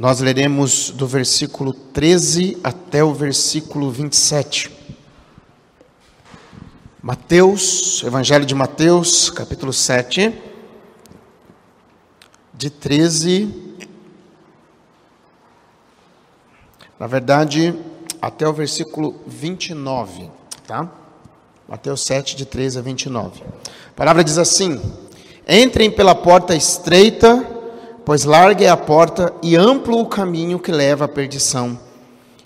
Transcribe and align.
Nós 0.00 0.18
leremos 0.18 0.92
do 0.92 1.06
versículo 1.06 1.74
13 1.74 2.56
até 2.64 3.04
o 3.04 3.12
versículo 3.12 3.90
27. 3.90 4.74
Mateus, 7.02 8.02
Evangelho 8.02 8.46
de 8.46 8.54
Mateus, 8.54 9.28
capítulo 9.28 9.74
7, 9.74 10.32
de 12.54 12.70
13, 12.70 13.54
na 16.98 17.06
verdade, 17.06 17.78
até 18.22 18.48
o 18.48 18.54
versículo 18.54 19.20
29, 19.26 20.30
tá? 20.66 20.90
Mateus 21.68 22.00
7, 22.06 22.36
de 22.36 22.46
13 22.46 22.78
a 22.78 22.80
29. 22.80 23.42
A 23.42 23.92
palavra 23.94 24.24
diz 24.24 24.38
assim: 24.38 24.80
Entrem 25.46 25.90
pela 25.90 26.14
porta 26.14 26.54
estreita, 26.54 27.59
pois 28.10 28.24
larga 28.24 28.64
é 28.64 28.68
a 28.68 28.76
porta 28.76 29.32
e 29.40 29.54
amplo 29.54 30.00
o 30.00 30.04
caminho 30.04 30.58
que 30.58 30.72
leva 30.72 31.04
à 31.04 31.08
perdição. 31.08 31.78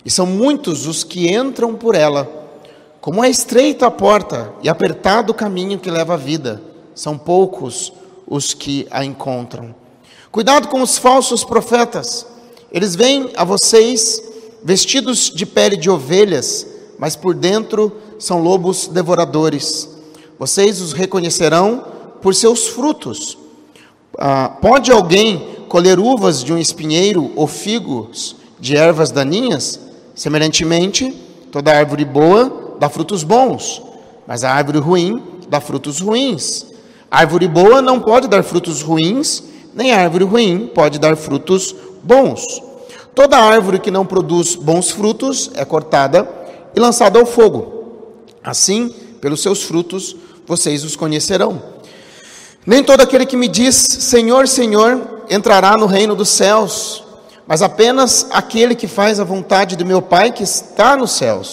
E 0.05 0.11
são 0.11 0.27
muitos 0.27 0.85
os 0.85 1.03
que 1.03 1.33
entram 1.33 1.73
por 1.73 1.95
ela. 1.95 2.29
Como 3.01 3.23
é 3.23 3.31
estreita 3.31 3.87
a 3.87 3.89
porta 3.89 4.53
e 4.61 4.69
apertado 4.69 5.31
o 5.31 5.33
caminho 5.33 5.79
que 5.79 5.89
leva 5.89 6.13
à 6.13 6.17
vida, 6.17 6.61
são 6.93 7.17
poucos 7.17 7.91
os 8.27 8.53
que 8.53 8.87
a 8.91 9.03
encontram. 9.03 9.73
Cuidado 10.31 10.67
com 10.67 10.83
os 10.83 10.99
falsos 10.99 11.43
profetas. 11.43 12.27
Eles 12.71 12.95
vêm 12.95 13.31
a 13.35 13.43
vocês 13.43 14.21
vestidos 14.63 15.31
de 15.31 15.47
pele 15.47 15.77
de 15.77 15.89
ovelhas, 15.89 16.67
mas 16.99 17.15
por 17.15 17.33
dentro 17.33 17.91
são 18.19 18.39
lobos 18.39 18.87
devoradores. 18.87 19.89
Vocês 20.37 20.79
os 20.79 20.93
reconhecerão 20.93 21.83
por 22.21 22.35
seus 22.35 22.67
frutos. 22.67 23.35
Ah, 24.17 24.47
pode 24.61 24.91
alguém 24.91 25.54
colher 25.67 25.99
uvas 25.99 26.43
de 26.43 26.53
um 26.53 26.57
espinheiro 26.57 27.31
ou 27.35 27.47
figos 27.47 28.35
de 28.59 28.75
ervas 28.75 29.11
daninhas? 29.11 29.79
Semelhantemente, 30.13 31.11
toda 31.51 31.75
árvore 31.75 32.05
boa 32.05 32.75
dá 32.79 32.89
frutos 32.89 33.23
bons, 33.23 33.81
mas 34.27 34.43
a 34.43 34.51
árvore 34.51 34.79
ruim 34.79 35.21
dá 35.49 35.59
frutos 35.59 35.99
ruins. 35.99 36.65
A 37.09 37.19
árvore 37.19 37.47
boa 37.47 37.81
não 37.81 37.99
pode 37.99 38.27
dar 38.27 38.43
frutos 38.43 38.81
ruins, 38.81 39.43
nem 39.73 39.91
a 39.91 40.01
árvore 40.01 40.23
ruim 40.23 40.71
pode 40.73 40.99
dar 40.99 41.15
frutos 41.15 41.75
bons. 42.03 42.61
Toda 43.13 43.37
árvore 43.37 43.79
que 43.79 43.91
não 43.91 44.05
produz 44.05 44.55
bons 44.55 44.91
frutos 44.91 45.51
é 45.55 45.63
cortada 45.63 46.27
e 46.75 46.79
lançada 46.79 47.19
ao 47.19 47.25
fogo. 47.25 47.75
Assim, 48.43 48.93
pelos 49.21 49.41
seus 49.41 49.63
frutos, 49.63 50.15
vocês 50.45 50.83
os 50.83 50.95
conhecerão. 50.95 51.74
Nem 52.65 52.83
todo 52.83 53.01
aquele 53.01 53.27
que 53.27 53.37
me 53.37 53.47
diz 53.47 53.75
Senhor, 53.75 54.47
Senhor 54.47 55.23
entrará 55.29 55.77
no 55.77 55.85
reino 55.85 56.15
dos 56.15 56.29
céus, 56.29 57.03
mas 57.45 57.61
apenas 57.61 58.27
aquele 58.31 58.73
que 58.73 58.87
faz 58.87 59.19
a 59.19 59.23
vontade 59.23 59.75
do 59.75 59.85
meu 59.85 60.01
Pai 60.01 60.31
que 60.31 60.41
está 60.41 60.97
nos 60.97 61.11
céus. 61.11 61.51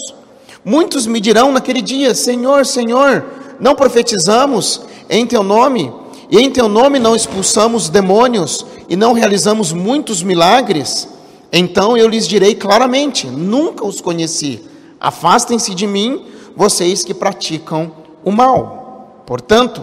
Muitos 0.64 1.06
me 1.06 1.20
dirão 1.20 1.52
naquele 1.52 1.82
dia: 1.82 2.14
Senhor, 2.14 2.64
Senhor, 2.64 3.24
não 3.60 3.74
profetizamos 3.74 4.82
em 5.10 5.26
teu 5.26 5.42
nome, 5.42 5.92
e 6.30 6.38
em 6.38 6.50
teu 6.50 6.66
nome 6.66 6.98
não 6.98 7.14
expulsamos 7.14 7.90
demônios 7.90 8.64
e 8.88 8.96
não 8.96 9.12
realizamos 9.12 9.70
muitos 9.70 10.22
milagres? 10.22 11.06
Então 11.52 11.94
eu 11.94 12.08
lhes 12.08 12.26
direi 12.26 12.54
claramente: 12.54 13.26
nunca 13.26 13.84
os 13.84 14.00
conheci. 14.00 14.62
Afastem-se 14.98 15.74
de 15.74 15.86
mim, 15.86 16.24
vocês 16.56 17.04
que 17.04 17.12
praticam 17.12 17.92
o 18.24 18.30
mal. 18.30 19.22
Portanto, 19.26 19.82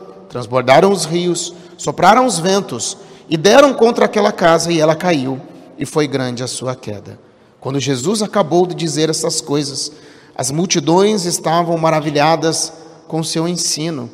transbordaram 0.31 0.93
os 0.93 1.03
rios, 1.03 1.53
sopraram 1.77 2.25
os 2.25 2.39
ventos 2.39 2.97
e 3.29 3.35
deram 3.35 3.73
contra 3.73 4.05
aquela 4.05 4.31
casa 4.31 4.71
e 4.71 4.79
ela 4.79 4.95
caiu, 4.95 5.41
e 5.77 5.85
foi 5.85 6.07
grande 6.07 6.41
a 6.41 6.47
sua 6.47 6.73
queda. 6.73 7.19
Quando 7.59 7.81
Jesus 7.81 8.21
acabou 8.21 8.65
de 8.65 8.73
dizer 8.73 9.09
essas 9.09 9.41
coisas, 9.41 9.91
as 10.33 10.49
multidões 10.49 11.25
estavam 11.25 11.77
maravilhadas 11.77 12.71
com 13.09 13.21
seu 13.21 13.45
ensino, 13.45 14.09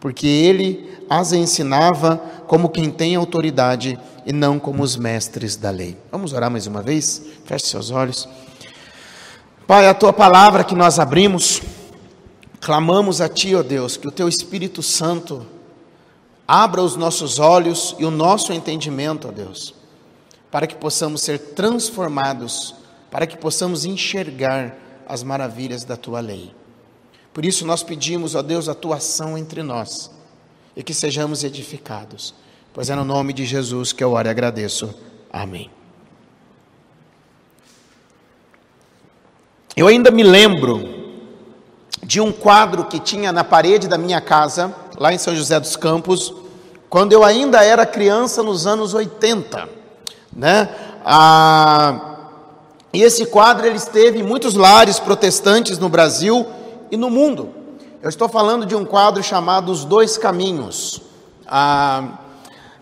porque 0.00 0.26
ele 0.26 0.88
as 1.10 1.34
ensinava 1.34 2.16
como 2.46 2.70
quem 2.70 2.90
tem 2.90 3.14
autoridade 3.14 3.98
e 4.24 4.32
não 4.32 4.58
como 4.58 4.82
os 4.82 4.96
mestres 4.96 5.54
da 5.54 5.68
lei. 5.68 5.98
Vamos 6.10 6.32
orar 6.32 6.50
mais 6.50 6.66
uma 6.66 6.80
vez? 6.80 7.22
Feche 7.44 7.66
seus 7.66 7.90
olhos. 7.90 8.26
Pai, 9.66 9.86
a 9.86 9.92
tua 9.92 10.14
palavra 10.14 10.64
que 10.64 10.74
nós 10.74 10.98
abrimos, 10.98 11.60
clamamos 12.58 13.20
a 13.20 13.28
ti, 13.28 13.54
ó 13.54 13.62
Deus, 13.62 13.98
que 13.98 14.08
o 14.08 14.10
teu 14.10 14.28
Espírito 14.28 14.82
Santo 14.82 15.57
Abra 16.50 16.80
os 16.80 16.96
nossos 16.96 17.38
olhos 17.38 17.94
e 17.98 18.06
o 18.06 18.10
nosso 18.10 18.54
entendimento, 18.54 19.28
ó 19.28 19.30
Deus, 19.30 19.74
para 20.50 20.66
que 20.66 20.74
possamos 20.74 21.20
ser 21.20 21.38
transformados, 21.38 22.74
para 23.10 23.26
que 23.26 23.36
possamos 23.36 23.84
enxergar 23.84 24.74
as 25.06 25.22
maravilhas 25.22 25.84
da 25.84 25.94
tua 25.94 26.20
lei. 26.20 26.54
Por 27.34 27.44
isso 27.44 27.66
nós 27.66 27.82
pedimos, 27.82 28.34
ó 28.34 28.40
Deus, 28.40 28.66
a 28.66 28.74
tua 28.74 28.96
ação 28.96 29.36
entre 29.36 29.62
nós 29.62 30.10
e 30.74 30.82
que 30.82 30.94
sejamos 30.94 31.44
edificados. 31.44 32.34
Pois 32.72 32.88
é 32.88 32.94
no 32.94 33.04
nome 33.04 33.34
de 33.34 33.44
Jesus 33.44 33.92
que 33.92 34.02
eu 34.02 34.12
oro 34.12 34.28
e 34.28 34.30
agradeço. 34.30 34.94
Amém. 35.30 35.70
Eu 39.76 39.86
ainda 39.86 40.10
me 40.10 40.22
lembro 40.22 40.96
de 42.02 42.20
um 42.20 42.32
quadro 42.32 42.86
que 42.86 42.98
tinha 42.98 43.32
na 43.32 43.44
parede 43.44 43.86
da 43.86 43.98
minha 43.98 44.20
casa, 44.20 44.74
lá 44.98 45.12
em 45.12 45.18
São 45.18 45.34
José 45.34 45.58
dos 45.60 45.76
Campos, 45.76 46.34
quando 46.90 47.12
eu 47.12 47.22
ainda 47.22 47.62
era 47.64 47.86
criança 47.86 48.42
nos 48.42 48.66
anos 48.66 48.94
80, 48.94 49.68
né? 50.34 50.68
Ah, 51.04 52.16
e 52.92 53.02
esse 53.02 53.26
quadro 53.26 53.66
ele 53.66 53.76
esteve 53.76 54.18
em 54.18 54.22
muitos 54.22 54.54
lares 54.54 54.98
protestantes 54.98 55.78
no 55.78 55.88
Brasil 55.88 56.46
e 56.90 56.96
no 56.96 57.08
mundo. 57.08 57.50
Eu 58.02 58.08
estou 58.08 58.28
falando 58.28 58.66
de 58.66 58.74
um 58.74 58.84
quadro 58.84 59.22
chamado 59.22 59.70
Os 59.70 59.84
Dois 59.84 60.18
Caminhos. 60.18 61.00
Ah, 61.46 62.04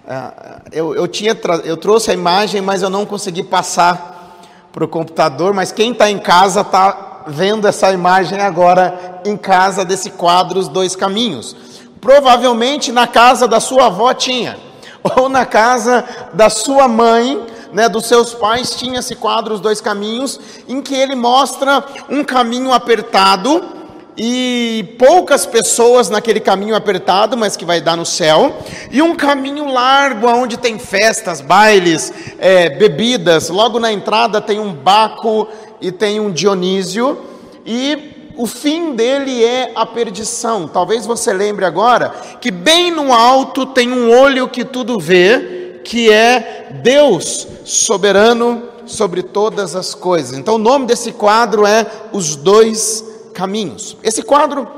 ah, 0.09 0.63
eu, 0.73 0.95
eu, 0.95 1.07
tinha 1.07 1.37
eu 1.65 1.77
trouxe 1.77 2.11
a 2.11 2.15
imagem, 2.15 2.63
mas 2.63 2.81
eu 2.81 2.89
não 2.89 3.05
consegui 3.05 3.43
passar 3.43 4.41
para 4.73 4.85
o 4.85 4.89
computador. 4.89 5.53
Mas 5.53 5.71
quem 5.71 5.93
está 5.93 6.11
em 6.11 6.19
casa 6.19 6.63
está 6.63 7.25
vendo 7.27 7.67
essa 7.67 7.93
imagem 7.93 8.41
agora 8.41 9.21
em 9.25 9.37
casa 9.37 9.85
desse 9.85 10.11
quadro 10.11 10.59
Os 10.59 10.69
Dois 10.69 10.97
Caminhos. 10.97 11.76
Provavelmente 12.01 12.93
na 12.93 13.07
casa 13.07 13.49
da 13.49 13.61
sua 13.61 13.87
avó 13.87 14.13
tinha, 14.15 14.59
ou 15.17 15.29
na 15.29 15.47
casa 15.47 16.05
da 16.33 16.51
sua 16.51 16.89
mãe, 16.89 17.41
né, 17.73 17.89
dos 17.89 18.07
seus 18.07 18.33
pais, 18.33 18.75
tinha 18.75 19.01
esse 19.01 19.15
quadro 19.15 19.55
Os 19.55 19.61
Dois 19.61 19.81
Caminhos, 19.81 20.41
em 20.69 20.81
que 20.81 20.95
ele 20.95 21.15
mostra 21.15 21.85
um 22.09 22.25
caminho 22.25 22.73
apertado 22.73 23.77
e 24.17 24.97
poucas 24.99 25.45
pessoas 25.45 26.09
naquele 26.09 26.41
caminho 26.41 26.75
apertado, 26.75 27.37
mas 27.37 27.57
que 27.57 27.67
vai 27.67 27.81
dar 27.81 27.97
no 27.97 28.07
céu, 28.07 28.57
e 28.91 29.03
um 29.03 29.15
caminho 29.15 29.71
largo 29.71 30.27
onde 30.27 30.57
tem 30.57 30.79
festas, 30.79 31.43
bailes, 31.43 32.13
é, 32.39 32.71
bebidas. 32.71 33.51
Logo 33.51 33.79
na 33.79 33.93
entrada 33.93 34.41
tem 34.41 34.59
um 34.59 34.73
Baco 34.73 35.47
e 35.81 35.93
tem 35.93 36.19
um 36.19 36.31
Dionísio, 36.31 37.19
e 37.67 38.16
o 38.37 38.47
fim 38.47 38.95
dele 38.95 39.43
é 39.43 39.73
a 39.75 39.87
perdição. 39.87 40.69
Talvez 40.69 41.07
você 41.07 41.33
lembre 41.33 41.65
agora 41.65 42.11
que 42.41 42.51
bem 42.51 42.91
no 42.91 43.13
alto 43.13 43.67
tem 43.67 43.93
um 43.93 44.11
olho 44.11 44.49
que 44.49 44.65
tudo 44.65 44.99
vê, 44.99 45.81
que 45.85 46.11
é 46.11 46.69
Deus 46.83 47.47
soberano 47.65 48.63
sobre 48.85 49.23
todas 49.23 49.75
as 49.75 49.95
coisas. 49.95 50.37
Então 50.37 50.57
o 50.57 50.59
nome 50.59 50.87
desse 50.87 51.13
quadro 51.13 51.67
é 51.67 51.87
Os 52.13 52.37
Dois 52.37 53.05
Caminhos. 53.33 53.97
Esse 54.03 54.23
quadro 54.23 54.69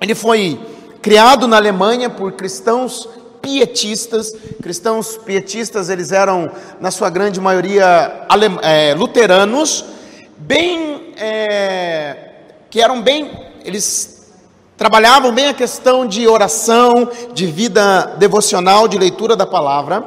ele 0.00 0.14
foi 0.14 0.60
criado 1.00 1.46
na 1.46 1.56
Alemanha 1.56 2.10
por 2.10 2.32
cristãos 2.32 3.08
pietistas. 3.40 4.32
Cristãos 4.62 5.16
pietistas, 5.16 5.88
eles 5.88 6.12
eram, 6.12 6.50
na 6.80 6.90
sua 6.90 7.10
grande 7.10 7.40
maioria, 7.40 8.26
é, 8.62 8.94
luteranos, 8.94 9.84
bem 10.36 11.14
é, 11.16 12.27
que 12.70 12.80
eram 12.80 13.02
bem, 13.02 13.30
eles 13.64 14.32
trabalhavam 14.76 15.32
bem 15.32 15.48
a 15.48 15.54
questão 15.54 16.06
de 16.06 16.26
oração, 16.28 17.10
de 17.32 17.46
vida 17.46 18.14
devocional, 18.18 18.86
de 18.86 18.98
leitura 18.98 19.34
da 19.34 19.46
palavra. 19.46 20.04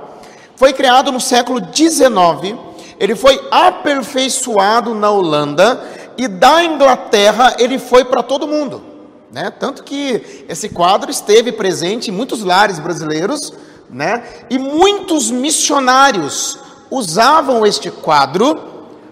Foi 0.55 0.73
criado 0.73 1.11
no 1.11 1.19
século 1.19 1.59
XIX 1.59 2.71
ele 3.01 3.15
foi 3.15 3.43
aperfeiçoado 3.49 4.93
na 4.93 5.09
Holanda 5.09 5.83
e 6.15 6.27
da 6.27 6.63
Inglaterra 6.63 7.55
ele 7.57 7.79
foi 7.79 8.05
para 8.05 8.21
todo 8.21 8.47
mundo. 8.47 8.83
Né? 9.31 9.49
Tanto 9.49 9.81
que 9.83 10.45
esse 10.47 10.69
quadro 10.69 11.09
esteve 11.09 11.51
presente 11.51 12.11
em 12.11 12.13
muitos 12.13 12.43
lares 12.43 12.77
brasileiros, 12.77 13.53
né? 13.89 14.23
e 14.51 14.59
muitos 14.59 15.31
missionários 15.31 16.59
usavam 16.91 17.65
este 17.65 17.89
quadro 17.89 18.61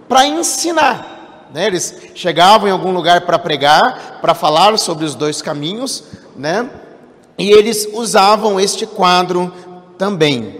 para 0.07 0.27
ensinar. 0.27 1.18
Né? 1.53 1.67
Eles 1.67 1.95
chegavam 2.15 2.67
em 2.67 2.71
algum 2.71 2.91
lugar 2.91 3.21
para 3.21 3.39
pregar, 3.39 4.19
para 4.21 4.33
falar 4.33 4.77
sobre 4.77 5.05
os 5.05 5.15
dois 5.15 5.41
caminhos, 5.41 6.03
né? 6.35 6.69
e 7.37 7.51
eles 7.51 7.87
usavam 7.93 8.59
este 8.59 8.85
quadro 8.85 9.53
também. 9.97 10.59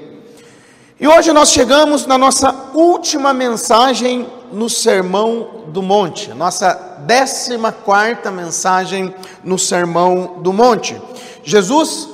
E 1.00 1.08
hoje 1.08 1.32
nós 1.32 1.52
chegamos 1.52 2.06
na 2.06 2.18
nossa 2.18 2.54
última 2.74 3.34
mensagem 3.34 4.28
no 4.52 4.70
Sermão 4.70 5.66
do 5.68 5.82
Monte, 5.82 6.30
nossa 6.34 6.74
décima 7.06 7.72
quarta 7.72 8.32
mensagem 8.32 9.14
no 9.44 9.58
Sermão 9.58 10.40
do 10.42 10.52
Monte. 10.52 11.00
Jesus, 11.44 12.08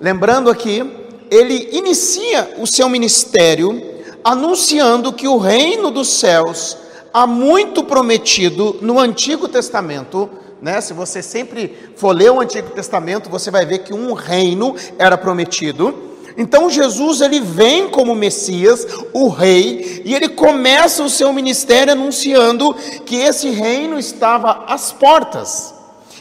lembrando 0.00 0.50
aqui, 0.50 0.84
ele 1.30 1.70
inicia 1.72 2.54
o 2.58 2.66
seu 2.66 2.88
ministério 2.88 3.82
anunciando 4.22 5.12
que 5.12 5.26
o 5.26 5.38
reino 5.38 5.90
dos 5.90 6.08
céus, 6.08 6.76
há 7.12 7.26
muito 7.26 7.82
prometido 7.84 8.78
no 8.80 8.98
Antigo 8.98 9.48
Testamento, 9.48 10.28
né? 10.60 10.80
Se 10.80 10.92
você 10.92 11.22
sempre 11.22 11.74
for 11.96 12.12
ler 12.12 12.30
o 12.30 12.40
Antigo 12.40 12.70
Testamento, 12.70 13.30
você 13.30 13.50
vai 13.50 13.64
ver 13.64 13.78
que 13.78 13.94
um 13.94 14.12
reino 14.12 14.74
era 14.98 15.16
prometido. 15.16 15.94
Então 16.36 16.70
Jesus 16.70 17.20
ele 17.20 17.40
vem 17.40 17.88
como 17.88 18.14
Messias, 18.14 18.86
o 19.12 19.28
rei, 19.28 20.02
e 20.04 20.14
ele 20.14 20.28
começa 20.28 21.02
o 21.02 21.10
seu 21.10 21.32
ministério 21.32 21.92
anunciando 21.92 22.74
que 23.04 23.16
esse 23.16 23.50
reino 23.50 23.98
estava 23.98 24.64
às 24.68 24.92
portas 24.92 25.74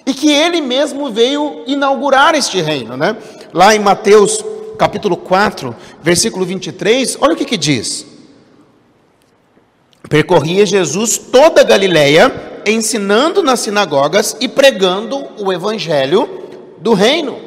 e 0.06 0.14
que 0.14 0.32
ele 0.32 0.62
mesmo 0.62 1.12
veio 1.12 1.64
inaugurar 1.68 2.34
este 2.34 2.62
reino, 2.62 2.98
né? 2.98 3.16
Lá 3.54 3.76
em 3.76 3.80
Mateus 3.80 4.44
capítulo 4.78 5.18
4, 5.18 5.76
versículo 6.02 6.46
23, 6.46 7.18
olha 7.20 7.34
o 7.34 7.36
que 7.36 7.46
que 7.46 7.58
diz: 7.58 8.06
Percorria 10.10 10.66
Jesus 10.66 11.18
toda 11.18 11.62
a 11.62 11.64
Galileia, 11.64 12.62
ensinando 12.66 13.44
nas 13.44 13.60
sinagogas 13.60 14.38
e 14.40 14.48
pregando 14.48 15.28
o 15.40 15.52
evangelho 15.52 16.30
do 16.80 16.94
reino. 16.94 17.40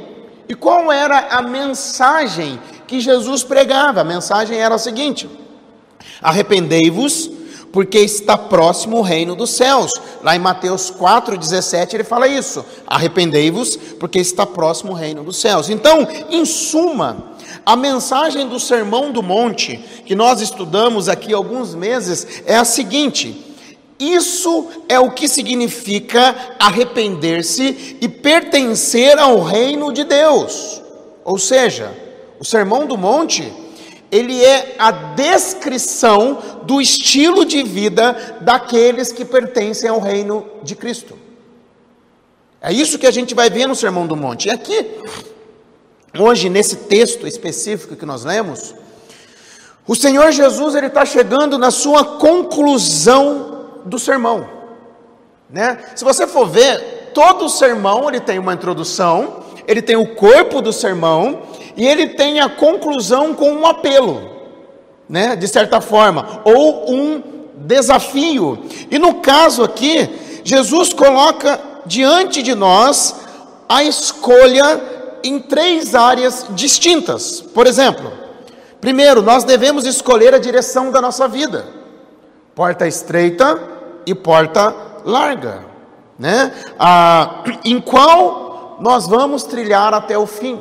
E 0.49 0.55
qual 0.55 0.91
era 0.93 1.29
a 1.31 1.43
mensagem 1.43 2.59
que 2.87 3.01
Jesus 3.01 3.43
pregava? 3.43 4.01
A 4.01 4.05
mensagem 4.05 4.59
era 4.59 4.75
a 4.75 4.79
seguinte: 4.79 5.29
Arrependei-vos, 6.21 7.31
porque 7.73 7.99
está 7.99 8.37
próximo 8.37 8.99
o 8.99 9.03
reino 9.03 9.35
dos 9.35 9.51
céus. 9.51 9.93
Lá 10.23 10.37
em 10.37 10.41
Mateus 10.41 10.91
4,17 10.91 11.95
ele 11.95 12.05
fala 12.05 12.29
isso: 12.29 12.65
Arrependei-vos, 12.87 13.77
porque 13.99 14.19
está 14.19 14.45
próximo 14.45 14.93
o 14.93 14.95
reino 14.95 15.23
dos 15.23 15.37
céus. 15.37 15.71
Então, 15.71 16.07
em 16.29 16.45
suma, 16.45 17.30
a 17.65 17.77
mensagem 17.77 18.49
do 18.49 18.59
Sermão 18.59 19.13
do 19.13 19.23
Monte, 19.23 19.77
que 20.05 20.15
nós 20.15 20.41
estudamos 20.41 21.09
aqui 21.09 21.33
alguns 21.33 21.75
meses, 21.75 22.43
é 22.47 22.57
a 22.57 22.65
seguinte: 22.65 23.51
isso 24.01 24.69
é 24.89 24.99
o 24.99 25.11
que 25.11 25.29
significa 25.29 26.35
arrepender-se 26.59 27.99
e 28.01 28.09
pertencer 28.09 29.19
ao 29.19 29.41
reino 29.43 29.93
de 29.93 30.05
Deus. 30.05 30.81
Ou 31.23 31.39
seja, 31.39 31.93
o 32.39 32.45
Sermão 32.45 32.87
do 32.87 32.97
Monte, 32.97 33.53
ele 34.11 34.43
é 34.43 34.75
a 34.79 34.91
descrição 34.91 36.39
do 36.63 36.81
estilo 36.81 37.45
de 37.45 37.63
vida 37.63 38.39
daqueles 38.41 39.13
que 39.13 39.25
pertencem 39.25 39.91
ao 39.91 40.01
reino 40.01 40.47
de 40.63 40.75
Cristo. 40.75 41.19
É 42.63 42.73
isso 42.73 42.99
que 42.99 43.07
a 43.07 43.11
gente 43.11 43.35
vai 43.35 43.51
ver 43.51 43.67
no 43.67 43.75
Sermão 43.75 44.07
do 44.07 44.17
Monte. 44.17 44.49
E 44.49 44.51
aqui, 44.51 44.87
hoje, 46.19 46.49
nesse 46.49 46.77
texto 46.77 47.27
específico 47.27 47.97
que 47.97 48.07
nós 48.07 48.25
lemos, 48.25 48.75
o 49.87 49.95
Senhor 49.95 50.31
Jesus 50.33 50.75
ele 50.75 50.87
está 50.87 51.05
chegando 51.05 51.59
na 51.59 51.71
sua 51.71 52.05
conclusão 52.05 53.81
do 53.85 53.99
sermão. 53.99 54.47
Né? 55.49 55.79
Se 55.97 56.05
você 56.05 56.27
for 56.27 56.47
ver, 56.49 57.11
todo 57.13 57.47
o 57.47 57.49
sermão 57.49 58.09
ele 58.09 58.21
tem 58.21 58.39
uma 58.39 58.55
introdução, 58.55 59.43
ele 59.67 59.83
tem 59.83 59.97
o 59.97 60.15
corpo 60.15 60.61
do 60.61 60.73
sermão 60.73 61.43
e 61.77 61.87
ele 61.87 62.11
tem 62.11 62.41
a 62.41 62.49
conclusão 62.49 63.35
com 63.35 63.51
um 63.53 63.67
apelo, 63.67 64.31
né? 65.09 65.35
de 65.35 65.49
certa 65.49 65.81
forma, 65.81 66.41
ou 66.45 66.93
um 66.93 67.23
desafio. 67.57 68.65
E 68.91 68.99
no 68.99 69.15
caso 69.17 69.63
aqui, 69.63 70.09
Jesus 70.45 70.93
coloca 70.93 71.61
diante 71.87 72.43
de 72.43 72.55
nós 72.55 73.17
a 73.69 73.83
escolha 73.83 75.00
em 75.23 75.39
três 75.39 75.95
áreas 75.95 76.47
distintas. 76.51 77.41
Por 77.41 77.67
exemplo, 77.67 78.13
primeiro, 78.81 79.23
nós 79.23 79.45
devemos 79.45 79.87
escolher 79.87 80.35
a 80.35 80.39
direção 80.39 80.91
da 80.91 81.01
nossa 81.01 81.27
vida 81.29 81.81
porta 82.61 82.87
estreita 82.87 83.59
e 84.05 84.15
porta 84.15 84.75
larga, 85.05 85.65
né? 86.19 86.53
Ah, 86.79 87.43
em 87.65 87.81
qual 87.81 88.77
nós 88.81 89.07
vamos 89.07 89.45
trilhar 89.45 89.95
até 89.95 90.19
o 90.19 90.27
fim, 90.27 90.59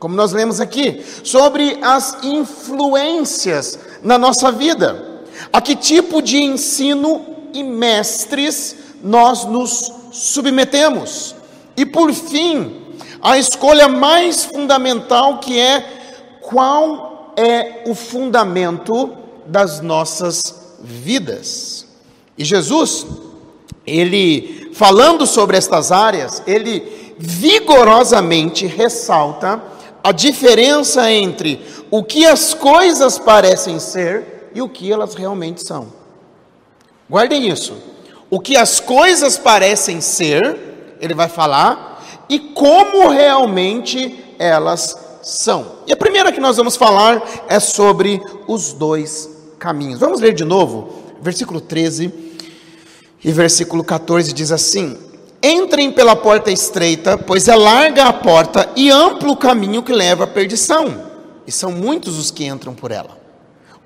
como 0.00 0.16
nós 0.16 0.32
lemos 0.32 0.60
aqui, 0.60 1.04
sobre 1.22 1.78
as 1.80 2.18
influências 2.24 3.78
na 4.02 4.18
nossa 4.18 4.50
vida, 4.50 5.22
a 5.52 5.60
que 5.60 5.76
tipo 5.76 6.20
de 6.20 6.38
ensino 6.38 7.24
e 7.52 7.62
mestres 7.62 8.76
nós 9.00 9.44
nos 9.44 9.92
submetemos, 10.10 11.36
e 11.76 11.86
por 11.86 12.12
fim, 12.12 12.87
a 13.22 13.38
escolha 13.38 13.88
mais 13.88 14.44
fundamental 14.44 15.38
que 15.38 15.58
é 15.58 16.38
qual 16.40 17.34
é 17.36 17.84
o 17.86 17.94
fundamento 17.94 19.10
das 19.46 19.80
nossas 19.80 20.40
vidas. 20.80 21.86
E 22.36 22.44
Jesus, 22.44 23.06
ele 23.86 24.70
falando 24.72 25.26
sobre 25.26 25.56
estas 25.56 25.90
áreas, 25.90 26.42
ele 26.46 27.14
vigorosamente 27.18 28.66
ressalta 28.66 29.60
a 30.02 30.12
diferença 30.12 31.10
entre 31.10 31.60
o 31.90 32.04
que 32.04 32.24
as 32.24 32.54
coisas 32.54 33.18
parecem 33.18 33.80
ser 33.80 34.50
e 34.54 34.62
o 34.62 34.68
que 34.68 34.92
elas 34.92 35.14
realmente 35.14 35.66
são. 35.66 35.88
Guardem 37.10 37.48
isso. 37.48 37.76
O 38.30 38.38
que 38.38 38.56
as 38.56 38.78
coisas 38.78 39.36
parecem 39.38 40.00
ser, 40.00 40.96
ele 41.00 41.14
vai 41.14 41.28
falar, 41.28 41.87
e 42.28 42.38
como 42.38 43.08
realmente 43.08 44.24
elas 44.38 44.96
são. 45.22 45.78
E 45.86 45.92
a 45.92 45.96
primeira 45.96 46.32
que 46.32 46.40
nós 46.40 46.56
vamos 46.56 46.76
falar 46.76 47.22
é 47.48 47.58
sobre 47.60 48.20
os 48.46 48.72
dois 48.72 49.28
caminhos. 49.58 50.00
Vamos 50.00 50.20
ler 50.20 50.34
de 50.34 50.44
novo, 50.44 50.92
versículo 51.20 51.60
13 51.60 52.28
e 53.24 53.32
versículo 53.32 53.82
14 53.82 54.32
diz 54.32 54.52
assim: 54.52 54.96
Entrem 55.42 55.90
pela 55.92 56.16
porta 56.16 56.50
estreita, 56.50 57.18
pois 57.18 57.48
é 57.48 57.54
larga 57.54 58.04
a 58.04 58.12
porta 58.12 58.70
e 58.76 58.90
amplo 58.90 59.32
o 59.32 59.36
caminho 59.36 59.82
que 59.82 59.92
leva 59.92 60.24
à 60.24 60.26
perdição, 60.26 61.10
e 61.46 61.52
são 61.52 61.72
muitos 61.72 62.18
os 62.18 62.30
que 62.30 62.44
entram 62.44 62.74
por 62.74 62.90
ela. 62.90 63.18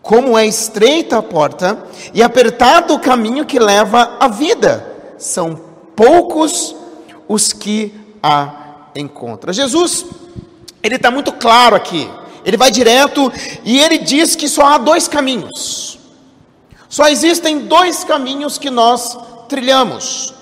Como 0.01 0.37
é 0.37 0.45
estreita 0.47 1.19
a 1.19 1.23
porta 1.23 1.87
e 2.13 2.23
apertado 2.23 2.95
o 2.95 2.99
caminho 2.99 3.47
que 3.47 3.59
leva 3.59 4.17
à 4.19 4.27
vida, 4.29 4.85
são 5.17 5.59
poucos 5.95 6.75
os 7.29 7.53
que 7.53 7.95
a 8.23 8.89
encontram. 8.95 9.53
Jesus, 9.53 10.07
ele 10.83 10.97
está 10.97 11.11
muito 11.11 11.33
claro 11.33 11.75
aqui. 11.75 12.09
Ele 12.45 12.57
vai 12.57 12.71
direto 12.71 13.33
e 13.65 13.79
ele 13.79 13.99
diz 13.99 14.35
que 14.35 14.49
só 14.49 14.67
há 14.67 14.79
dois 14.79 15.07
caminhos. 15.09 15.99
Só 16.89 17.09
existem 17.09 17.61
dois 17.61 18.05
caminhos 18.05 18.59
que 18.59 18.69
nós 18.69 19.17
trilhamos: 19.49 20.35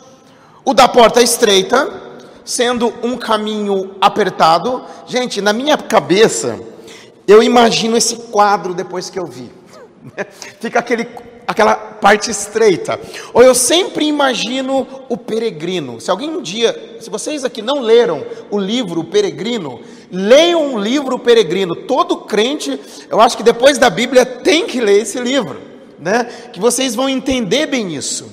o 0.64 0.74
da 0.74 0.88
porta 0.88 1.22
estreita, 1.22 1.92
sendo 2.44 2.92
um 3.02 3.16
caminho 3.16 3.94
apertado. 4.00 4.84
Gente, 5.06 5.40
na 5.40 5.52
minha 5.52 5.76
cabeça, 5.76 6.58
eu 7.26 7.42
imagino 7.42 7.96
esse 7.96 8.16
quadro 8.16 8.74
depois 8.74 9.10
que 9.10 9.18
eu 9.18 9.26
vi. 9.26 9.50
Fica 10.58 10.78
aquele 10.78 11.04
aquela 11.50 11.74
parte 11.74 12.30
estreita. 12.30 12.98
Ou 13.34 13.42
eu 13.42 13.56
sempre 13.56 14.06
imagino 14.06 14.86
o 15.08 15.16
peregrino. 15.16 16.00
Se 16.00 16.08
alguém 16.08 16.30
um 16.30 16.40
dia, 16.40 16.98
se 17.00 17.10
vocês 17.10 17.44
aqui 17.44 17.60
não 17.60 17.80
leram 17.80 18.24
o 18.52 18.58
livro 18.58 19.00
O 19.00 19.04
Peregrino, 19.04 19.80
leiam 20.12 20.74
o 20.74 20.78
livro 20.78 21.16
O 21.16 21.18
Peregrino. 21.18 21.74
Todo 21.74 22.18
crente, 22.18 22.78
eu 23.10 23.20
acho 23.20 23.36
que 23.36 23.42
depois 23.42 23.78
da 23.78 23.90
Bíblia 23.90 24.24
tem 24.24 24.64
que 24.64 24.80
ler 24.80 25.02
esse 25.02 25.18
livro, 25.18 25.60
né? 25.98 26.22
Que 26.52 26.60
vocês 26.60 26.94
vão 26.94 27.08
entender 27.08 27.66
bem 27.66 27.96
isso. 27.96 28.30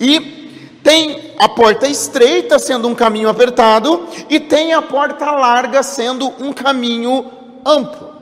E 0.00 0.80
tem 0.82 1.34
a 1.38 1.50
porta 1.50 1.86
estreita 1.86 2.58
sendo 2.58 2.88
um 2.88 2.94
caminho 2.94 3.28
apertado 3.28 4.08
e 4.30 4.40
tem 4.40 4.72
a 4.72 4.80
porta 4.80 5.30
larga 5.30 5.82
sendo 5.82 6.32
um 6.40 6.54
caminho 6.54 7.30
amplo. 7.66 8.14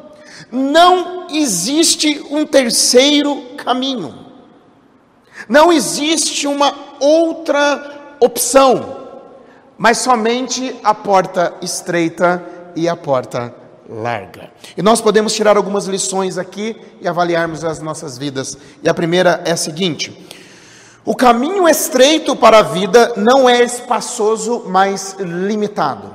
Não 0.50 1.28
existe 1.30 2.20
um 2.30 2.44
terceiro 2.44 3.36
caminho. 3.56 4.23
Não 5.48 5.72
existe 5.72 6.46
uma 6.46 6.74
outra 7.00 8.16
opção, 8.20 8.96
mas 9.76 9.98
somente 9.98 10.76
a 10.82 10.94
porta 10.94 11.54
estreita 11.60 12.42
e 12.74 12.88
a 12.88 12.96
porta 12.96 13.54
larga. 13.88 14.50
E 14.76 14.82
nós 14.82 15.00
podemos 15.00 15.34
tirar 15.34 15.56
algumas 15.56 15.86
lições 15.86 16.38
aqui 16.38 16.76
e 17.00 17.08
avaliarmos 17.08 17.64
as 17.64 17.80
nossas 17.80 18.16
vidas. 18.16 18.56
E 18.82 18.88
a 18.88 18.94
primeira 18.94 19.42
é 19.44 19.52
a 19.52 19.56
seguinte: 19.56 20.26
o 21.04 21.14
caminho 21.14 21.68
estreito 21.68 22.34
para 22.34 22.60
a 22.60 22.62
vida 22.62 23.12
não 23.16 23.48
é 23.48 23.62
espaçoso, 23.62 24.64
mas 24.66 25.16
limitado. 25.18 26.14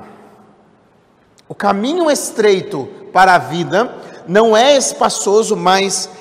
O 1.48 1.54
caminho 1.54 2.10
estreito 2.10 2.88
para 3.12 3.34
a 3.34 3.38
vida 3.38 3.94
não 4.26 4.56
é 4.56 4.76
espaçoso, 4.76 5.56
mas 5.56 6.04
limitado. 6.04 6.19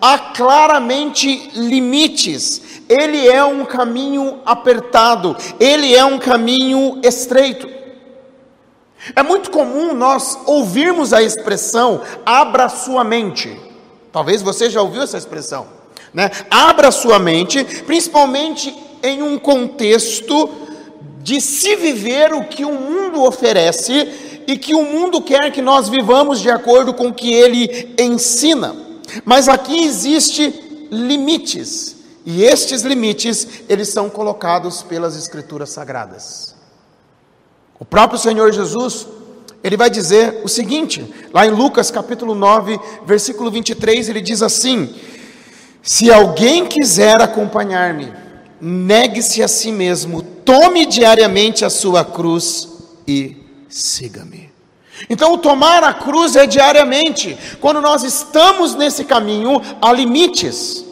Há 0.00 0.18
claramente 0.18 1.50
limites. 1.54 2.82
Ele 2.88 3.28
é 3.28 3.44
um 3.44 3.64
caminho 3.64 4.40
apertado, 4.46 5.36
ele 5.60 5.94
é 5.94 6.04
um 6.04 6.18
caminho 6.18 7.00
estreito. 7.02 7.68
É 9.14 9.22
muito 9.22 9.50
comum 9.50 9.94
nós 9.94 10.38
ouvirmos 10.46 11.12
a 11.12 11.22
expressão 11.22 12.00
abra 12.24 12.68
sua 12.68 13.04
mente. 13.04 13.58
Talvez 14.12 14.42
você 14.42 14.68
já 14.70 14.82
ouviu 14.82 15.02
essa 15.02 15.18
expressão, 15.18 15.66
né? 16.12 16.30
Abra 16.50 16.90
sua 16.90 17.18
mente, 17.18 17.62
principalmente 17.86 18.74
em 19.02 19.22
um 19.22 19.38
contexto 19.38 20.50
de 21.20 21.40
se 21.40 21.76
viver 21.76 22.32
o 22.32 22.44
que 22.44 22.64
o 22.64 22.72
mundo 22.72 23.22
oferece 23.22 24.27
e 24.48 24.56
que 24.56 24.74
o 24.74 24.82
mundo 24.82 25.20
quer 25.20 25.52
que 25.52 25.60
nós 25.60 25.90
vivamos 25.90 26.40
de 26.40 26.50
acordo 26.50 26.94
com 26.94 27.08
o 27.08 27.12
que 27.12 27.30
ele 27.30 27.94
ensina. 27.98 28.74
Mas 29.22 29.46
aqui 29.46 29.84
existe 29.84 30.88
limites, 30.90 31.96
e 32.24 32.42
estes 32.42 32.80
limites 32.80 33.46
eles 33.68 33.90
são 33.90 34.08
colocados 34.08 34.82
pelas 34.82 35.14
escrituras 35.16 35.68
sagradas. 35.68 36.54
O 37.78 37.84
próprio 37.84 38.18
Senhor 38.18 38.50
Jesus, 38.50 39.06
ele 39.62 39.76
vai 39.76 39.90
dizer 39.90 40.40
o 40.42 40.48
seguinte, 40.48 41.06
lá 41.30 41.46
em 41.46 41.50
Lucas 41.50 41.90
capítulo 41.90 42.34
9, 42.34 42.80
versículo 43.04 43.50
23, 43.50 44.08
ele 44.08 44.22
diz 44.22 44.40
assim: 44.40 44.94
Se 45.82 46.10
alguém 46.10 46.64
quiser 46.64 47.20
acompanhar-me, 47.20 48.10
negue-se 48.58 49.42
a 49.42 49.48
si 49.48 49.70
mesmo, 49.70 50.22
tome 50.22 50.86
diariamente 50.86 51.66
a 51.66 51.70
sua 51.70 52.02
cruz 52.02 52.66
e 53.06 53.47
siga-me. 53.68 54.50
Então, 55.08 55.38
tomar 55.38 55.84
a 55.84 55.92
cruz 55.94 56.34
é 56.34 56.46
diariamente. 56.46 57.36
Quando 57.60 57.80
nós 57.80 58.02
estamos 58.02 58.74
nesse 58.74 59.04
caminho, 59.04 59.60
há 59.80 59.92
limites. 59.92 60.84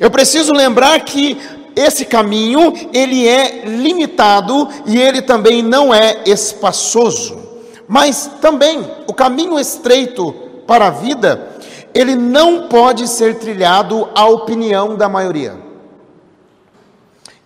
Eu 0.00 0.10
preciso 0.10 0.52
lembrar 0.52 0.98
que 1.00 1.38
esse 1.76 2.04
caminho, 2.04 2.72
ele 2.92 3.26
é 3.26 3.64
limitado 3.64 4.68
e 4.86 5.00
ele 5.00 5.22
também 5.22 5.62
não 5.62 5.92
é 5.92 6.22
espaçoso. 6.26 7.40
Mas 7.86 8.30
também 8.40 8.86
o 9.06 9.14
caminho 9.14 9.58
estreito 9.58 10.32
para 10.66 10.88
a 10.88 10.90
vida, 10.90 11.50
ele 11.94 12.14
não 12.14 12.68
pode 12.68 13.06
ser 13.08 13.38
trilhado 13.38 14.08
à 14.14 14.26
opinião 14.26 14.96
da 14.96 15.08
maioria. 15.08 15.56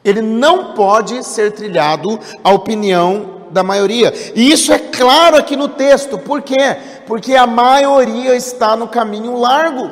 Ele 0.04 0.22
não 0.22 0.72
pode 0.74 1.24
ser 1.24 1.52
trilhado 1.52 2.18
à 2.44 2.52
opinião 2.52 3.35
da 3.56 3.64
maioria. 3.64 4.12
E 4.34 4.52
isso 4.52 4.72
é 4.72 4.78
claro 4.78 5.36
aqui 5.36 5.56
no 5.56 5.66
texto. 5.66 6.18
Por 6.18 6.42
quê? 6.42 6.76
Porque 7.06 7.34
a 7.34 7.46
maioria 7.46 8.36
está 8.36 8.76
no 8.76 8.86
caminho 8.86 9.36
largo. 9.36 9.90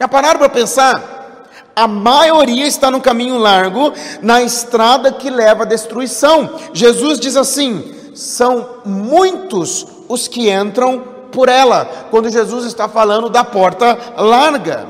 Já 0.00 0.08
pararam 0.08 0.38
para 0.38 0.48
pensar? 0.48 1.14
A 1.76 1.86
maioria 1.86 2.66
está 2.66 2.90
no 2.90 3.00
caminho 3.00 3.36
largo, 3.36 3.92
na 4.22 4.42
estrada 4.42 5.12
que 5.12 5.28
leva 5.28 5.64
à 5.64 5.66
destruição. 5.66 6.58
Jesus 6.72 7.20
diz 7.20 7.36
assim: 7.36 7.94
são 8.14 8.78
muitos 8.84 9.86
os 10.08 10.26
que 10.26 10.50
entram 10.50 11.02
por 11.30 11.48
ela, 11.48 12.08
quando 12.10 12.30
Jesus 12.30 12.64
está 12.64 12.88
falando 12.88 13.28
da 13.28 13.44
porta 13.44 13.98
larga. 14.16 14.86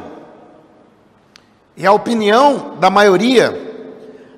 E 1.77 1.85
a 1.85 1.93
opinião 1.93 2.77
da 2.79 2.91
maioria, 2.91 3.74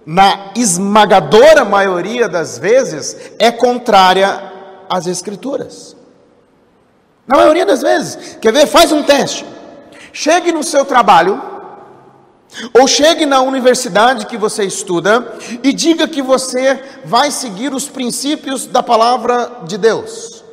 na 0.07 0.53
esmagadora 0.55 1.65
maioria 1.65 2.29
das 2.29 2.57
vezes, 2.57 3.33
é 3.41 3.51
contrária 3.51 4.41
às 4.89 5.09
Escrituras. 5.09 5.97
Na 7.27 7.39
maioria 7.39 7.67
das 7.67 7.83
vezes. 7.83 8.39
Quer 8.41 8.53
ver? 8.53 8.69
Faz 8.69 8.93
um 8.93 9.03
teste. 9.03 9.45
Chegue 10.13 10.53
no 10.53 10.63
seu 10.63 10.85
trabalho 10.85 11.43
ou 12.73 12.87
chegue 12.87 13.27
na 13.27 13.41
universidade 13.41 14.27
que 14.27 14.39
você 14.39 14.63
estuda 14.65 15.37
e 15.61 15.73
diga 15.73 16.07
que 16.07 16.23
você 16.23 16.81
vai 17.05 17.33
seguir 17.33 17.75
os 17.75 17.89
princípios 17.89 18.65
da 18.65 18.85
palavra 18.85 19.63
de 19.65 19.77
Deus. 19.77 20.45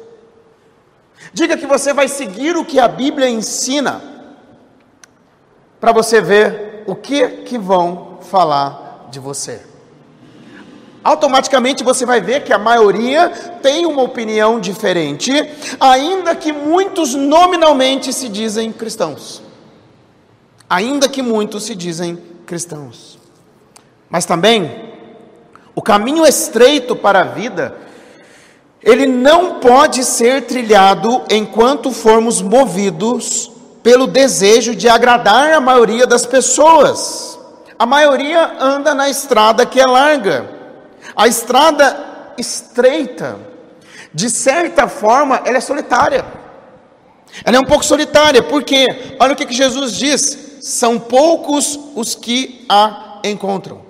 Diga 1.31 1.55
que 1.55 1.67
você 1.67 1.93
vai 1.93 2.07
seguir 2.07 2.57
o 2.57 2.65
que 2.65 2.79
a 2.79 2.87
Bíblia 2.87 3.29
ensina, 3.29 4.01
para 5.79 5.91
você 5.91 6.19
ver 6.19 6.83
o 6.87 6.95
que 6.95 7.27
que 7.43 7.57
vão 7.57 8.17
falar 8.21 8.82
de 9.13 9.19
você. 9.19 9.61
Automaticamente 11.03 11.83
você 11.83 12.05
vai 12.05 12.19
ver 12.19 12.43
que 12.43 12.51
a 12.51 12.57
maioria 12.57 13.29
tem 13.61 13.85
uma 13.85 14.01
opinião 14.01 14.59
diferente, 14.59 15.31
ainda 15.79 16.35
que 16.35 16.51
muitos 16.51 17.13
nominalmente 17.15 18.11
se 18.11 18.27
dizem 18.27 18.71
cristãos 18.71 19.43
ainda 20.73 21.07
que 21.07 21.21
muitos 21.21 21.65
se 21.65 21.75
dizem 21.75 22.17
cristãos. 22.47 23.19
Mas 24.09 24.25
também, 24.25 24.91
o 25.75 25.83
caminho 25.83 26.25
estreito 26.25 26.95
para 26.95 27.21
a 27.21 27.25
vida, 27.25 27.75
ele 28.81 29.05
não 29.05 29.59
pode 29.59 30.03
ser 30.03 30.47
trilhado 30.47 31.21
enquanto 31.29 31.91
formos 31.91 32.41
movidos 32.41 33.51
pelo 33.83 34.07
desejo 34.07 34.73
de 34.73 34.89
agradar 34.89 35.53
a 35.53 35.61
maioria 35.61 36.07
das 36.07 36.25
pessoas. 36.25 37.32
A 37.83 37.85
maioria 37.85 38.55
anda 38.61 38.95
na 38.95 39.09
estrada 39.09 39.65
que 39.65 39.77
é 39.77 39.85
larga, 39.85 40.49
a 41.13 41.27
estrada 41.27 42.33
estreita, 42.37 43.37
de 44.13 44.29
certa 44.29 44.87
forma, 44.87 45.41
ela 45.43 45.57
é 45.57 45.59
solitária. 45.59 46.23
Ela 47.43 47.57
é 47.57 47.59
um 47.59 47.65
pouco 47.65 47.83
solitária, 47.83 48.41
porque 48.41 49.17
olha 49.19 49.33
o 49.33 49.35
que, 49.35 49.45
que 49.45 49.53
Jesus 49.53 49.97
diz: 49.97 50.61
são 50.61 50.97
poucos 50.97 51.77
os 51.93 52.15
que 52.15 52.65
a 52.69 53.19
encontram. 53.21 53.81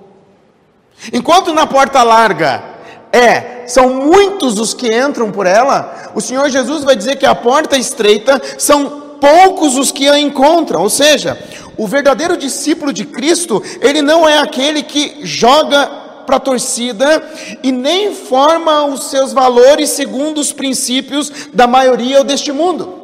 Enquanto 1.13 1.53
na 1.53 1.67
porta 1.67 2.01
larga 2.01 2.63
é, 3.11 3.67
são 3.67 3.93
muitos 3.93 4.57
os 4.57 4.73
que 4.73 4.87
entram 4.91 5.31
por 5.31 5.45
ela, 5.45 6.11
o 6.15 6.19
Senhor 6.19 6.49
Jesus 6.49 6.83
vai 6.83 6.95
dizer 6.95 7.17
que 7.17 7.27
a 7.27 7.35
porta 7.35 7.77
estreita 7.77 8.41
são 8.57 9.03
poucos 9.21 9.77
os 9.77 9.91
que 9.91 10.09
a 10.09 10.17
encontram. 10.17 10.81
Ou 10.81 10.89
seja, 10.89 11.37
o 11.77 11.87
verdadeiro 11.87 12.37
discípulo 12.37 12.93
de 12.93 13.05
Cristo, 13.05 13.61
ele 13.81 14.01
não 14.01 14.27
é 14.27 14.39
aquele 14.39 14.83
que 14.83 15.25
joga 15.25 15.87
para 16.25 16.37
a 16.37 16.39
torcida 16.39 17.23
e 17.61 17.71
nem 17.71 18.13
forma 18.13 18.85
os 18.85 19.09
seus 19.09 19.33
valores 19.33 19.89
segundo 19.89 20.39
os 20.39 20.53
princípios 20.53 21.31
da 21.53 21.67
maioria 21.67 22.23
deste 22.23 22.51
mundo. 22.51 23.01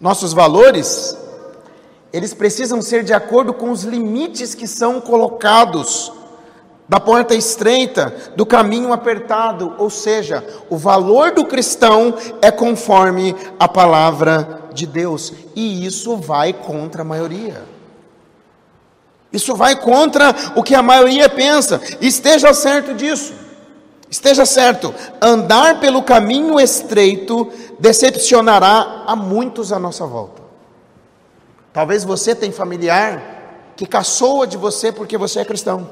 Nossos 0.00 0.32
valores, 0.32 1.16
eles 2.12 2.34
precisam 2.34 2.82
ser 2.82 3.02
de 3.02 3.12
acordo 3.12 3.54
com 3.54 3.70
os 3.70 3.82
limites 3.82 4.54
que 4.54 4.66
são 4.66 5.00
colocados 5.00 6.12
da 6.88 7.00
porta 7.00 7.34
estreita, 7.34 8.14
do 8.36 8.46
caminho 8.46 8.92
apertado, 8.92 9.74
ou 9.78 9.90
seja, 9.90 10.44
o 10.70 10.76
valor 10.76 11.32
do 11.32 11.44
cristão 11.44 12.14
é 12.40 12.50
conforme 12.50 13.34
a 13.58 13.66
palavra 13.66 14.55
de 14.76 14.86
Deus, 14.86 15.32
e 15.54 15.84
isso 15.84 16.16
vai 16.16 16.52
contra 16.52 17.02
a 17.02 17.04
maioria. 17.04 17.64
Isso 19.32 19.54
vai 19.56 19.74
contra 19.74 20.34
o 20.54 20.62
que 20.62 20.74
a 20.74 20.82
maioria 20.82 21.28
pensa, 21.28 21.80
esteja 22.00 22.54
certo 22.54 22.94
disso. 22.94 23.34
Esteja 24.08 24.46
certo, 24.46 24.94
andar 25.20 25.80
pelo 25.80 26.00
caminho 26.00 26.60
estreito 26.60 27.50
decepcionará 27.78 29.02
a 29.04 29.16
muitos 29.16 29.72
à 29.72 29.78
nossa 29.80 30.06
volta. 30.06 30.42
Talvez 31.72 32.04
você 32.04 32.34
tenha 32.34 32.52
familiar 32.52 33.72
que 33.76 33.84
caçoa 33.84 34.46
de 34.46 34.56
você 34.56 34.92
porque 34.92 35.18
você 35.18 35.40
é 35.40 35.44
cristão. 35.44 35.90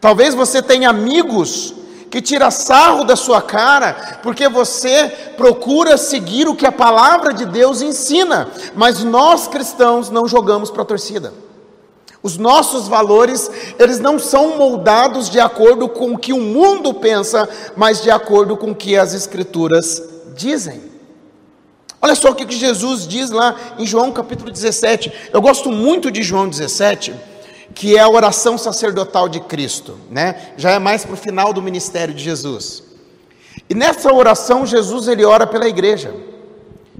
Talvez 0.00 0.34
você 0.34 0.62
tenha 0.62 0.90
amigos 0.90 1.74
que 2.10 2.22
tira 2.22 2.50
sarro 2.50 3.04
da 3.04 3.16
sua 3.16 3.42
cara 3.42 4.20
porque 4.22 4.48
você 4.48 5.08
procura 5.36 5.96
seguir 5.96 6.48
o 6.48 6.56
que 6.56 6.66
a 6.66 6.72
palavra 6.72 7.32
de 7.32 7.44
Deus 7.44 7.82
ensina, 7.82 8.48
mas 8.74 9.04
nós 9.04 9.46
cristãos 9.46 10.10
não 10.10 10.26
jogamos 10.26 10.70
para 10.70 10.82
a 10.82 10.86
torcida. 10.86 11.32
Os 12.22 12.36
nossos 12.36 12.88
valores, 12.88 13.48
eles 13.78 14.00
não 14.00 14.18
são 14.18 14.56
moldados 14.56 15.30
de 15.30 15.38
acordo 15.38 15.88
com 15.88 16.12
o 16.12 16.18
que 16.18 16.32
o 16.32 16.40
mundo 16.40 16.92
pensa, 16.92 17.48
mas 17.76 18.02
de 18.02 18.10
acordo 18.10 18.56
com 18.56 18.72
o 18.72 18.74
que 18.74 18.96
as 18.96 19.14
escrituras 19.14 20.02
dizem. 20.34 20.82
Olha 22.00 22.14
só 22.14 22.30
o 22.30 22.34
que 22.34 22.50
Jesus 22.54 23.06
diz 23.06 23.30
lá 23.30 23.54
em 23.78 23.86
João 23.86 24.12
capítulo 24.12 24.50
17. 24.50 25.12
Eu 25.32 25.40
gosto 25.40 25.70
muito 25.70 26.10
de 26.10 26.22
João 26.22 26.48
17, 26.48 27.14
que 27.74 27.96
é 27.96 28.00
a 28.00 28.08
oração 28.08 28.58
sacerdotal 28.58 29.28
de 29.28 29.40
Cristo, 29.40 29.96
né? 30.10 30.52
Já 30.56 30.70
é 30.72 30.78
mais 30.78 31.04
para 31.04 31.14
o 31.14 31.16
final 31.16 31.52
do 31.52 31.62
ministério 31.62 32.14
de 32.14 32.22
Jesus. 32.22 32.82
E 33.68 33.74
nessa 33.74 34.12
oração 34.12 34.66
Jesus 34.66 35.08
ele 35.08 35.24
ora 35.24 35.46
pela 35.46 35.68
igreja. 35.68 36.14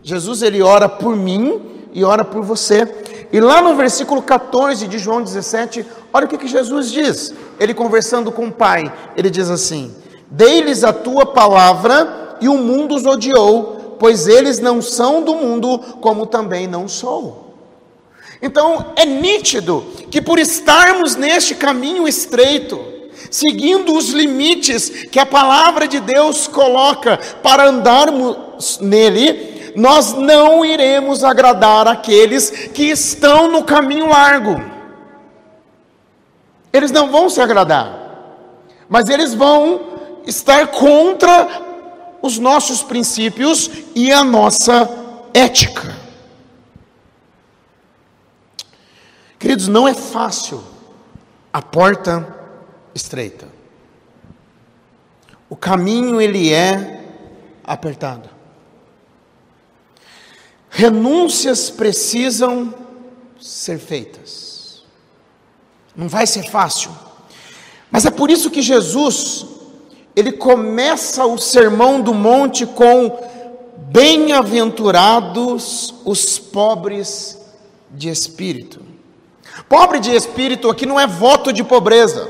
Jesus 0.02 0.42
ele 0.42 0.62
ora 0.62 0.88
por 0.88 1.16
mim 1.16 1.60
e 1.92 2.04
ora 2.04 2.24
por 2.24 2.42
você. 2.42 2.86
E 3.32 3.40
lá 3.40 3.60
no 3.60 3.76
versículo 3.76 4.22
14 4.22 4.86
de 4.86 4.98
João 4.98 5.22
17, 5.22 5.84
olha 6.12 6.26
o 6.26 6.28
que, 6.28 6.38
que 6.38 6.48
Jesus 6.48 6.90
diz. 6.90 7.34
Ele 7.58 7.74
conversando 7.74 8.32
com 8.32 8.46
o 8.46 8.52
Pai, 8.52 8.92
ele 9.16 9.30
diz 9.30 9.50
assim: 9.50 9.94
Dei-lhes 10.30 10.84
a 10.84 10.92
tua 10.92 11.26
palavra 11.26 12.36
e 12.40 12.48
o 12.48 12.56
mundo 12.56 12.94
os 12.94 13.04
odiou, 13.04 13.96
pois 13.98 14.26
eles 14.26 14.60
não 14.60 14.80
são 14.80 15.22
do 15.22 15.34
mundo, 15.34 15.78
como 16.00 16.26
também 16.26 16.66
não 16.66 16.86
sou. 16.86 17.47
Então 18.40 18.92
é 18.96 19.04
nítido 19.04 19.84
que 20.10 20.22
por 20.22 20.38
estarmos 20.38 21.16
neste 21.16 21.54
caminho 21.54 22.06
estreito, 22.06 22.78
seguindo 23.30 23.96
os 23.96 24.10
limites 24.10 24.88
que 25.10 25.18
a 25.18 25.26
palavra 25.26 25.88
de 25.88 26.00
Deus 26.00 26.46
coloca 26.46 27.18
para 27.42 27.68
andarmos 27.68 28.78
nele, 28.80 29.72
nós 29.74 30.14
não 30.14 30.64
iremos 30.64 31.22
agradar 31.22 31.86
aqueles 31.86 32.50
que 32.50 32.84
estão 32.84 33.50
no 33.50 33.64
caminho 33.64 34.08
largo. 34.08 34.60
Eles 36.72 36.90
não 36.90 37.10
vão 37.10 37.28
se 37.28 37.40
agradar, 37.40 37.92
mas 38.88 39.08
eles 39.08 39.34
vão 39.34 39.80
estar 40.26 40.66
contra 40.68 41.48
os 42.20 42.38
nossos 42.38 42.82
princípios 42.82 43.70
e 43.94 44.12
a 44.12 44.22
nossa 44.22 44.88
ética. 45.32 45.97
Queridos, 49.38 49.68
não 49.68 49.86
é 49.86 49.94
fácil 49.94 50.62
a 51.52 51.62
porta 51.62 52.36
estreita. 52.94 53.46
O 55.48 55.56
caminho 55.56 56.20
ele 56.20 56.52
é 56.52 57.04
apertado. 57.64 58.28
Renúncias 60.68 61.70
precisam 61.70 62.74
ser 63.40 63.78
feitas. 63.78 64.84
Não 65.96 66.08
vai 66.08 66.26
ser 66.26 66.50
fácil. 66.50 66.90
Mas 67.90 68.04
é 68.04 68.10
por 68.10 68.30
isso 68.30 68.50
que 68.50 68.60
Jesus 68.60 69.46
ele 70.14 70.32
começa 70.32 71.24
o 71.24 71.38
sermão 71.38 72.00
do 72.00 72.12
monte 72.12 72.66
com 72.66 73.18
bem-aventurados 73.92 75.94
os 76.04 76.38
pobres 76.38 77.38
de 77.90 78.08
espírito. 78.08 78.97
Pobre 79.68 80.00
de 80.00 80.14
espírito 80.14 80.68
aqui 80.68 80.84
não 80.84 81.00
é 81.00 81.06
voto 81.06 81.52
de 81.52 81.64
pobreza. 81.64 82.28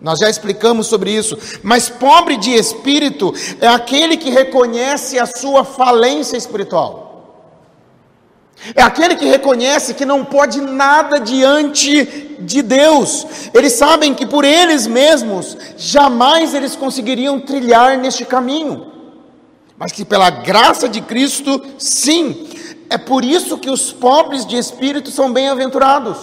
Nós 0.00 0.20
já 0.20 0.30
explicamos 0.30 0.86
sobre 0.86 1.10
isso, 1.10 1.36
mas 1.62 1.88
pobre 1.88 2.36
de 2.36 2.52
espírito 2.52 3.34
é 3.60 3.66
aquele 3.66 4.16
que 4.16 4.30
reconhece 4.30 5.18
a 5.18 5.26
sua 5.26 5.64
falência 5.64 6.36
espiritual. 6.36 7.08
É 8.74 8.82
aquele 8.82 9.16
que 9.16 9.24
reconhece 9.24 9.94
que 9.94 10.04
não 10.04 10.24
pode 10.24 10.60
nada 10.60 11.18
diante 11.18 12.36
de 12.40 12.60
Deus. 12.62 13.26
Eles 13.54 13.72
sabem 13.72 14.14
que 14.14 14.26
por 14.26 14.44
eles 14.44 14.86
mesmos 14.86 15.56
jamais 15.76 16.54
eles 16.54 16.74
conseguiriam 16.74 17.40
trilhar 17.40 17.96
neste 17.98 18.24
caminho. 18.24 18.86
Mas 19.76 19.92
que 19.92 20.04
pela 20.04 20.28
graça 20.28 20.88
de 20.88 21.00
Cristo, 21.00 21.64
sim. 21.78 22.48
É 22.90 22.96
por 22.96 23.24
isso 23.24 23.58
que 23.58 23.70
os 23.70 23.92
pobres 23.92 24.46
de 24.46 24.56
espírito 24.56 25.10
são 25.10 25.32
bem-aventurados. 25.32 26.16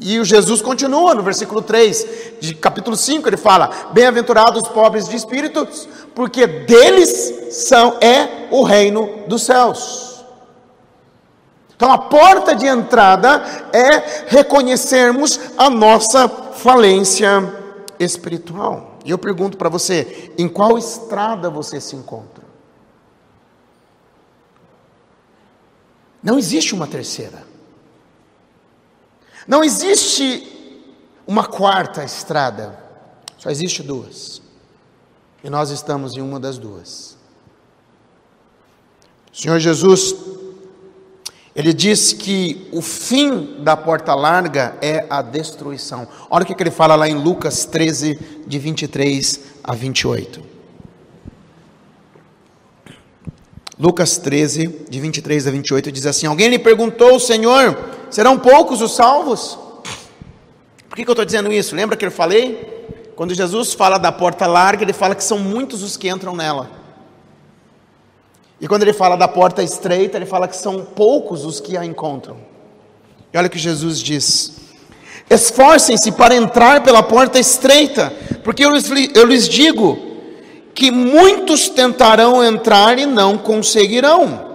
E 0.00 0.20
o 0.20 0.24
Jesus 0.24 0.62
continua 0.62 1.12
no 1.12 1.22
versículo 1.22 1.60
3 1.60 2.06
de 2.40 2.54
capítulo 2.54 2.96
5, 2.96 3.28
ele 3.28 3.36
fala: 3.36 3.70
Bem-aventurados 3.92 4.62
os 4.62 4.68
pobres 4.68 5.08
de 5.08 5.16
espíritos, 5.16 5.88
porque 6.14 6.46
deles 6.46 7.54
são 7.66 7.96
é 8.00 8.46
o 8.50 8.62
reino 8.62 9.24
dos 9.26 9.42
céus. 9.42 10.24
Então 11.74 11.92
a 11.92 11.98
porta 11.98 12.54
de 12.54 12.66
entrada 12.66 13.42
é 13.72 14.26
reconhecermos 14.28 15.38
a 15.56 15.68
nossa 15.68 16.28
falência 16.28 17.52
espiritual. 17.98 18.98
E 19.04 19.10
eu 19.10 19.18
pergunto 19.18 19.56
para 19.56 19.68
você, 19.68 20.32
em 20.36 20.48
qual 20.48 20.76
estrada 20.76 21.50
você 21.50 21.80
se 21.80 21.96
encontra? 21.96 22.47
Não 26.22 26.38
existe 26.38 26.74
uma 26.74 26.86
terceira. 26.86 27.46
Não 29.46 29.64
existe 29.64 30.46
uma 31.26 31.46
quarta 31.46 32.04
estrada, 32.04 32.78
só 33.38 33.50
existe 33.50 33.82
duas. 33.82 34.42
E 35.42 35.48
nós 35.48 35.70
estamos 35.70 36.16
em 36.16 36.20
uma 36.20 36.40
das 36.40 36.58
duas. 36.58 37.16
O 39.32 39.36
Senhor 39.36 39.58
Jesus, 39.58 40.14
ele 41.54 41.72
diz 41.72 42.12
que 42.12 42.68
o 42.72 42.82
fim 42.82 43.62
da 43.62 43.76
porta 43.76 44.14
larga 44.14 44.76
é 44.82 45.06
a 45.08 45.22
destruição. 45.22 46.08
Olha 46.28 46.42
o 46.42 46.46
que 46.46 46.60
ele 46.62 46.70
fala 46.70 46.96
lá 46.96 47.08
em 47.08 47.14
Lucas 47.14 47.64
13, 47.64 48.44
de 48.46 48.58
23 48.58 49.40
a 49.62 49.74
28. 49.74 50.47
Lucas 53.78 54.18
13, 54.18 54.86
de 54.88 55.00
23 55.00 55.46
a 55.46 55.50
28, 55.50 55.92
diz 55.92 56.06
assim: 56.06 56.26
Alguém 56.26 56.48
lhe 56.48 56.58
perguntou, 56.58 57.18
Senhor, 57.20 57.76
Serão 58.10 58.38
poucos 58.38 58.80
os 58.80 58.94
salvos? 58.94 59.58
Por 60.88 60.96
que, 60.96 61.04
que 61.04 61.10
eu 61.10 61.12
estou 61.12 61.24
dizendo 61.24 61.52
isso? 61.52 61.76
Lembra 61.76 61.96
que 61.96 62.04
eu 62.04 62.10
falei? 62.10 62.76
Quando 63.14 63.34
Jesus 63.34 63.74
fala 63.74 63.98
da 63.98 64.10
porta 64.10 64.46
larga, 64.46 64.82
ele 64.84 64.92
fala 64.92 65.14
que 65.14 65.24
são 65.24 65.38
muitos 65.38 65.82
os 65.82 65.96
que 65.96 66.08
entram 66.08 66.34
nela. 66.34 66.70
E 68.60 68.66
quando 68.66 68.82
ele 68.82 68.92
fala 68.92 69.16
da 69.16 69.28
porta 69.28 69.62
estreita, 69.62 70.16
ele 70.16 70.26
fala 70.26 70.48
que 70.48 70.56
são 70.56 70.84
poucos 70.84 71.44
os 71.44 71.60
que 71.60 71.76
a 71.76 71.84
encontram. 71.84 72.38
E 73.32 73.36
olha 73.36 73.46
o 73.46 73.50
que 73.50 73.58
Jesus 73.58 74.00
diz: 74.00 74.56
Esforcem-se 75.28 76.12
para 76.12 76.34
entrar 76.34 76.82
pela 76.82 77.02
porta 77.02 77.38
estreita, 77.38 78.12
porque 78.42 78.64
eu 78.64 78.70
lhes, 78.70 78.90
eu 79.14 79.26
lhes 79.26 79.48
digo 79.48 79.98
que 80.78 80.92
muitos 80.92 81.68
tentarão 81.68 82.42
entrar 82.42 83.00
e 83.00 83.04
não 83.04 83.36
conseguirão. 83.36 84.46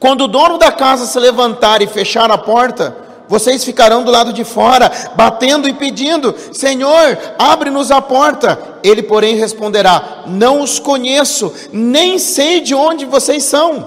Quando 0.00 0.22
o 0.22 0.26
dono 0.26 0.56
da 0.56 0.72
casa 0.72 1.04
se 1.04 1.20
levantar 1.20 1.82
e 1.82 1.86
fechar 1.86 2.30
a 2.30 2.38
porta, 2.38 2.96
vocês 3.28 3.62
ficarão 3.62 4.02
do 4.02 4.10
lado 4.10 4.32
de 4.32 4.42
fora, 4.42 4.90
batendo 5.14 5.68
e 5.68 5.74
pedindo: 5.74 6.34
Senhor, 6.50 7.18
abre-nos 7.38 7.90
a 7.90 8.00
porta. 8.00 8.58
Ele, 8.82 9.02
porém, 9.02 9.36
responderá: 9.36 10.22
Não 10.26 10.62
os 10.62 10.78
conheço, 10.78 11.52
nem 11.70 12.18
sei 12.18 12.62
de 12.62 12.74
onde 12.74 13.04
vocês 13.04 13.44
são. 13.44 13.86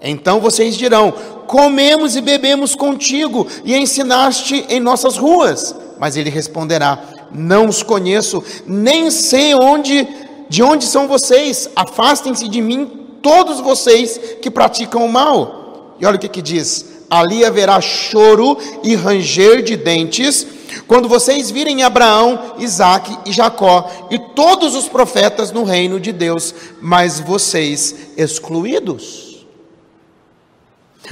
Então 0.00 0.40
vocês 0.40 0.78
dirão: 0.78 1.12
Comemos 1.46 2.16
e 2.16 2.22
bebemos 2.22 2.74
contigo 2.74 3.46
e 3.66 3.76
ensinaste 3.76 4.64
em 4.70 4.80
nossas 4.80 5.18
ruas. 5.18 5.76
Mas 5.98 6.16
ele 6.16 6.30
responderá: 6.30 6.98
Não 7.30 7.66
os 7.66 7.82
conheço, 7.82 8.42
nem 8.66 9.10
sei 9.10 9.54
onde, 9.54 10.23
de 10.48 10.62
onde 10.62 10.84
são 10.84 11.08
vocês. 11.08 11.68
Afastem-se 11.74 12.48
de 12.48 12.60
mim 12.60 12.86
todos 13.22 13.60
vocês 13.60 14.18
que 14.40 14.50
praticam 14.50 15.04
o 15.04 15.12
mal. 15.12 15.96
E 15.98 16.06
olha 16.06 16.16
o 16.16 16.18
que, 16.18 16.28
que 16.28 16.42
diz: 16.42 16.94
ali 17.10 17.44
haverá 17.44 17.80
choro 17.80 18.58
e 18.82 18.94
ranger 18.94 19.62
de 19.62 19.76
dentes, 19.76 20.46
quando 20.86 21.08
vocês 21.08 21.50
virem 21.50 21.82
Abraão, 21.82 22.54
Isaque 22.58 23.16
e 23.26 23.32
Jacó 23.32 23.90
e 24.10 24.18
todos 24.18 24.74
os 24.74 24.88
profetas 24.88 25.52
no 25.52 25.64
reino 25.64 26.00
de 26.00 26.12
Deus, 26.12 26.54
mas 26.80 27.20
vocês 27.20 27.94
excluídos. 28.16 29.46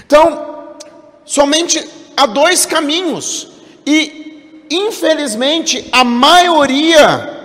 Então, 0.04 0.74
somente 1.24 1.86
há 2.16 2.26
dois 2.26 2.66
caminhos, 2.66 3.48
e 3.86 4.66
infelizmente 4.70 5.88
a 5.92 6.02
maioria, 6.02 7.41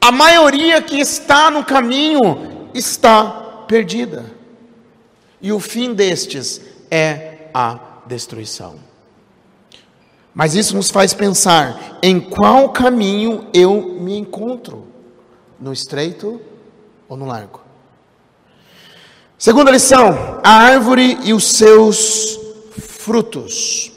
a 0.00 0.10
maioria 0.10 0.80
que 0.80 0.98
está 0.98 1.50
no 1.50 1.64
caminho 1.64 2.70
está 2.72 3.64
perdida. 3.68 4.24
E 5.40 5.52
o 5.52 5.60
fim 5.60 5.94
destes 5.94 6.60
é 6.90 7.48
a 7.52 7.78
destruição. 8.06 8.76
Mas 10.34 10.54
isso 10.54 10.74
nos 10.74 10.90
faz 10.90 11.12
pensar 11.12 11.98
em 12.02 12.20
qual 12.20 12.70
caminho 12.70 13.48
eu 13.52 13.98
me 14.00 14.16
encontro: 14.16 14.86
no 15.58 15.72
estreito 15.72 16.40
ou 17.08 17.16
no 17.16 17.26
largo. 17.26 17.60
Segunda 19.38 19.70
lição: 19.70 20.40
a 20.42 20.50
árvore 20.50 21.18
e 21.24 21.34
os 21.34 21.44
seus 21.44 22.38
frutos. 22.78 23.92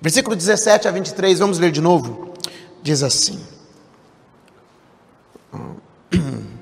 Versículo 0.00 0.34
17 0.34 0.88
a 0.88 0.90
23, 0.90 1.38
vamos 1.38 1.58
ler 1.58 1.70
de 1.70 1.80
novo. 1.80 2.34
Diz 2.82 3.02
assim: 3.02 3.40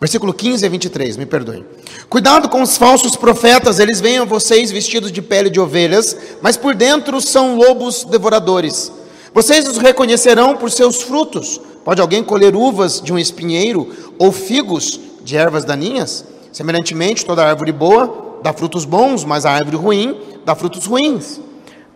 Versículo 0.00 0.32
15 0.32 0.64
a 0.64 0.68
23, 0.68 1.16
me 1.18 1.26
perdoem. 1.26 1.64
Cuidado 2.08 2.48
com 2.48 2.62
os 2.62 2.78
falsos 2.78 3.16
profetas, 3.16 3.78
eles 3.78 4.00
vêm 4.00 4.18
a 4.18 4.24
vocês 4.24 4.70
vestidos 4.72 5.12
de 5.12 5.20
pele 5.20 5.50
de 5.50 5.60
ovelhas, 5.60 6.16
mas 6.40 6.56
por 6.56 6.74
dentro 6.74 7.20
são 7.20 7.56
lobos 7.56 8.04
devoradores. 8.04 8.90
Vocês 9.34 9.68
os 9.68 9.76
reconhecerão 9.76 10.56
por 10.56 10.70
seus 10.70 11.02
frutos. 11.02 11.60
Pode 11.84 12.00
alguém 12.00 12.24
colher 12.24 12.56
uvas 12.56 13.00
de 13.00 13.12
um 13.12 13.18
espinheiro 13.18 13.94
ou 14.18 14.32
figos 14.32 14.98
de 15.22 15.36
ervas 15.36 15.64
daninhas? 15.64 16.24
Semelhantemente, 16.50 17.24
toda 17.24 17.46
árvore 17.46 17.70
boa 17.70 18.38
dá 18.42 18.52
frutos 18.52 18.84
bons, 18.84 19.24
mas 19.24 19.44
a 19.44 19.52
árvore 19.52 19.76
ruim 19.76 20.18
dá 20.44 20.54
frutos 20.54 20.86
ruins. 20.86 21.40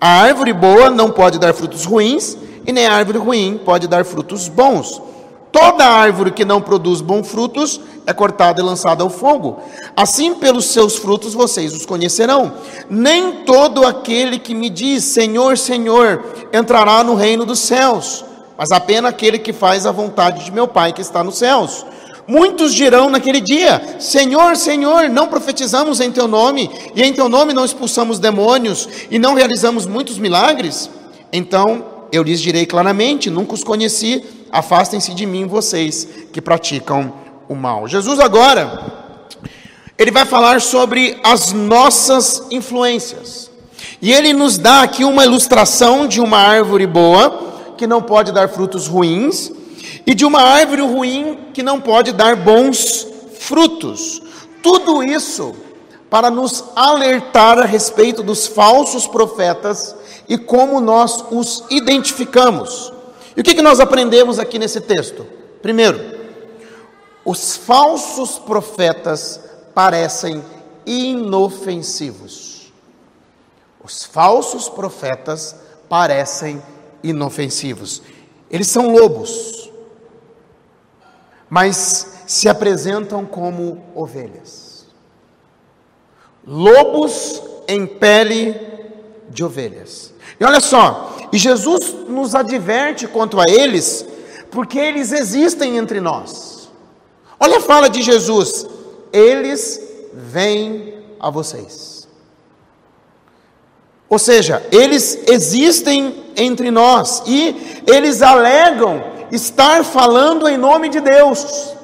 A 0.00 0.08
árvore 0.08 0.52
boa 0.52 0.90
não 0.90 1.10
pode 1.10 1.38
dar 1.38 1.54
frutos 1.54 1.84
ruins, 1.84 2.36
e 2.66 2.72
nem 2.72 2.86
a 2.86 2.92
árvore 2.92 3.18
ruim 3.18 3.58
pode 3.64 3.88
dar 3.88 4.04
frutos 4.04 4.48
bons. 4.48 5.00
Toda 5.54 5.86
árvore 5.86 6.32
que 6.32 6.44
não 6.44 6.60
produz 6.60 7.00
bons 7.00 7.28
frutos 7.28 7.80
é 8.04 8.12
cortada 8.12 8.60
e 8.60 8.64
lançada 8.64 9.04
ao 9.04 9.08
fogo. 9.08 9.60
Assim, 9.96 10.34
pelos 10.34 10.64
seus 10.64 10.96
frutos 10.96 11.32
vocês 11.32 11.72
os 11.72 11.86
conhecerão. 11.86 12.54
Nem 12.90 13.44
todo 13.44 13.86
aquele 13.86 14.40
que 14.40 14.52
me 14.52 14.68
diz 14.68 15.04
Senhor, 15.04 15.56
Senhor 15.56 16.24
entrará 16.52 17.04
no 17.04 17.14
reino 17.14 17.46
dos 17.46 17.60
céus, 17.60 18.24
mas 18.58 18.72
apenas 18.72 19.12
aquele 19.12 19.38
que 19.38 19.52
faz 19.52 19.86
a 19.86 19.92
vontade 19.92 20.44
de 20.44 20.50
meu 20.50 20.66
Pai 20.66 20.92
que 20.92 21.00
está 21.00 21.22
nos 21.22 21.38
céus. 21.38 21.86
Muitos 22.26 22.74
dirão 22.74 23.08
naquele 23.08 23.40
dia: 23.40 24.00
Senhor, 24.00 24.56
Senhor, 24.56 25.08
não 25.08 25.28
profetizamos 25.28 26.00
em 26.00 26.10
teu 26.10 26.26
nome, 26.26 26.68
e 26.96 27.02
em 27.04 27.12
teu 27.12 27.28
nome 27.28 27.52
não 27.52 27.64
expulsamos 27.64 28.18
demônios, 28.18 28.88
e 29.08 29.20
não 29.20 29.34
realizamos 29.34 29.86
muitos 29.86 30.18
milagres? 30.18 30.90
Então 31.32 31.84
eu 32.10 32.24
lhes 32.24 32.40
direi 32.40 32.66
claramente: 32.66 33.30
nunca 33.30 33.54
os 33.54 33.62
conheci 33.62 34.24
Afastem-se 34.54 35.12
de 35.12 35.26
mim, 35.26 35.48
vocês 35.48 36.06
que 36.32 36.40
praticam 36.40 37.12
o 37.48 37.56
mal. 37.56 37.88
Jesus 37.88 38.20
agora, 38.20 38.84
ele 39.98 40.12
vai 40.12 40.24
falar 40.24 40.60
sobre 40.60 41.18
as 41.24 41.52
nossas 41.52 42.46
influências. 42.52 43.50
E 44.00 44.12
ele 44.12 44.32
nos 44.32 44.56
dá 44.56 44.82
aqui 44.82 45.04
uma 45.04 45.24
ilustração 45.24 46.06
de 46.06 46.20
uma 46.20 46.38
árvore 46.38 46.86
boa, 46.86 47.72
que 47.76 47.84
não 47.84 48.00
pode 48.00 48.30
dar 48.30 48.48
frutos 48.48 48.86
ruins, 48.86 49.50
e 50.06 50.14
de 50.14 50.24
uma 50.24 50.40
árvore 50.40 50.82
ruim 50.82 51.36
que 51.52 51.60
não 51.60 51.80
pode 51.80 52.12
dar 52.12 52.36
bons 52.36 53.08
frutos. 53.40 54.22
Tudo 54.62 55.02
isso 55.02 55.52
para 56.08 56.30
nos 56.30 56.62
alertar 56.76 57.58
a 57.58 57.64
respeito 57.64 58.22
dos 58.22 58.46
falsos 58.46 59.04
profetas 59.04 59.96
e 60.28 60.38
como 60.38 60.80
nós 60.80 61.24
os 61.32 61.64
identificamos. 61.70 62.93
E 63.36 63.40
o 63.40 63.44
que, 63.44 63.54
que 63.54 63.62
nós 63.62 63.80
aprendemos 63.80 64.38
aqui 64.38 64.58
nesse 64.58 64.80
texto? 64.80 65.26
Primeiro, 65.60 66.00
os 67.24 67.56
falsos 67.56 68.38
profetas 68.38 69.40
parecem 69.74 70.44
inofensivos. 70.86 72.72
Os 73.82 74.04
falsos 74.04 74.68
profetas 74.68 75.56
parecem 75.88 76.62
inofensivos. 77.02 78.02
Eles 78.50 78.68
são 78.68 78.94
lobos, 78.94 79.70
mas 81.48 82.22
se 82.26 82.48
apresentam 82.48 83.26
como 83.26 83.84
ovelhas. 83.94 84.86
Lobos 86.46 87.42
em 87.66 87.86
pele 87.86 88.54
de 89.28 89.42
ovelhas. 89.44 90.12
E 90.38 90.44
olha 90.44 90.60
só, 90.60 91.13
e 91.34 91.36
Jesus 91.36 91.92
nos 92.08 92.32
adverte 92.32 93.08
quanto 93.08 93.40
a 93.40 93.44
eles, 93.48 94.06
porque 94.52 94.78
eles 94.78 95.10
existem 95.10 95.76
entre 95.78 96.00
nós. 96.00 96.70
Olha 97.40 97.56
a 97.56 97.60
fala 97.60 97.90
de 97.90 98.02
Jesus: 98.02 98.64
eles 99.12 99.82
vêm 100.12 100.94
a 101.18 101.30
vocês. 101.30 102.06
Ou 104.08 104.16
seja, 104.16 104.64
eles 104.70 105.24
existem 105.26 106.24
entre 106.36 106.70
nós 106.70 107.24
e 107.26 107.82
eles 107.84 108.22
alegam 108.22 109.02
estar 109.32 109.82
falando 109.82 110.48
em 110.48 110.56
nome 110.56 110.88
de 110.88 111.00
Deus. 111.00 111.74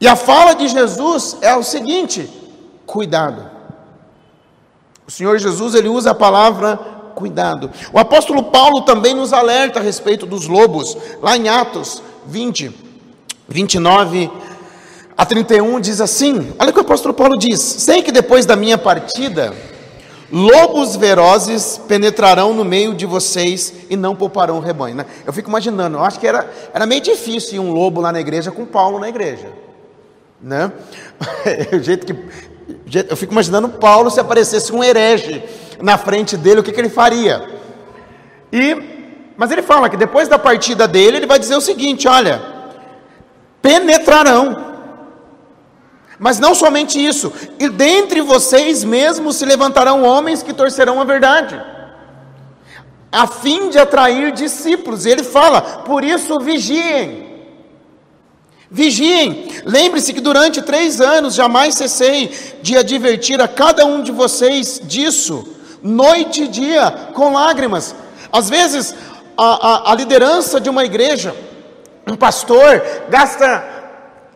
E 0.00 0.08
a 0.08 0.16
fala 0.16 0.52
de 0.52 0.66
Jesus 0.66 1.36
é 1.42 1.54
o 1.54 1.62
seguinte: 1.62 2.28
cuidado. 2.84 3.48
O 5.06 5.12
Senhor 5.12 5.38
Jesus 5.38 5.76
ele 5.76 5.88
usa 5.88 6.10
a 6.10 6.14
palavra 6.14 6.95
cuidado. 7.16 7.70
O 7.94 7.98
apóstolo 7.98 8.44
Paulo 8.44 8.82
também 8.82 9.14
nos 9.14 9.32
alerta 9.32 9.80
a 9.80 9.82
respeito 9.82 10.26
dos 10.26 10.46
lobos, 10.46 10.96
lá 11.22 11.34
em 11.34 11.48
Atos 11.48 12.02
20, 12.26 12.70
29 13.48 14.30
a 15.16 15.24
31, 15.24 15.80
diz 15.80 16.00
assim: 16.00 16.52
olha 16.58 16.70
o 16.70 16.72
que 16.74 16.78
o 16.78 16.82
apóstolo 16.82 17.14
Paulo 17.14 17.38
diz: 17.38 17.60
Sei 17.60 18.02
que 18.02 18.12
depois 18.12 18.44
da 18.44 18.54
minha 18.54 18.76
partida, 18.76 19.54
lobos 20.30 20.94
velozes 20.94 21.80
penetrarão 21.88 22.52
no 22.52 22.64
meio 22.64 22.94
de 22.94 23.06
vocês 23.06 23.72
e 23.88 23.96
não 23.96 24.14
pouparão 24.14 24.58
o 24.58 24.60
rebanho. 24.60 24.96
Né? 24.96 25.06
Eu 25.24 25.32
fico 25.32 25.48
imaginando, 25.48 25.96
eu 25.96 26.04
acho 26.04 26.20
que 26.20 26.26
era, 26.26 26.50
era 26.74 26.84
meio 26.84 27.00
difícil 27.00 27.54
ir 27.54 27.60
um 27.60 27.72
lobo 27.72 28.02
lá 28.02 28.12
na 28.12 28.20
igreja 28.20 28.50
com 28.50 28.66
Paulo 28.66 28.98
na 28.98 29.08
igreja. 29.08 29.48
Né? 30.42 30.70
o 31.72 31.78
jeito 31.82 32.04
que 32.04 32.14
eu 33.08 33.16
fico 33.16 33.32
imaginando 33.32 33.70
Paulo 33.70 34.10
se 34.10 34.20
aparecesse 34.20 34.70
um 34.70 34.84
herege 34.84 35.42
na 35.80 35.98
frente 35.98 36.36
dele, 36.36 36.60
o 36.60 36.62
que, 36.62 36.72
que 36.72 36.80
ele 36.80 36.88
faria? 36.88 37.48
E, 38.52 39.32
mas 39.36 39.50
ele 39.50 39.62
fala 39.62 39.88
que 39.88 39.96
depois 39.96 40.28
da 40.28 40.38
partida 40.38 40.86
dele, 40.88 41.18
ele 41.18 41.26
vai 41.26 41.38
dizer 41.38 41.56
o 41.56 41.60
seguinte: 41.60 42.08
olha, 42.08 42.42
penetrarão. 43.60 44.64
Mas 46.18 46.38
não 46.38 46.54
somente 46.54 47.04
isso, 47.04 47.30
e 47.58 47.68
dentre 47.68 48.22
vocês 48.22 48.82
mesmos 48.82 49.36
se 49.36 49.44
levantarão 49.44 50.02
homens 50.02 50.42
que 50.42 50.54
torcerão 50.54 50.98
a 50.98 51.04
verdade, 51.04 51.60
a 53.12 53.26
fim 53.26 53.68
de 53.68 53.78
atrair 53.78 54.32
discípulos. 54.32 55.04
E 55.04 55.10
ele 55.10 55.22
fala: 55.22 55.60
por 55.60 56.02
isso 56.02 56.40
vigiem. 56.40 57.26
Vigiem, 58.68 59.48
lembre-se 59.64 60.12
que 60.12 60.20
durante 60.20 60.60
três 60.60 61.00
anos 61.00 61.34
jamais 61.34 61.74
cessei 61.74 62.32
de 62.62 62.76
advertir 62.76 63.40
a 63.40 63.46
cada 63.46 63.86
um 63.86 64.02
de 64.02 64.10
vocês 64.10 64.80
disso, 64.82 65.55
noite 65.82 66.44
e 66.44 66.48
dia, 66.48 67.10
com 67.14 67.32
lágrimas. 67.32 67.94
Às 68.32 68.48
vezes, 68.48 68.94
a, 69.36 69.44
a, 69.44 69.92
a 69.92 69.94
liderança 69.94 70.60
de 70.60 70.68
uma 70.68 70.84
igreja, 70.84 71.34
um 72.06 72.16
pastor, 72.16 72.82
gasta 73.08 73.64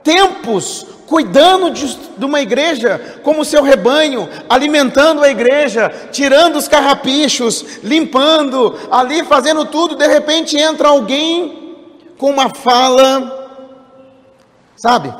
tempos 0.03 0.87
cuidando 1.07 1.71
de, 1.71 1.97
de, 1.97 2.25
uma 2.25 2.41
igreja 2.41 3.21
como 3.25 3.45
seu 3.45 3.63
rebanho, 3.63 4.29
alimentando 4.49 5.25
a 5.25 5.29
igreja, 5.29 5.93
tirando 6.13 6.57
os 6.57 6.69
carrapichos, 6.69 7.83
limpando, 7.83 8.79
ali 8.91 9.25
fazendo 9.25 9.65
tudo, 9.65 9.97
de 9.97 10.07
repente 10.07 10.57
entra 10.57 10.89
alguém 10.89 11.77
com 12.17 12.31
uma 12.31 12.49
fala 12.51 13.41
sabe? 14.81 15.13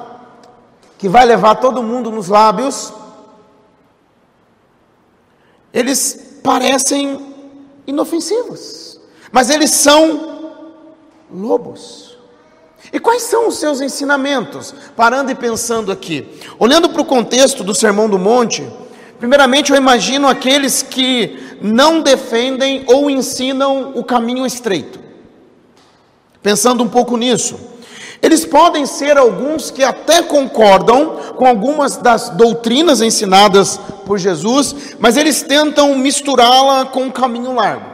Que 0.97 1.07
vai 1.07 1.27
levar 1.27 1.57
todo 1.57 1.83
mundo 1.83 2.11
nos 2.11 2.29
lábios. 2.29 2.93
Eles 5.73 6.39
parecem 6.43 7.35
inofensivos, 7.87 9.01
mas 9.31 9.51
eles 9.51 9.71
são 9.71 10.53
lobos. 11.33 12.19
E 12.93 12.99
quais 12.99 13.23
são 13.23 13.49
os 13.49 13.59
seus 13.59 13.81
ensinamentos? 13.81 14.75
Parando 14.97 15.31
e 15.31 15.35
pensando 15.35 15.93
aqui, 15.93 16.27
olhando 16.59 16.89
para 16.89 17.03
o 17.03 17.05
contexto 17.05 17.63
do 17.63 17.75
Sermão 17.75 18.09
do 18.09 18.19
Monte, 18.19 18.67
primeiramente 19.19 19.71
eu 19.71 19.77
imagino 19.77 20.27
aqueles 20.27 20.83
que 20.83 21.39
não 21.61 22.01
defendem 22.01 22.85
ou 22.89 23.11
ensinam 23.11 23.93
o 23.95 24.03
caminho 24.03 24.47
estreito. 24.47 24.99
Pensando 26.43 26.83
um 26.83 26.89
pouco 26.89 27.17
nisso, 27.17 27.61
eles 28.23 28.45
podem 28.45 28.85
ser 28.85 29.17
alguns 29.17 29.71
que 29.71 29.83
até 29.83 30.23
concordam 30.23 31.17
com 31.37 31.47
algumas 31.47 31.97
das 31.97 32.29
doutrinas 32.31 33.01
ensinadas 33.01 33.79
por 34.05 34.19
Jesus, 34.19 34.97
mas 34.99 35.17
eles 35.17 35.43
tentam 35.43 35.97
misturá-la 35.97 36.87
com 36.87 37.05
um 37.05 37.11
caminho 37.11 37.55
largo. 37.55 37.91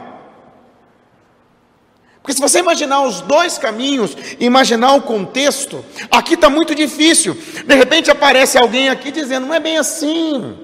Porque 2.21 2.33
se 2.33 2.41
você 2.41 2.59
imaginar 2.59 3.03
os 3.03 3.21
dois 3.21 3.57
caminhos, 3.57 4.17
imaginar 4.37 4.95
o 4.95 5.01
contexto, 5.01 5.85
aqui 6.11 6.33
está 6.33 6.49
muito 6.49 6.75
difícil. 6.75 7.37
De 7.65 7.73
repente 7.73 8.11
aparece 8.11 8.57
alguém 8.57 8.89
aqui 8.89 9.11
dizendo: 9.11 9.47
não 9.47 9.53
é 9.53 9.61
bem 9.61 9.77
assim, 9.77 10.57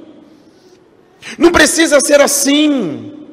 não 1.38 1.54
precisa 1.54 2.02
ser 2.02 2.20
assim. 2.20 3.28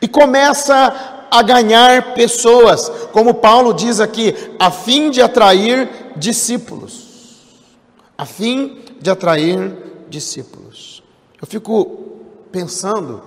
E 0.00 0.08
começa 0.08 1.21
a 1.32 1.40
ganhar 1.40 2.12
pessoas, 2.12 2.90
como 3.10 3.32
Paulo 3.32 3.72
diz 3.72 4.00
aqui, 4.00 4.34
a 4.58 4.70
fim 4.70 5.10
de 5.10 5.22
atrair 5.22 6.12
discípulos. 6.14 7.40
A 8.18 8.26
fim 8.26 8.84
de 9.00 9.10
atrair 9.10 9.74
discípulos. 10.10 11.02
Eu 11.40 11.46
fico 11.46 11.86
pensando 12.52 13.22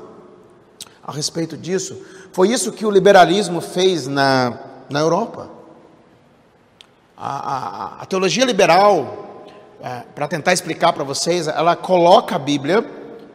a 1.04 1.12
respeito 1.12 1.58
disso. 1.58 2.00
Foi 2.32 2.50
isso 2.50 2.72
que 2.72 2.86
o 2.86 2.92
liberalismo 2.92 3.60
fez 3.60 4.06
na, 4.06 4.60
na 4.88 5.00
Europa. 5.00 5.50
A, 7.18 7.38
a, 7.38 8.02
a 8.04 8.06
teologia 8.06 8.46
liberal, 8.46 9.48
é, 9.82 10.04
para 10.14 10.28
tentar 10.28 10.54
explicar 10.54 10.94
para 10.94 11.04
vocês, 11.04 11.48
ela 11.48 11.76
coloca 11.76 12.36
a 12.36 12.40
Bíblia, 12.40 12.86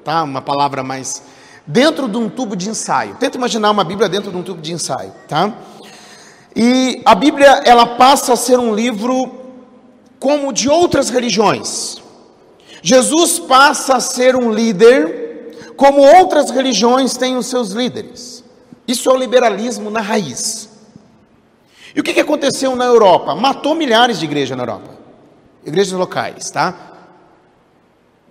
tá? 0.04 0.22
Uma 0.22 0.40
palavra 0.40 0.85
mais 0.85 1.24
dentro 1.70 2.09
de 2.09 2.16
um 2.16 2.28
tubo 2.28 2.56
de 2.56 2.68
ensaio. 2.68 3.14
Tenta 3.14 3.37
imaginar 3.37 3.70
uma 3.70 3.85
Bíblia 3.85 4.09
dentro 4.09 4.30
de 4.30 4.37
um 4.37 4.42
tubo 4.42 4.61
de 4.61 4.72
ensaio, 4.72 5.12
tá? 5.28 5.52
E 6.54 7.00
a 7.04 7.14
Bíblia 7.14 7.62
ela 7.64 7.87
passa 7.96 8.33
a 8.33 8.37
ser 8.37 8.59
um 8.59 8.74
livro 8.74 9.33
como 10.18 10.52
de 10.52 10.68
outras 10.68 11.11
religiões. 11.11 12.02
Jesus 12.83 13.38
passa 13.38 13.96
a 13.96 14.00
ser 14.00 14.35
um 14.35 14.52
líder 14.52 15.54
como 15.76 16.00
outras 16.00 16.50
religiões 16.50 17.16
têm 17.16 17.37
os 17.37 17.46
seus 17.46 17.70
líderes. 17.70 18.44
Isso 18.87 19.09
é 19.09 19.12
o 19.12 19.16
liberalismo 19.16 19.90
na 19.90 20.00
raiz. 20.00 20.68
E 21.94 22.00
o 22.00 22.02
que 22.02 22.18
aconteceu 22.18 22.74
na 22.74 22.85
Europa? 22.85 23.35
Matou 23.35 23.74
milhares 23.74 24.18
de 24.18 24.24
igrejas 24.24 24.56
na 24.56 24.64
Europa. 24.64 24.90
Igrejas 25.64 25.92
locais, 25.92 26.50
tá? 26.50 26.89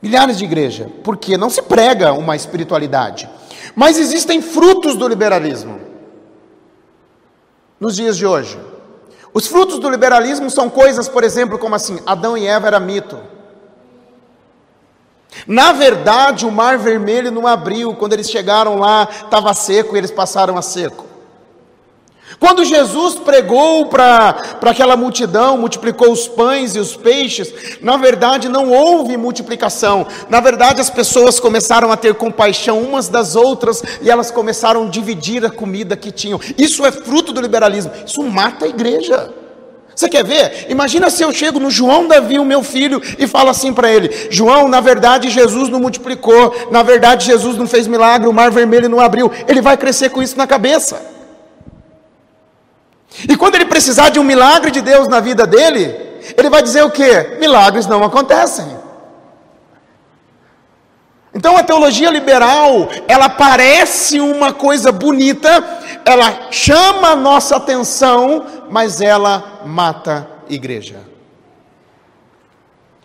Milhares 0.02 0.38
de 0.38 0.46
igrejas. 0.46 0.88
Porque 1.04 1.38
não 1.38 1.50
se 1.50 1.62
prega 1.62 2.14
uma 2.14 2.36
espiritualidade. 2.36 3.30
Mas 3.76 3.98
existem 3.98 4.42
frutos 4.42 4.96
do 4.96 5.08
liberalismo 5.08 5.80
nos 7.80 7.96
dias 7.96 8.18
de 8.18 8.26
hoje. 8.26 8.60
Os 9.34 9.48
frutos 9.48 9.80
do 9.80 9.90
liberalismo 9.90 10.50
são 10.50 10.70
coisas, 10.70 11.08
por 11.08 11.24
exemplo, 11.24 11.58
como 11.58 11.76
assim: 11.76 12.00
Adão 12.06 12.38
e 12.38 12.46
Eva 12.46 12.68
era 12.68 12.80
mito. 12.80 13.20
Na 15.46 15.72
verdade, 15.72 16.46
o 16.46 16.52
mar 16.52 16.78
vermelho 16.78 17.32
não 17.32 17.46
abriu, 17.46 17.96
quando 17.96 18.14
eles 18.14 18.30
chegaram 18.30 18.78
lá, 18.78 19.08
estava 19.12 19.54
seco 19.54 19.96
e 19.96 20.00
eles 20.00 20.12
passaram 20.12 20.58
a 20.58 20.62
seco. 20.62 21.06
Quando 22.40 22.64
Jesus 22.64 23.16
pregou 23.16 23.88
para 23.88 24.42
aquela 24.62 24.96
multidão, 24.96 25.58
multiplicou 25.58 26.10
os 26.10 26.26
pães 26.26 26.74
e 26.74 26.80
os 26.80 26.96
peixes, 26.96 27.54
na 27.82 27.98
verdade 27.98 28.48
não 28.48 28.72
houve 28.72 29.18
multiplicação. 29.18 30.08
Na 30.30 30.40
verdade, 30.40 30.80
as 30.80 30.90
pessoas 30.90 31.38
começaram 31.38 31.92
a 31.92 31.98
ter 31.98 32.16
compaixão 32.16 32.82
umas 32.82 33.10
das 33.10 33.36
outras 33.36 33.84
e 34.02 34.10
elas 34.10 34.32
começaram 34.32 34.86
a 34.86 34.90
dividir 34.90 35.44
a 35.46 35.50
comida 35.50 35.98
que 35.98 36.12
tinham. 36.12 36.40
Isso 36.58 36.86
é 36.86 36.92
fruto 36.92 37.34
do 37.34 37.42
liberalismo. 37.42 37.92
Isso 38.06 38.24
mata 38.24 38.64
a 38.64 38.70
igreja. 38.70 39.34
Você 39.94 40.08
quer 40.08 40.24
ver? 40.24 40.68
Imagina 40.70 41.10
se 41.10 41.22
eu 41.22 41.34
chego 41.34 41.60
no 41.60 41.70
João 41.70 42.08
Davi, 42.08 42.40
o 42.40 42.46
meu 42.46 42.64
filho, 42.64 43.02
e 43.18 43.28
falo 43.28 43.50
assim 43.50 43.74
para 43.74 43.92
ele: 43.92 44.30
João, 44.32 44.70
na 44.70 44.80
verdade 44.80 45.30
Jesus 45.30 45.68
não 45.68 45.82
multiplicou, 45.82 46.70
na 46.72 46.82
verdade 46.84 47.26
Jesus 47.26 47.58
não 47.58 47.68
fez 47.68 47.86
milagre, 47.86 48.30
o 48.30 48.34
mar 48.34 48.50
vermelho 48.50 48.88
não 48.88 49.02
abriu. 49.02 49.30
Ele 49.46 49.62
vai 49.62 49.76
crescer 49.76 50.10
com 50.10 50.24
isso 50.24 50.38
na 50.38 50.48
cabeça. 50.48 51.19
Quando 53.40 53.56
ele 53.56 53.66
precisar 53.66 54.10
de 54.10 54.20
um 54.20 54.24
milagre 54.24 54.70
de 54.70 54.82
Deus 54.82 55.08
na 55.08 55.22
vida 55.22 55.48
dele, 55.48 55.96
ele 56.38 56.50
vai 56.50 56.62
dizer 56.62 56.84
o 56.84 56.92
que? 56.92 57.38
Milagres 57.40 57.88
não 57.88 58.04
acontecem. 58.04 58.68
Então 61.34 61.56
a 61.56 61.64
teologia 61.64 62.10
liberal, 62.10 62.90
ela 63.08 63.30
parece 63.30 64.20
uma 64.20 64.52
coisa 64.52 64.92
bonita, 64.92 65.50
ela 66.04 66.52
chama 66.52 67.12
a 67.12 67.16
nossa 67.16 67.56
atenção, 67.56 68.46
mas 68.70 69.00
ela 69.00 69.62
mata 69.66 70.28
a 70.50 70.54
igreja. 70.54 70.98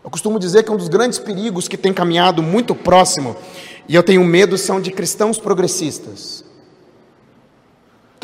Eu 0.02 0.10
costumo 0.10 0.40
dizer 0.40 0.64
que 0.64 0.72
um 0.72 0.76
dos 0.76 0.88
grandes 0.88 1.20
perigos 1.20 1.68
que 1.68 1.76
tem 1.76 1.92
caminhado 1.92 2.42
muito 2.42 2.74
próximo, 2.74 3.36
e 3.88 3.94
eu 3.94 4.02
tenho 4.02 4.24
medo, 4.24 4.58
são 4.58 4.80
de 4.80 4.90
cristãos 4.90 5.38
progressistas. 5.38 6.44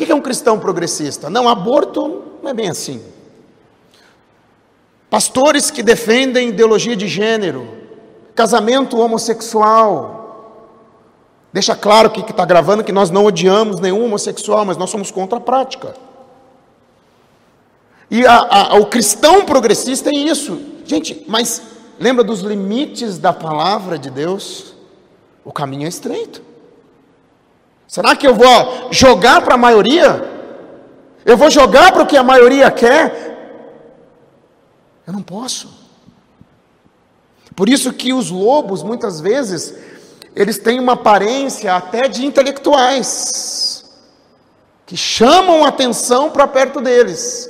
Que 0.05 0.11
é 0.11 0.15
um 0.15 0.21
cristão 0.21 0.57
progressista? 0.59 1.29
Não, 1.29 1.47
aborto 1.47 2.23
não 2.41 2.49
é 2.49 2.53
bem 2.55 2.69
assim. 2.69 3.01
Pastores 5.11 5.69
que 5.69 5.83
defendem 5.83 6.49
ideologia 6.49 6.95
de 6.95 7.07
gênero, 7.07 7.67
casamento 8.33 8.97
homossexual. 8.97 10.65
Deixa 11.53 11.75
claro 11.75 12.09
que 12.09 12.21
está 12.21 12.43
gravando 12.45 12.83
que 12.83 12.91
nós 12.91 13.11
não 13.11 13.25
odiamos 13.25 13.79
nenhum 13.79 14.03
homossexual, 14.03 14.65
mas 14.65 14.75
nós 14.75 14.89
somos 14.89 15.11
contra 15.11 15.37
a 15.37 15.41
prática. 15.41 15.93
E 18.09 18.25
a, 18.25 18.37
a, 18.39 18.75
o 18.79 18.87
cristão 18.87 19.45
progressista 19.45 20.09
é 20.09 20.17
isso. 20.17 20.59
Gente, 20.83 21.23
mas 21.27 21.61
lembra 21.99 22.23
dos 22.23 22.39
limites 22.39 23.19
da 23.19 23.31
palavra 23.31 23.99
de 23.99 24.09
Deus? 24.09 24.73
O 25.45 25.51
caminho 25.51 25.85
é 25.85 25.89
estreito. 25.89 26.41
Será 27.91 28.15
que 28.15 28.25
eu 28.25 28.33
vou 28.33 28.87
jogar 28.89 29.41
para 29.41 29.55
a 29.55 29.57
maioria? 29.57 30.23
Eu 31.25 31.35
vou 31.35 31.49
jogar 31.51 31.91
para 31.91 32.03
o 32.03 32.07
que 32.07 32.15
a 32.15 32.23
maioria 32.23 32.71
quer? 32.71 33.83
Eu 35.05 35.11
não 35.11 35.21
posso. 35.21 35.67
Por 37.53 37.67
isso 37.67 37.91
que 37.91 38.13
os 38.13 38.31
lobos, 38.31 38.81
muitas 38.81 39.19
vezes, 39.19 39.75
eles 40.33 40.57
têm 40.57 40.79
uma 40.79 40.93
aparência 40.93 41.75
até 41.75 42.07
de 42.07 42.25
intelectuais, 42.25 43.83
que 44.85 44.95
chamam 44.95 45.65
atenção 45.65 46.29
para 46.31 46.47
perto 46.47 46.79
deles. 46.79 47.49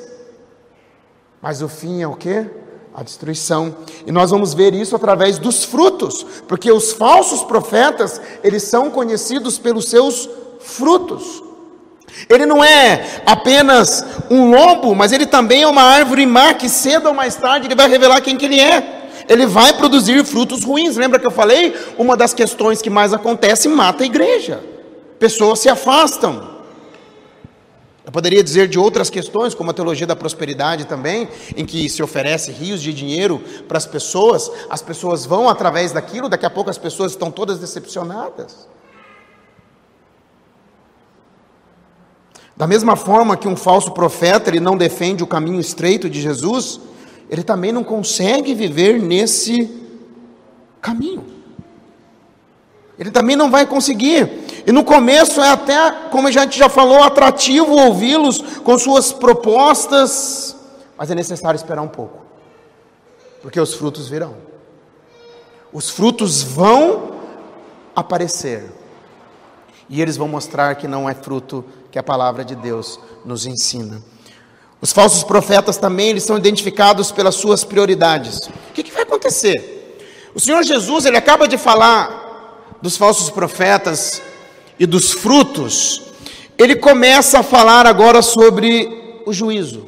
Mas 1.39 1.61
o 1.61 1.69
fim 1.69 2.01
é 2.01 2.07
o 2.07 2.15
quê? 2.15 2.49
A 2.93 3.03
destruição. 3.03 3.75
E 4.05 4.11
nós 4.11 4.31
vamos 4.31 4.53
ver 4.53 4.73
isso 4.73 4.95
através 4.95 5.37
dos 5.37 5.63
frutos, 5.63 6.25
porque 6.47 6.71
os 6.71 6.91
falsos 6.91 7.41
profetas, 7.43 8.21
eles 8.43 8.63
são 8.63 8.89
conhecidos 8.89 9.57
pelos 9.57 9.89
seus 9.89 10.29
frutos. 10.59 11.43
Ele 12.29 12.45
não 12.45 12.63
é 12.63 13.21
apenas 13.25 14.05
um 14.29 14.51
lobo, 14.51 14.93
mas 14.93 15.11
ele 15.11 15.25
também 15.25 15.63
é 15.63 15.67
uma 15.67 15.83
árvore 15.83 16.25
má 16.25 16.53
que 16.53 16.67
cedo 16.67 17.07
ou 17.07 17.13
mais 17.13 17.35
tarde 17.35 17.67
ele 17.67 17.75
vai 17.75 17.87
revelar 17.87 18.21
quem 18.21 18.37
que 18.37 18.45
ele 18.45 18.59
é. 18.59 19.01
Ele 19.29 19.45
vai 19.45 19.73
produzir 19.73 20.23
frutos 20.25 20.63
ruins. 20.63 20.97
Lembra 20.97 21.19
que 21.19 21.25
eu 21.25 21.31
falei? 21.31 21.73
Uma 21.97 22.17
das 22.17 22.33
questões 22.33 22.81
que 22.81 22.89
mais 22.89 23.13
acontece 23.13 23.69
mata 23.69 24.03
a 24.03 24.05
igreja. 24.05 24.61
Pessoas 25.17 25.59
se 25.59 25.69
afastam. 25.69 26.50
Eu 28.11 28.13
poderia 28.13 28.43
dizer 28.43 28.67
de 28.67 28.77
outras 28.77 29.09
questões, 29.09 29.55
como 29.55 29.71
a 29.71 29.73
teologia 29.73 30.05
da 30.05 30.17
prosperidade 30.17 30.83
também, 30.83 31.29
em 31.55 31.65
que 31.65 31.87
se 31.87 32.03
oferece 32.03 32.51
rios 32.51 32.81
de 32.81 32.93
dinheiro 32.93 33.41
para 33.69 33.77
as 33.77 33.85
pessoas, 33.85 34.51
as 34.69 34.81
pessoas 34.81 35.25
vão 35.25 35.47
através 35.47 35.93
daquilo, 35.93 36.27
daqui 36.27 36.45
a 36.45 36.49
pouco 36.49 36.69
as 36.69 36.77
pessoas 36.77 37.13
estão 37.13 37.31
todas 37.31 37.57
decepcionadas. 37.57 38.67
Da 42.57 42.67
mesma 42.67 42.97
forma 42.97 43.37
que 43.37 43.47
um 43.47 43.55
falso 43.55 43.91
profeta, 43.91 44.49
ele 44.49 44.59
não 44.59 44.75
defende 44.75 45.23
o 45.23 45.27
caminho 45.27 45.61
estreito 45.61 46.09
de 46.09 46.19
Jesus, 46.19 46.81
ele 47.29 47.43
também 47.43 47.71
não 47.71 47.81
consegue 47.81 48.53
viver 48.53 49.01
nesse 49.01 49.73
caminho. 50.81 51.40
Ele 53.01 53.09
também 53.09 53.35
não 53.35 53.49
vai 53.49 53.65
conseguir. 53.65 54.63
E 54.63 54.71
no 54.71 54.83
começo 54.83 55.41
é 55.41 55.49
até, 55.49 55.89
como 56.11 56.27
a 56.27 56.31
gente 56.31 56.55
já 56.55 56.69
falou, 56.69 57.01
atrativo 57.01 57.71
ouvi-los 57.71 58.59
com 58.63 58.77
suas 58.77 59.11
propostas, 59.11 60.55
mas 60.95 61.09
é 61.09 61.15
necessário 61.15 61.57
esperar 61.57 61.81
um 61.81 61.87
pouco, 61.87 62.19
porque 63.41 63.59
os 63.59 63.73
frutos 63.73 64.07
virão. 64.07 64.35
Os 65.73 65.89
frutos 65.89 66.43
vão 66.43 67.13
aparecer, 67.95 68.71
e 69.89 69.99
eles 69.99 70.15
vão 70.15 70.27
mostrar 70.27 70.75
que 70.75 70.87
não 70.87 71.09
é 71.09 71.15
fruto 71.15 71.65
que 71.89 71.97
a 71.97 72.03
palavra 72.03 72.45
de 72.45 72.53
Deus 72.53 72.99
nos 73.25 73.47
ensina. 73.47 73.99
Os 74.79 74.93
falsos 74.93 75.23
profetas 75.23 75.75
também 75.75 76.09
eles 76.09 76.23
são 76.23 76.37
identificados 76.37 77.11
pelas 77.11 77.33
suas 77.33 77.63
prioridades. 77.63 78.41
O 78.45 78.73
que, 78.75 78.83
que 78.83 78.91
vai 78.91 79.01
acontecer? 79.01 79.97
O 80.35 80.39
Senhor 80.39 80.61
Jesus 80.61 81.05
ele 81.05 81.17
acaba 81.17 81.47
de 81.47 81.57
falar 81.57 82.29
dos 82.81 82.97
falsos 82.97 83.29
profetas 83.29 84.21
e 84.79 84.85
dos 84.85 85.11
frutos, 85.11 86.01
ele 86.57 86.75
começa 86.75 87.39
a 87.39 87.43
falar 87.43 87.85
agora 87.85 88.21
sobre 88.21 89.21
o 89.25 89.33
juízo. 89.33 89.85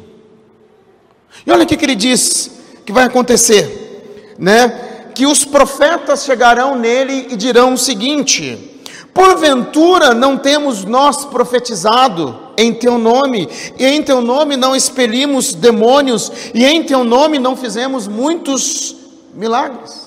E 1.46 1.52
olha 1.52 1.64
o 1.64 1.68
que, 1.68 1.76
que 1.76 1.86
ele 1.86 1.96
diz 1.96 2.52
que 2.86 2.92
vai 2.92 3.06
acontecer, 3.06 4.36
né? 4.38 5.10
Que 5.14 5.26
os 5.26 5.46
profetas 5.46 6.24
chegarão 6.24 6.78
nele 6.78 7.28
e 7.32 7.36
dirão 7.36 7.74
o 7.74 7.78
seguinte: 7.78 8.74
Porventura 9.14 10.14
não 10.14 10.38
temos 10.38 10.84
nós 10.84 11.26
profetizado 11.26 12.40
em 12.58 12.74
teu 12.74 12.98
nome, 12.98 13.48
e 13.78 13.86
em 13.86 14.02
teu 14.02 14.22
nome 14.22 14.58
não 14.58 14.76
expelimos 14.76 15.54
demônios, 15.54 16.32
e 16.54 16.66
em 16.66 16.84
teu 16.84 17.04
nome 17.04 17.38
não 17.38 17.56
fizemos 17.56 18.08
muitos 18.08 18.96
milagres. 19.34 20.03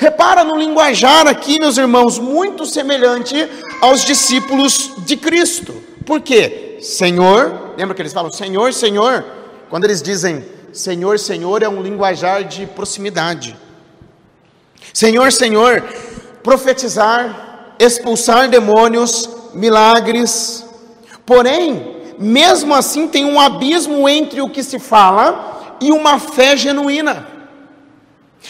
Repara 0.00 0.42
no 0.42 0.56
linguajar 0.56 1.26
aqui, 1.26 1.60
meus 1.60 1.76
irmãos, 1.76 2.18
muito 2.18 2.64
semelhante 2.64 3.36
aos 3.82 4.02
discípulos 4.02 4.92
de 5.04 5.14
Cristo. 5.14 5.74
Por 6.06 6.22
quê? 6.22 6.78
Senhor, 6.80 7.74
lembra 7.76 7.94
que 7.94 8.00
eles 8.00 8.14
falam 8.14 8.32
Senhor, 8.32 8.72
Senhor? 8.72 9.22
Quando 9.68 9.84
eles 9.84 10.00
dizem 10.00 10.42
Senhor, 10.72 11.18
Senhor, 11.18 11.62
é 11.62 11.68
um 11.68 11.82
linguajar 11.82 12.44
de 12.44 12.64
proximidade. 12.64 13.54
Senhor, 14.94 15.30
Senhor, 15.30 15.84
profetizar, 16.42 17.74
expulsar 17.78 18.48
demônios, 18.48 19.28
milagres. 19.52 20.64
Porém, 21.26 22.14
mesmo 22.18 22.74
assim, 22.74 23.06
tem 23.06 23.26
um 23.26 23.38
abismo 23.38 24.08
entre 24.08 24.40
o 24.40 24.48
que 24.48 24.62
se 24.62 24.78
fala 24.78 25.76
e 25.78 25.92
uma 25.92 26.18
fé 26.18 26.56
genuína. 26.56 27.28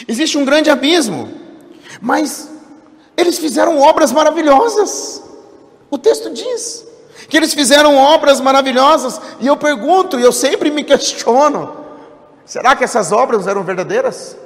Existe 0.06 0.38
um 0.38 0.44
grande 0.44 0.70
abismo, 0.70 1.39
mas 2.00 2.48
eles 3.16 3.38
fizeram 3.38 3.78
obras 3.78 4.12
maravilhosas. 4.12 5.22
O 5.90 5.98
texto 5.98 6.30
diz 6.30 6.86
que 7.28 7.36
eles 7.36 7.52
fizeram 7.52 7.96
obras 7.96 8.40
maravilhosas, 8.40 9.20
e 9.40 9.46
eu 9.46 9.56
pergunto, 9.56 10.18
e 10.18 10.22
eu 10.22 10.32
sempre 10.32 10.70
me 10.70 10.82
questiono: 10.82 11.76
será 12.44 12.74
que 12.74 12.84
essas 12.84 13.12
obras 13.12 13.46
eram 13.46 13.62
verdadeiras? 13.62 14.36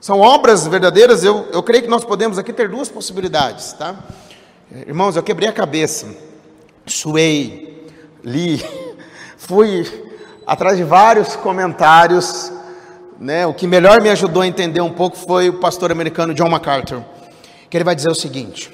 São 0.00 0.20
obras 0.20 0.66
verdadeiras? 0.66 1.24
Eu, 1.24 1.48
eu 1.52 1.62
creio 1.62 1.82
que 1.82 1.90
nós 1.90 2.04
podemos 2.04 2.38
aqui 2.38 2.52
ter 2.52 2.68
duas 2.68 2.88
possibilidades, 2.88 3.72
tá? 3.72 3.96
Irmãos, 4.70 5.16
eu 5.16 5.22
quebrei 5.22 5.48
a 5.48 5.52
cabeça, 5.52 6.06
suei, 6.86 7.88
li, 8.22 8.64
fui 9.36 10.06
atrás 10.46 10.76
de 10.76 10.84
vários 10.84 11.34
comentários, 11.36 12.52
né? 13.18 13.46
O 13.46 13.54
que 13.54 13.66
melhor 13.66 14.00
me 14.00 14.10
ajudou 14.10 14.42
a 14.42 14.46
entender 14.46 14.80
um 14.80 14.92
pouco 14.92 15.16
foi 15.16 15.48
o 15.48 15.54
pastor 15.54 15.90
americano 15.90 16.34
John 16.34 16.48
MacArthur, 16.48 17.02
que 17.70 17.76
ele 17.76 17.84
vai 17.84 17.94
dizer 17.94 18.10
o 18.10 18.14
seguinte: 18.14 18.72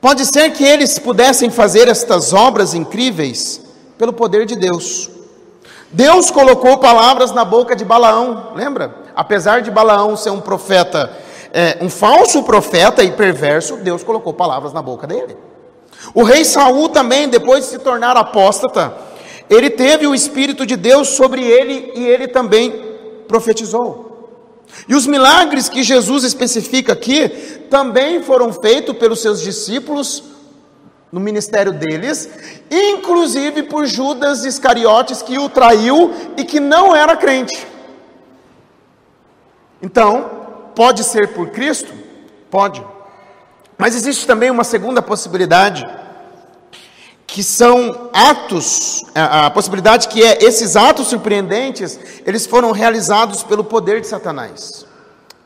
Pode 0.00 0.24
ser 0.24 0.50
que 0.52 0.64
eles 0.64 0.98
pudessem 0.98 1.50
fazer 1.50 1.88
estas 1.88 2.32
obras 2.32 2.74
incríveis 2.74 3.60
pelo 3.98 4.12
poder 4.12 4.46
de 4.46 4.56
Deus. 4.56 5.10
Deus 5.92 6.30
colocou 6.30 6.78
palavras 6.78 7.32
na 7.32 7.44
boca 7.44 7.74
de 7.74 7.84
Balaão, 7.84 8.52
lembra? 8.54 8.94
Apesar 9.14 9.60
de 9.60 9.70
Balaão 9.70 10.16
ser 10.16 10.30
um 10.30 10.40
profeta, 10.40 11.10
é, 11.52 11.78
um 11.80 11.90
falso 11.90 12.44
profeta 12.44 13.02
e 13.02 13.10
perverso, 13.10 13.76
Deus 13.78 14.04
colocou 14.04 14.32
palavras 14.32 14.72
na 14.72 14.80
boca 14.80 15.06
dele. 15.06 15.36
O 16.14 16.22
rei 16.22 16.44
Saul 16.44 16.88
também, 16.88 17.28
depois 17.28 17.64
de 17.64 17.70
se 17.72 17.78
tornar 17.80 18.16
apóstata, 18.16 18.94
ele 19.50 19.68
teve 19.68 20.06
o 20.06 20.14
Espírito 20.14 20.64
de 20.64 20.76
Deus 20.76 21.08
sobre 21.08 21.44
ele 21.44 21.92
e 21.96 22.06
ele 22.06 22.28
também 22.28 22.89
profetizou. 23.30 24.28
E 24.88 24.94
os 24.94 25.06
milagres 25.06 25.68
que 25.68 25.84
Jesus 25.84 26.24
especifica 26.24 26.92
aqui 26.92 27.28
também 27.70 28.22
foram 28.24 28.52
feitos 28.52 28.96
pelos 28.96 29.22
seus 29.22 29.40
discípulos 29.40 30.24
no 31.12 31.20
ministério 31.20 31.72
deles, 31.72 32.28
inclusive 32.70 33.62
por 33.64 33.86
Judas 33.86 34.44
Iscariotes 34.44 35.22
que 35.22 35.38
o 35.38 35.48
traiu 35.48 36.12
e 36.36 36.44
que 36.44 36.58
não 36.58 36.94
era 36.94 37.16
crente. 37.16 37.66
Então, 39.80 40.28
pode 40.74 41.04
ser 41.04 41.28
por 41.28 41.50
Cristo? 41.50 41.92
Pode. 42.50 42.84
Mas 43.78 43.94
existe 43.94 44.26
também 44.26 44.50
uma 44.50 44.64
segunda 44.64 45.00
possibilidade, 45.00 45.88
que 47.32 47.44
são 47.44 48.10
atos, 48.12 49.04
a, 49.14 49.46
a 49.46 49.50
possibilidade 49.50 50.08
que 50.08 50.22
é 50.22 50.42
esses 50.42 50.74
atos 50.74 51.06
surpreendentes, 51.08 51.98
eles 52.26 52.44
foram 52.44 52.72
realizados 52.72 53.42
pelo 53.42 53.62
poder 53.62 54.00
de 54.00 54.08
Satanás. 54.08 54.84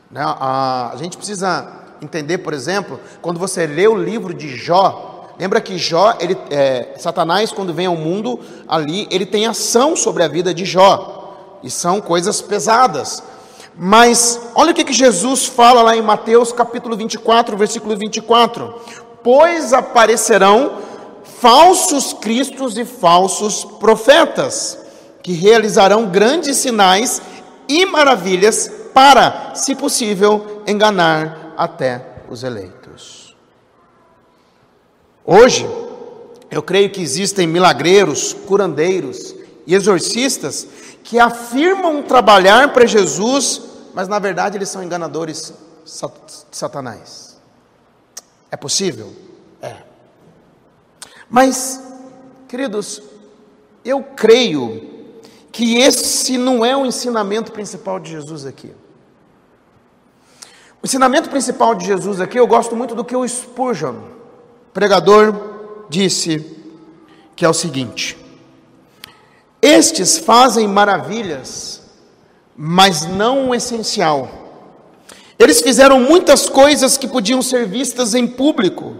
Né? 0.09 0.21
A, 0.23 0.91
a 0.93 0.97
gente 0.97 1.15
precisa 1.15 1.67
entender, 2.01 2.39
por 2.39 2.53
exemplo, 2.53 2.99
quando 3.21 3.39
você 3.39 3.67
lê 3.67 3.87
o 3.87 3.95
livro 3.95 4.33
de 4.33 4.55
Jó, 4.57 5.29
lembra 5.39 5.61
que 5.61 5.77
Jó, 5.77 6.15
ele, 6.19 6.35
é, 6.49 6.95
Satanás, 6.97 7.51
quando 7.51 7.73
vem 7.73 7.85
ao 7.85 7.95
mundo 7.95 8.39
ali, 8.67 9.07
ele 9.11 9.25
tem 9.25 9.45
ação 9.45 9.95
sobre 9.95 10.23
a 10.23 10.27
vida 10.27 10.53
de 10.53 10.65
Jó, 10.65 11.59
e 11.61 11.69
são 11.69 12.01
coisas 12.01 12.41
pesadas. 12.41 13.21
Mas 13.77 14.39
olha 14.55 14.71
o 14.71 14.73
que, 14.73 14.85
que 14.85 14.93
Jesus 14.93 15.45
fala 15.45 15.81
lá 15.81 15.95
em 15.95 16.01
Mateus 16.01 16.51
capítulo 16.51 16.95
24, 16.95 17.57
versículo 17.57 17.95
24: 17.95 18.73
Pois 19.21 19.73
aparecerão 19.73 20.77
falsos 21.39 22.13
cristos 22.13 22.77
e 22.77 22.85
falsos 22.85 23.63
profetas, 23.63 24.77
que 25.21 25.33
realizarão 25.33 26.07
grandes 26.07 26.57
sinais 26.57 27.21
e 27.67 27.85
maravilhas 27.85 28.71
para, 28.93 29.53
se 29.55 29.75
possível, 29.75 30.63
enganar 30.67 31.53
até 31.57 32.23
os 32.29 32.43
eleitos. 32.43 33.35
Hoje, 35.25 35.67
eu 36.51 36.61
creio 36.61 36.91
que 36.91 37.01
existem 37.01 37.47
milagreiros, 37.47 38.33
curandeiros 38.33 39.35
e 39.65 39.73
exorcistas 39.73 40.67
que 41.03 41.19
afirmam 41.19 42.03
trabalhar 42.03 42.71
para 42.73 42.85
Jesus, 42.85 43.61
mas 43.93 44.07
na 44.07 44.19
verdade 44.19 44.57
eles 44.57 44.69
são 44.69 44.83
enganadores 44.83 45.53
Satanás. 46.51 47.37
É 48.51 48.57
possível? 48.57 49.24
Mas, 51.29 51.81
queridos, 52.47 53.01
eu 53.83 54.01
creio 54.01 54.95
que 55.51 55.77
esse 55.77 56.37
não 56.37 56.65
é 56.65 56.75
o 56.75 56.85
ensinamento 56.85 57.51
principal 57.51 57.99
de 57.99 58.11
Jesus 58.11 58.45
aqui. 58.45 58.71
O 60.81 60.85
ensinamento 60.85 61.29
principal 61.29 61.73
de 61.73 61.85
Jesus 61.85 62.21
aqui, 62.21 62.37
eu 62.37 62.45
gosto 62.45 62.75
muito 62.75 62.93
do 62.93 63.03
que 63.03 63.15
o 63.15 63.27
Spurgeon, 63.27 63.95
pregador, 64.73 65.33
disse, 65.89 66.45
que 67.35 67.45
é 67.45 67.49
o 67.49 67.53
seguinte: 67.53 68.17
Estes 69.61 70.17
fazem 70.17 70.67
maravilhas, 70.67 71.81
mas 72.55 73.05
não 73.05 73.49
o 73.49 73.55
essencial. 73.55 74.29
Eles 75.37 75.61
fizeram 75.61 75.99
muitas 75.99 76.47
coisas 76.47 76.97
que 76.97 77.07
podiam 77.07 77.41
ser 77.41 77.65
vistas 77.65 78.13
em 78.13 78.27
público, 78.27 78.95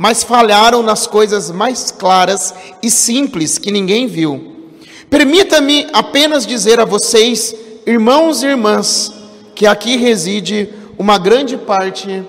mas 0.00 0.22
falharam 0.22 0.80
nas 0.80 1.08
coisas 1.08 1.50
mais 1.50 1.90
claras 1.90 2.54
e 2.80 2.88
simples 2.88 3.58
que 3.58 3.72
ninguém 3.72 4.06
viu. 4.06 4.70
Permita-me 5.10 5.88
apenas 5.92 6.46
dizer 6.46 6.78
a 6.78 6.84
vocês, 6.84 7.52
irmãos 7.84 8.44
e 8.44 8.46
irmãs, 8.46 9.12
que 9.56 9.66
aqui 9.66 9.96
reside 9.96 10.72
uma 10.96 11.18
grande 11.18 11.56
parte 11.56 12.24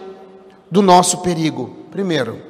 do 0.71 0.82
nosso 0.82 1.19
perigo. 1.19 1.77
Primeiro, 1.91 2.41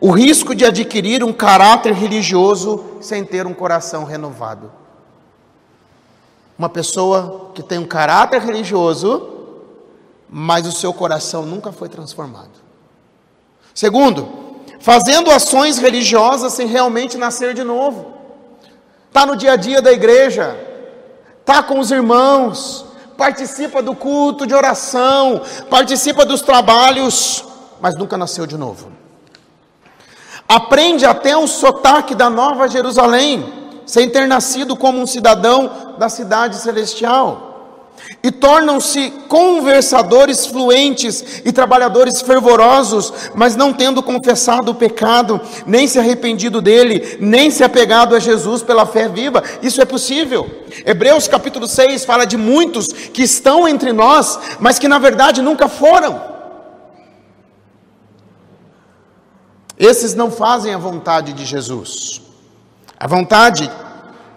o 0.00 0.10
risco 0.10 0.52
de 0.52 0.64
adquirir 0.64 1.22
um 1.22 1.32
caráter 1.32 1.92
religioso 1.92 2.84
sem 3.00 3.24
ter 3.24 3.46
um 3.46 3.54
coração 3.54 4.02
renovado. 4.02 4.72
Uma 6.58 6.68
pessoa 6.68 7.52
que 7.54 7.62
tem 7.62 7.78
um 7.78 7.86
caráter 7.86 8.42
religioso, 8.42 9.28
mas 10.28 10.66
o 10.66 10.72
seu 10.72 10.92
coração 10.92 11.46
nunca 11.46 11.70
foi 11.70 11.88
transformado. 11.88 12.69
Segundo, 13.74 14.28
fazendo 14.80 15.30
ações 15.30 15.78
religiosas 15.78 16.52
sem 16.52 16.66
realmente 16.66 17.16
nascer 17.16 17.54
de 17.54 17.62
novo. 17.62 18.14
Está 19.08 19.26
no 19.26 19.36
dia 19.36 19.52
a 19.52 19.56
dia 19.56 19.82
da 19.82 19.92
igreja, 19.92 20.56
está 21.40 21.62
com 21.62 21.78
os 21.80 21.90
irmãos, 21.90 22.86
participa 23.16 23.82
do 23.82 23.94
culto 23.94 24.46
de 24.46 24.54
oração, 24.54 25.42
participa 25.68 26.24
dos 26.24 26.42
trabalhos, 26.42 27.44
mas 27.80 27.96
nunca 27.96 28.16
nasceu 28.16 28.46
de 28.46 28.56
novo. 28.56 28.92
Aprende 30.48 31.04
até 31.04 31.36
o 31.36 31.46
sotaque 31.46 32.14
da 32.14 32.30
Nova 32.30 32.68
Jerusalém, 32.68 33.52
sem 33.84 34.08
ter 34.08 34.26
nascido 34.26 34.76
como 34.76 35.00
um 35.00 35.06
cidadão 35.06 35.94
da 35.98 36.08
cidade 36.08 36.56
celestial 36.56 37.49
e 38.22 38.30
tornam-se 38.30 39.10
conversadores 39.28 40.46
fluentes 40.46 41.42
e 41.44 41.52
trabalhadores 41.52 42.20
fervorosos, 42.20 43.12
mas 43.34 43.56
não 43.56 43.72
tendo 43.72 44.02
confessado 44.02 44.72
o 44.72 44.74
pecado, 44.74 45.40
nem 45.66 45.86
se 45.86 45.98
arrependido 45.98 46.60
dele, 46.60 47.16
nem 47.20 47.50
se 47.50 47.64
apegado 47.64 48.14
a 48.14 48.18
Jesus 48.18 48.62
pela 48.62 48.84
fé 48.84 49.08
viva. 49.08 49.42
Isso 49.62 49.80
é 49.80 49.84
possível. 49.84 50.50
Hebreus 50.84 51.26
capítulo 51.26 51.66
6 51.66 52.04
fala 52.04 52.26
de 52.26 52.36
muitos 52.36 52.88
que 52.88 53.22
estão 53.22 53.66
entre 53.66 53.92
nós, 53.92 54.38
mas 54.58 54.78
que 54.78 54.88
na 54.88 54.98
verdade 54.98 55.40
nunca 55.40 55.68
foram. 55.68 56.30
Esses 59.78 60.14
não 60.14 60.30
fazem 60.30 60.74
a 60.74 60.78
vontade 60.78 61.32
de 61.32 61.46
Jesus. 61.46 62.20
A 62.98 63.06
vontade 63.06 63.70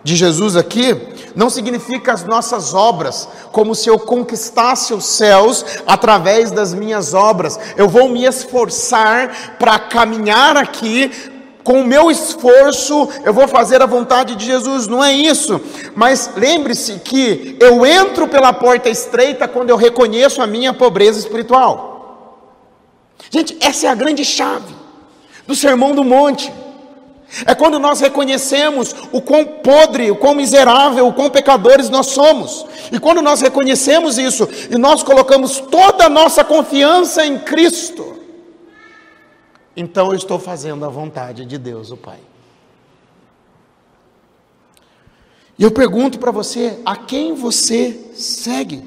de 0.01 0.15
Jesus 0.15 0.55
aqui 0.55 1.12
não 1.35 1.49
significa 1.49 2.13
as 2.13 2.23
nossas 2.23 2.73
obras, 2.73 3.27
como 3.51 3.73
se 3.75 3.89
eu 3.89 3.99
conquistasse 3.99 4.93
os 4.93 5.05
céus 5.05 5.65
através 5.85 6.51
das 6.51 6.73
minhas 6.73 7.13
obras. 7.13 7.59
Eu 7.75 7.87
vou 7.89 8.09
me 8.09 8.25
esforçar 8.25 9.57
para 9.57 9.79
caminhar 9.79 10.57
aqui 10.57 11.11
com 11.63 11.81
o 11.81 11.85
meu 11.85 12.11
esforço, 12.11 13.07
eu 13.23 13.33
vou 13.33 13.47
fazer 13.47 13.81
a 13.81 13.85
vontade 13.85 14.35
de 14.35 14.45
Jesus, 14.45 14.85
não 14.87 15.03
é 15.03 15.13
isso. 15.13 15.61
Mas 15.95 16.29
lembre-se 16.35 16.99
que 16.99 17.55
eu 17.59 17.85
entro 17.85 18.27
pela 18.27 18.51
porta 18.51 18.89
estreita 18.89 19.47
quando 19.47 19.69
eu 19.69 19.77
reconheço 19.77 20.41
a 20.41 20.47
minha 20.47 20.73
pobreza 20.73 21.19
espiritual. 21.19 21.93
Gente, 23.29 23.57
essa 23.61 23.87
é 23.87 23.89
a 23.89 23.95
grande 23.95 24.25
chave 24.25 24.75
do 25.47 25.55
Sermão 25.55 25.95
do 25.95 26.03
Monte. 26.03 26.51
É 27.45 27.55
quando 27.55 27.79
nós 27.79 27.99
reconhecemos 27.99 28.95
o 29.11 29.19
quão 29.19 29.43
podre, 29.43 30.11
o 30.11 30.15
quão 30.15 30.35
miserável, 30.35 31.07
o 31.07 31.13
quão 31.13 31.29
pecadores 31.29 31.89
nós 31.89 32.07
somos. 32.07 32.65
E 32.91 32.99
quando 32.99 33.21
nós 33.21 33.41
reconhecemos 33.41 34.17
isso 34.17 34.47
e 34.69 34.77
nós 34.77 35.01
colocamos 35.01 35.59
toda 35.59 36.05
a 36.05 36.09
nossa 36.09 36.43
confiança 36.43 37.25
em 37.25 37.39
Cristo, 37.39 38.21
então 39.75 40.11
eu 40.11 40.15
estou 40.15 40.37
fazendo 40.37 40.85
a 40.85 40.89
vontade 40.89 41.45
de 41.45 41.57
Deus, 41.57 41.89
o 41.89 41.97
Pai. 41.97 42.19
E 45.57 45.63
eu 45.63 45.71
pergunto 45.71 46.19
para 46.19 46.31
você: 46.31 46.79
a 46.85 46.95
quem 46.95 47.33
você 47.33 48.11
segue? 48.13 48.83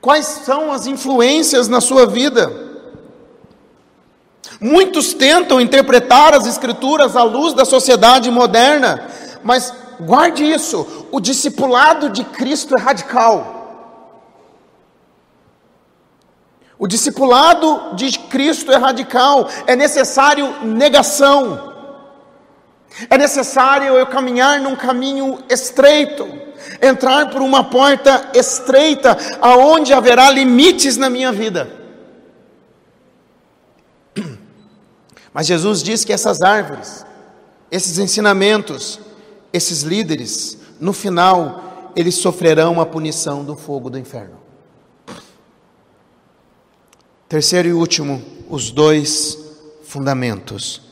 Quais 0.00 0.26
são 0.26 0.72
as 0.72 0.86
influências 0.86 1.68
na 1.68 1.80
sua 1.80 2.06
vida? 2.06 2.67
Muitos 4.60 5.14
tentam 5.14 5.60
interpretar 5.60 6.34
as 6.34 6.46
Escrituras 6.46 7.16
à 7.16 7.22
luz 7.22 7.54
da 7.54 7.64
sociedade 7.64 8.30
moderna, 8.30 9.08
mas 9.44 9.72
guarde 10.00 10.44
isso: 10.44 11.06
o 11.12 11.20
discipulado 11.20 12.10
de 12.10 12.24
Cristo 12.24 12.76
é 12.76 12.80
radical. 12.80 13.54
O 16.76 16.86
discipulado 16.86 17.94
de 17.94 18.18
Cristo 18.18 18.72
é 18.72 18.76
radical, 18.76 19.48
é 19.66 19.74
necessário 19.74 20.64
negação, 20.64 21.74
é 23.10 23.18
necessário 23.18 23.94
eu 23.94 24.06
caminhar 24.06 24.60
num 24.60 24.76
caminho 24.76 25.38
estreito, 25.48 26.28
entrar 26.80 27.30
por 27.30 27.42
uma 27.42 27.64
porta 27.64 28.30
estreita, 28.32 29.16
aonde 29.40 29.92
haverá 29.92 30.30
limites 30.30 30.96
na 30.96 31.10
minha 31.10 31.32
vida. 31.32 31.77
Mas 35.38 35.46
Jesus 35.46 35.84
diz 35.84 36.04
que 36.04 36.12
essas 36.12 36.42
árvores, 36.42 37.06
esses 37.70 37.96
ensinamentos, 38.00 38.98
esses 39.52 39.82
líderes, 39.82 40.58
no 40.80 40.92
final, 40.92 41.92
eles 41.94 42.16
sofrerão 42.16 42.80
a 42.80 42.84
punição 42.84 43.44
do 43.44 43.54
fogo 43.54 43.88
do 43.88 43.96
inferno. 43.96 44.34
Terceiro 47.28 47.68
e 47.68 47.72
último, 47.72 48.20
os 48.50 48.72
dois 48.72 49.38
fundamentos. 49.84 50.82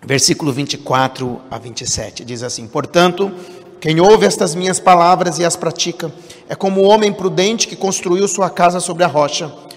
Versículo 0.00 0.52
24 0.52 1.40
a 1.50 1.58
27 1.58 2.24
diz 2.24 2.44
assim: 2.44 2.68
Portanto, 2.68 3.32
quem 3.80 3.98
ouve 3.98 4.24
estas 4.24 4.54
minhas 4.54 4.78
palavras 4.78 5.40
e 5.40 5.44
as 5.44 5.56
pratica, 5.56 6.14
é 6.48 6.54
como 6.54 6.82
o 6.82 6.84
homem 6.84 7.12
prudente 7.12 7.66
que 7.66 7.74
construiu 7.74 8.28
sua 8.28 8.48
casa 8.48 8.78
sobre 8.78 9.02
a 9.02 9.08
rocha. 9.08 9.52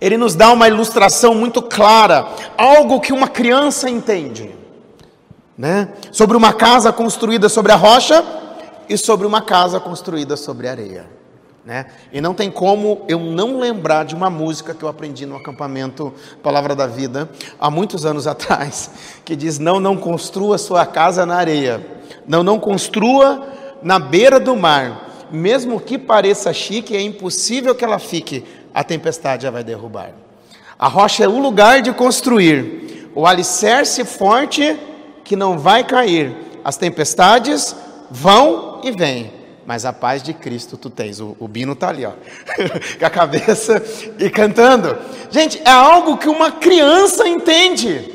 ele 0.00 0.16
nos 0.16 0.34
dá 0.34 0.52
uma 0.52 0.68
ilustração 0.68 1.34
muito 1.34 1.60
clara, 1.60 2.28
algo 2.56 3.00
que 3.00 3.12
uma 3.12 3.28
criança 3.28 3.90
entende, 3.90 4.54
né? 5.56 5.88
Sobre 6.12 6.36
uma 6.36 6.52
casa 6.52 6.92
construída 6.92 7.48
sobre 7.48 7.72
a 7.72 7.76
rocha 7.76 8.24
e 8.88 8.96
sobre 8.96 9.26
uma 9.26 9.42
casa 9.42 9.80
construída 9.80 10.36
sobre 10.36 10.68
areia, 10.68 11.06
né? 11.64 11.86
E 12.12 12.20
não 12.20 12.32
tem 12.32 12.48
como 12.50 13.02
eu 13.08 13.18
não 13.18 13.58
lembrar 13.58 14.04
de 14.04 14.14
uma 14.14 14.30
música 14.30 14.72
que 14.72 14.84
eu 14.84 14.88
aprendi 14.88 15.26
no 15.26 15.36
acampamento 15.36 16.14
Palavra 16.42 16.76
da 16.76 16.86
Vida 16.86 17.28
há 17.58 17.68
muitos 17.68 18.06
anos 18.06 18.26
atrás, 18.28 18.90
que 19.24 19.34
diz: 19.34 19.58
"Não, 19.58 19.80
não 19.80 19.96
construa 19.96 20.58
sua 20.58 20.86
casa 20.86 21.26
na 21.26 21.36
areia. 21.36 21.84
Não, 22.26 22.44
não 22.44 22.60
construa 22.60 23.48
na 23.82 23.98
beira 23.98 24.38
do 24.38 24.56
mar." 24.56 25.06
Mesmo 25.30 25.78
que 25.78 25.98
pareça 25.98 26.54
chique, 26.54 26.96
é 26.96 27.02
impossível 27.02 27.74
que 27.74 27.84
ela 27.84 27.98
fique, 27.98 28.46
a 28.78 28.84
tempestade 28.84 29.42
já 29.42 29.50
vai 29.50 29.64
derrubar. 29.64 30.12
A 30.78 30.86
rocha 30.86 31.24
é 31.24 31.28
o 31.28 31.40
lugar 31.40 31.82
de 31.82 31.92
construir, 31.92 33.10
o 33.12 33.26
alicerce 33.26 34.04
forte 34.04 34.78
que 35.24 35.34
não 35.34 35.58
vai 35.58 35.82
cair. 35.82 36.36
As 36.62 36.76
tempestades 36.76 37.74
vão 38.08 38.80
e 38.84 38.92
vêm, 38.92 39.32
mas 39.66 39.84
a 39.84 39.92
paz 39.92 40.22
de 40.22 40.32
Cristo 40.32 40.76
tu 40.76 40.88
tens. 40.88 41.18
O, 41.18 41.36
o 41.40 41.48
Bino 41.48 41.72
está 41.72 41.88
ali, 41.88 42.06
ó, 42.06 42.12
com 43.00 43.04
a 43.04 43.10
cabeça 43.10 43.82
e 44.16 44.30
cantando. 44.30 44.96
Gente, 45.28 45.60
é 45.64 45.70
algo 45.70 46.16
que 46.16 46.28
uma 46.28 46.52
criança 46.52 47.26
entende. 47.26 48.14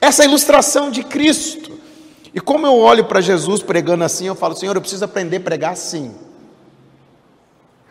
Essa 0.00 0.24
ilustração 0.24 0.90
de 0.90 1.02
Cristo. 1.02 1.78
E 2.32 2.40
como 2.40 2.66
eu 2.66 2.78
olho 2.78 3.04
para 3.04 3.20
Jesus 3.20 3.62
pregando 3.62 4.04
assim, 4.04 4.26
eu 4.26 4.34
falo, 4.34 4.56
Senhor, 4.56 4.74
eu 4.74 4.80
preciso 4.80 5.04
aprender 5.04 5.36
a 5.36 5.40
pregar 5.40 5.72
assim, 5.72 6.14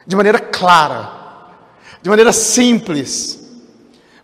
de 0.08 0.16
maneira 0.16 0.39
clara 0.39 1.22
de 2.04 2.10
maneira 2.10 2.34
simples, 2.34 3.39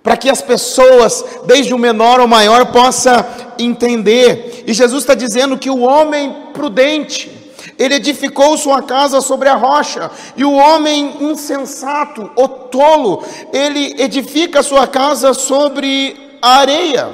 para 0.03 0.17
que 0.17 0.29
as 0.29 0.41
pessoas, 0.41 1.23
desde 1.45 1.73
o 1.73 1.79
menor 1.79 2.19
ao 2.19 2.27
maior, 2.27 2.65
possa 2.73 3.25
entender. 3.57 4.65
E 4.67 4.73
Jesus 4.73 5.03
está 5.03 5.15
dizendo 5.15 5.57
que 5.57 5.69
o 5.69 5.79
homem 5.79 6.49
prudente, 6.53 7.31
ele 7.77 7.95
edificou 7.95 8.57
sua 8.57 8.81
casa 8.83 9.21
sobre 9.21 9.47
a 9.47 9.55
rocha, 9.55 10.11
e 10.35 10.43
o 10.43 10.51
homem 10.51 11.23
insensato, 11.31 12.29
o 12.35 12.47
tolo, 12.47 13.23
ele 13.53 13.95
edifica 14.01 14.61
sua 14.61 14.85
casa 14.85 15.33
sobre 15.33 16.37
a 16.41 16.57
areia. 16.57 17.09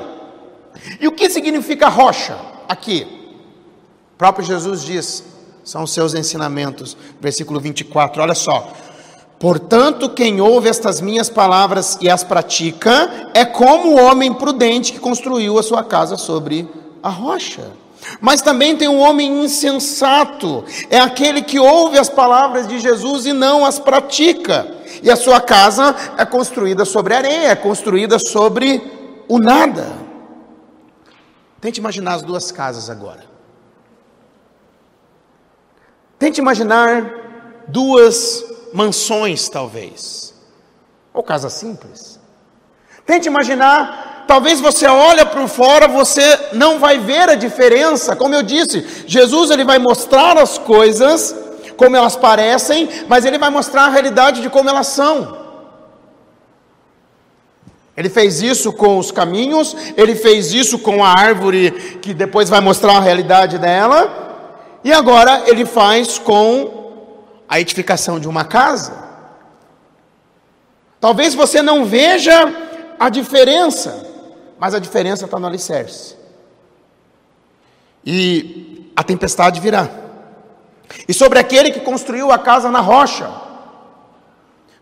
E 0.99 1.07
o 1.07 1.11
que 1.11 1.29
significa 1.29 1.89
rocha 1.89 2.35
aqui? 2.67 3.05
O 4.15 4.17
próprio 4.17 4.45
Jesus 4.45 4.83
diz, 4.83 5.23
são 5.63 5.83
os 5.83 5.91
seus 5.91 6.15
ensinamentos, 6.15 6.97
versículo 7.21 7.59
24, 7.59 8.21
olha 8.21 8.35
só. 8.35 8.71
Portanto, 9.39 10.09
quem 10.09 10.39
ouve 10.39 10.69
estas 10.69 11.01
minhas 11.01 11.29
palavras 11.29 11.97
e 11.99 12.09
as 12.09 12.23
pratica 12.23 13.29
é 13.33 13.43
como 13.43 13.89
o 13.89 14.01
homem 14.01 14.33
prudente 14.33 14.93
que 14.93 14.99
construiu 14.99 15.59
a 15.59 15.63
sua 15.63 15.83
casa 15.83 16.15
sobre 16.15 16.67
a 17.03 17.09
rocha. 17.09 17.71
Mas 18.21 18.41
também 18.41 18.75
tem 18.75 18.87
um 18.87 18.99
homem 18.99 19.43
insensato, 19.43 20.63
é 20.89 20.99
aquele 20.99 21.41
que 21.41 21.59
ouve 21.59 21.97
as 21.97 22.09
palavras 22.09 22.67
de 22.67 22.79
Jesus 22.79 23.25
e 23.25 23.33
não 23.33 23.65
as 23.65 23.79
pratica. 23.79 24.73
E 25.01 25.09
a 25.09 25.15
sua 25.15 25.41
casa 25.41 25.95
é 26.17 26.25
construída 26.25 26.85
sobre 26.85 27.13
areia, 27.13 27.47
é 27.47 27.55
construída 27.55 28.17
sobre 28.19 28.81
o 29.27 29.39
nada. 29.39 29.87
Tente 31.59 31.79
imaginar 31.79 32.13
as 32.13 32.21
duas 32.21 32.51
casas 32.51 32.89
agora. 32.89 33.25
Tente 36.17 36.39
imaginar 36.39 37.65
duas 37.67 38.43
mansões, 38.75 39.47
talvez, 39.47 40.33
ou 41.13 41.23
casa 41.23 41.49
simples. 41.49 42.19
Tente 43.05 43.27
imaginar, 43.27 44.25
talvez 44.27 44.59
você 44.59 44.85
olha 44.85 45.25
por 45.25 45.47
fora, 45.47 45.87
você 45.87 46.49
não 46.53 46.77
vai 46.77 46.97
ver 46.99 47.29
a 47.29 47.35
diferença. 47.35 48.15
Como 48.15 48.35
eu 48.35 48.43
disse, 48.43 48.85
Jesus 49.07 49.49
ele 49.49 49.63
vai 49.63 49.79
mostrar 49.79 50.37
as 50.37 50.57
coisas 50.57 51.33
como 51.77 51.95
elas 51.95 52.15
parecem, 52.15 52.89
mas 53.07 53.25
ele 53.25 53.37
vai 53.37 53.49
mostrar 53.49 53.85
a 53.85 53.89
realidade 53.89 54.41
de 54.41 54.49
como 54.49 54.69
elas 54.69 54.87
são. 54.87 55.45
Ele 57.95 58.09
fez 58.09 58.41
isso 58.41 58.73
com 58.73 58.97
os 58.97 59.09
caminhos, 59.09 59.75
ele 59.95 60.15
fez 60.15 60.53
isso 60.53 60.79
com 60.79 61.03
a 61.03 61.09
árvore, 61.09 61.71
que 62.01 62.13
depois 62.13 62.49
vai 62.49 62.59
mostrar 62.59 62.97
a 62.97 62.99
realidade 62.99 63.57
dela, 63.57 64.79
e 64.83 64.91
agora 64.91 65.43
ele 65.47 65.65
faz 65.65 66.17
com 66.17 66.84
a 67.47 67.59
edificação 67.59 68.19
de 68.19 68.27
uma 68.27 68.43
casa. 68.43 68.93
Talvez 70.99 71.35
você 71.35 71.61
não 71.61 71.85
veja 71.85 72.51
a 72.99 73.09
diferença, 73.09 74.07
mas 74.57 74.73
a 74.73 74.79
diferença 74.79 75.25
está 75.25 75.37
no 75.37 75.47
alicerce. 75.47 76.15
E 78.05 78.91
a 78.95 79.03
tempestade 79.03 79.59
virá. 79.59 79.89
E 81.07 81.13
sobre 81.13 81.39
aquele 81.39 81.71
que 81.71 81.79
construiu 81.79 82.31
a 82.31 82.37
casa 82.39 82.71
na 82.71 82.79
rocha, 82.79 83.29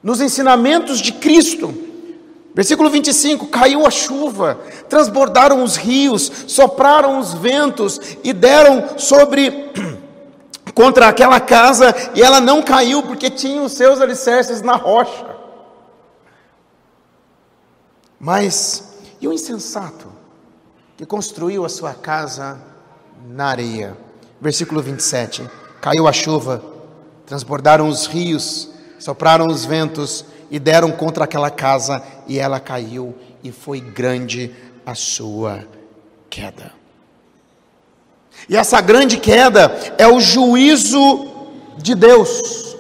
nos 0.02 0.22
ensinamentos 0.22 1.00
de 1.00 1.14
Cristo, 1.14 1.74
versículo 2.54 2.90
25: 2.90 3.48
caiu 3.48 3.86
a 3.86 3.92
chuva, 3.92 4.60
transbordaram 4.90 5.64
os 5.64 5.76
rios, 5.76 6.32
sopraram 6.48 7.20
os 7.20 7.34
ventos 7.34 8.00
e 8.24 8.34
deram 8.34 8.98
sobre 8.98 9.72
contra 10.74 11.08
aquela 11.08 11.40
casa 11.40 11.94
e 12.16 12.22
ela 12.22 12.42
não 12.42 12.62
caiu 12.62 13.04
porque 13.04 13.30
tinha 13.30 13.62
os 13.62 13.74
seus 13.74 14.02
alicerces 14.02 14.62
na 14.62 14.76
rocha. 14.76 15.36
Mas 18.20 18.96
e 19.20 19.28
o 19.28 19.34
insensato 19.34 20.08
que 20.98 21.06
construiu 21.06 21.66
a 21.66 21.70
sua 21.70 21.94
casa 21.94 22.60
na 23.28 23.48
areia? 23.48 23.98
Versículo 24.40 24.82
27. 24.82 25.50
Caiu 25.82 26.08
a 26.08 26.14
chuva, 26.14 26.64
transbordaram 27.26 27.88
os 27.88 28.06
rios, 28.06 28.70
sopraram 29.00 29.48
os 29.48 29.66
ventos 29.66 30.26
e 30.50 30.60
deram 30.60 30.92
contra 30.92 31.26
aquela 31.26 31.50
casa 31.50 32.02
e 32.28 32.40
ela 32.40 32.60
caiu 32.60 33.16
e 33.44 33.52
foi 33.52 33.80
grande 33.80 34.54
a 34.86 34.96
sua 34.96 35.68
queda. 36.30 36.83
E 38.50 38.58
essa 38.58 38.82
grande 38.82 39.18
queda 39.18 39.76
é 39.98 40.08
o 40.08 40.20
juízo 40.20 41.28
de 41.78 41.96
Deus. 41.96 42.74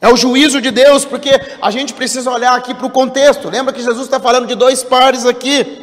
É 0.00 0.08
o 0.08 0.16
juízo 0.16 0.60
de 0.60 0.70
Deus, 0.70 1.04
porque 1.04 1.30
a 1.60 1.70
gente 1.70 1.94
precisa 1.94 2.30
olhar 2.30 2.54
aqui 2.54 2.74
para 2.74 2.86
o 2.86 2.90
contexto. 2.90 3.48
Lembra 3.48 3.72
que 3.72 3.82
Jesus 3.82 4.04
está 4.04 4.18
falando 4.18 4.46
de 4.48 4.54
dois 4.54 4.82
pares 4.82 5.24
aqui. 5.24 5.80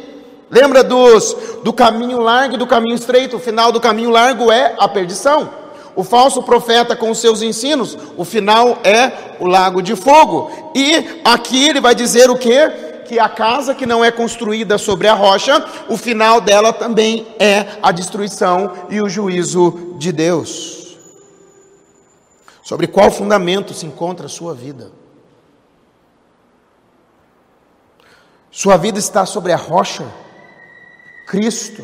Lembra 0.50 0.84
dos, 0.84 1.34
do 1.64 1.72
caminho 1.72 2.20
largo 2.20 2.54
e 2.54 2.58
do 2.58 2.66
caminho 2.66 2.96
estreito? 2.96 3.36
O 3.36 3.40
final 3.40 3.72
do 3.72 3.80
caminho 3.80 4.10
largo 4.10 4.52
é 4.52 4.74
a 4.78 4.86
perdição. 4.86 5.48
O 5.96 6.04
falso 6.04 6.42
profeta 6.42 6.94
com 6.94 7.10
os 7.10 7.18
seus 7.18 7.40
ensinos, 7.40 7.96
o 8.16 8.24
final 8.24 8.78
é 8.84 9.10
o 9.40 9.46
lago 9.46 9.80
de 9.80 9.96
fogo. 9.96 10.72
E 10.74 11.20
aqui 11.24 11.68
ele 11.68 11.80
vai 11.80 11.94
dizer 11.94 12.30
o 12.30 12.36
que? 12.36 12.89
Que 13.10 13.18
a 13.18 13.28
casa 13.28 13.74
que 13.74 13.86
não 13.86 14.04
é 14.04 14.12
construída 14.12 14.78
sobre 14.78 15.08
a 15.08 15.14
rocha, 15.14 15.66
o 15.88 15.96
final 15.96 16.40
dela 16.40 16.72
também 16.72 17.26
é 17.40 17.66
a 17.82 17.90
destruição 17.90 18.86
e 18.88 19.02
o 19.02 19.08
juízo 19.08 19.96
de 19.98 20.12
Deus. 20.12 20.96
Sobre 22.62 22.86
qual 22.86 23.10
fundamento 23.10 23.74
se 23.74 23.84
encontra 23.84 24.26
a 24.26 24.28
sua 24.28 24.54
vida? 24.54 24.92
Sua 28.48 28.76
vida 28.76 29.00
está 29.00 29.26
sobre 29.26 29.50
a 29.50 29.56
rocha, 29.56 30.06
Cristo 31.26 31.82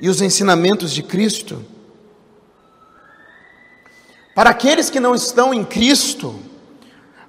e 0.00 0.08
os 0.08 0.22
ensinamentos 0.22 0.92
de 0.92 1.02
Cristo. 1.02 1.64
Para 4.32 4.50
aqueles 4.50 4.88
que 4.88 5.00
não 5.00 5.12
estão 5.12 5.52
em 5.52 5.64
Cristo, 5.64 6.38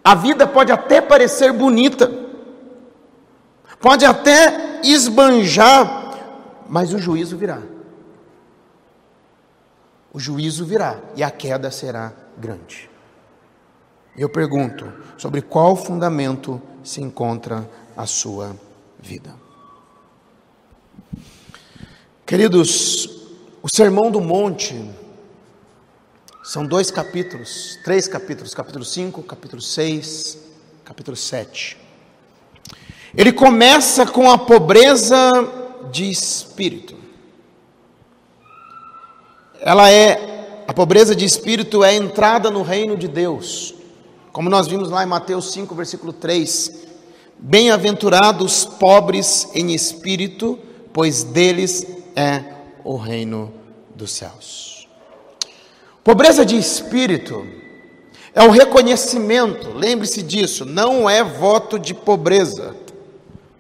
a 0.04 0.14
vida 0.14 0.46
pode 0.46 0.72
até 0.72 1.02
parecer 1.02 1.52
bonita, 1.52 2.23
pode 3.84 4.06
até 4.06 4.80
esbanjar, 4.82 6.64
mas 6.70 6.94
o 6.94 6.98
juízo 6.98 7.38
virá. 7.38 7.62
O 10.14 10.18
juízo 10.18 10.66
virá 10.66 11.02
e 11.18 11.22
a 11.22 11.30
queda 11.30 11.70
será 11.70 12.14
grande. 12.38 12.90
Eu 14.16 14.30
pergunto: 14.30 14.90
sobre 15.18 15.42
qual 15.42 15.76
fundamento 15.76 16.62
se 16.82 17.02
encontra 17.02 17.70
a 17.98 18.06
sua 18.06 18.56
vida? 18.98 19.36
Queridos, 22.26 23.06
o 23.62 23.68
Sermão 23.68 24.10
do 24.10 24.22
Monte 24.22 24.90
são 26.42 26.66
dois 26.66 26.90
capítulos, 26.90 27.78
três 27.84 28.08
capítulos, 28.08 28.54
capítulo 28.54 28.86
5, 28.86 29.22
capítulo 29.24 29.62
6, 29.62 30.38
capítulo 30.86 31.18
7. 31.18 31.83
Ele 33.16 33.32
começa 33.32 34.08
com 34.08 34.30
a 34.32 34.40
pobreza 34.40 35.18
de 35.92 36.10
espírito. 36.10 36.96
Ela 39.62 39.92
é 39.92 40.64
a 40.68 40.74
pobreza 40.74 41.16
de 41.16 41.24
espírito 41.24 41.84
é 41.84 41.90
a 41.90 41.94
entrada 41.94 42.50
no 42.50 42.64
reino 42.64 42.98
de 42.98 43.08
Deus. 43.08 43.76
Como 44.32 44.50
nós 44.50 44.68
vimos 44.68 44.90
lá 44.90 45.04
em 45.04 45.08
Mateus 45.08 45.52
5, 45.52 45.76
versículo 45.76 46.12
3. 46.12 46.72
Bem-aventurados 47.38 48.66
pobres 48.66 49.48
em 49.54 49.76
espírito, 49.76 50.58
pois 50.92 51.24
deles 51.24 51.86
é 52.16 52.44
o 52.84 52.98
reino 52.98 53.54
dos 53.94 54.12
céus. 54.12 54.88
Pobreza 56.04 56.44
de 56.44 56.58
espírito 56.58 57.46
é 58.34 58.44
o 58.44 58.50
reconhecimento, 58.50 59.70
lembre-se 59.70 60.24
disso, 60.24 60.66
não 60.66 61.08
é 61.08 61.24
voto 61.24 61.78
de 61.78 61.94
pobreza 61.94 62.83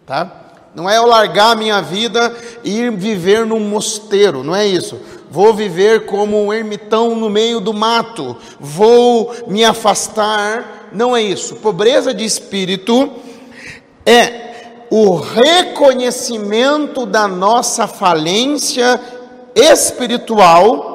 tá? 0.05 0.43
Não 0.75 0.89
é 0.89 0.97
eu 0.97 1.05
largar 1.05 1.51
a 1.51 1.55
minha 1.55 1.81
vida 1.81 2.35
e 2.63 2.79
ir 2.79 2.91
viver 2.91 3.45
num 3.45 3.59
mosteiro, 3.59 4.43
não 4.43 4.55
é 4.55 4.65
isso. 4.65 4.99
Vou 5.29 5.53
viver 5.53 6.05
como 6.05 6.43
um 6.43 6.53
ermitão 6.53 7.15
no 7.15 7.29
meio 7.29 7.59
do 7.59 7.73
mato, 7.73 8.35
vou 8.59 9.33
me 9.47 9.63
afastar, 9.63 10.89
não 10.91 11.15
é 11.15 11.21
isso. 11.21 11.55
Pobreza 11.55 12.13
de 12.13 12.25
espírito 12.25 13.11
é 14.05 14.43
o 14.89 15.15
reconhecimento 15.15 17.05
da 17.05 17.27
nossa 17.27 17.87
falência 17.87 18.99
espiritual. 19.55 20.91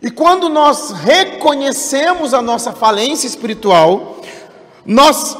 E 0.00 0.10
quando 0.10 0.48
nós 0.48 0.92
reconhecemos 0.92 2.34
a 2.34 2.42
nossa 2.42 2.72
falência 2.72 3.26
espiritual, 3.26 4.20
nós 4.84 5.36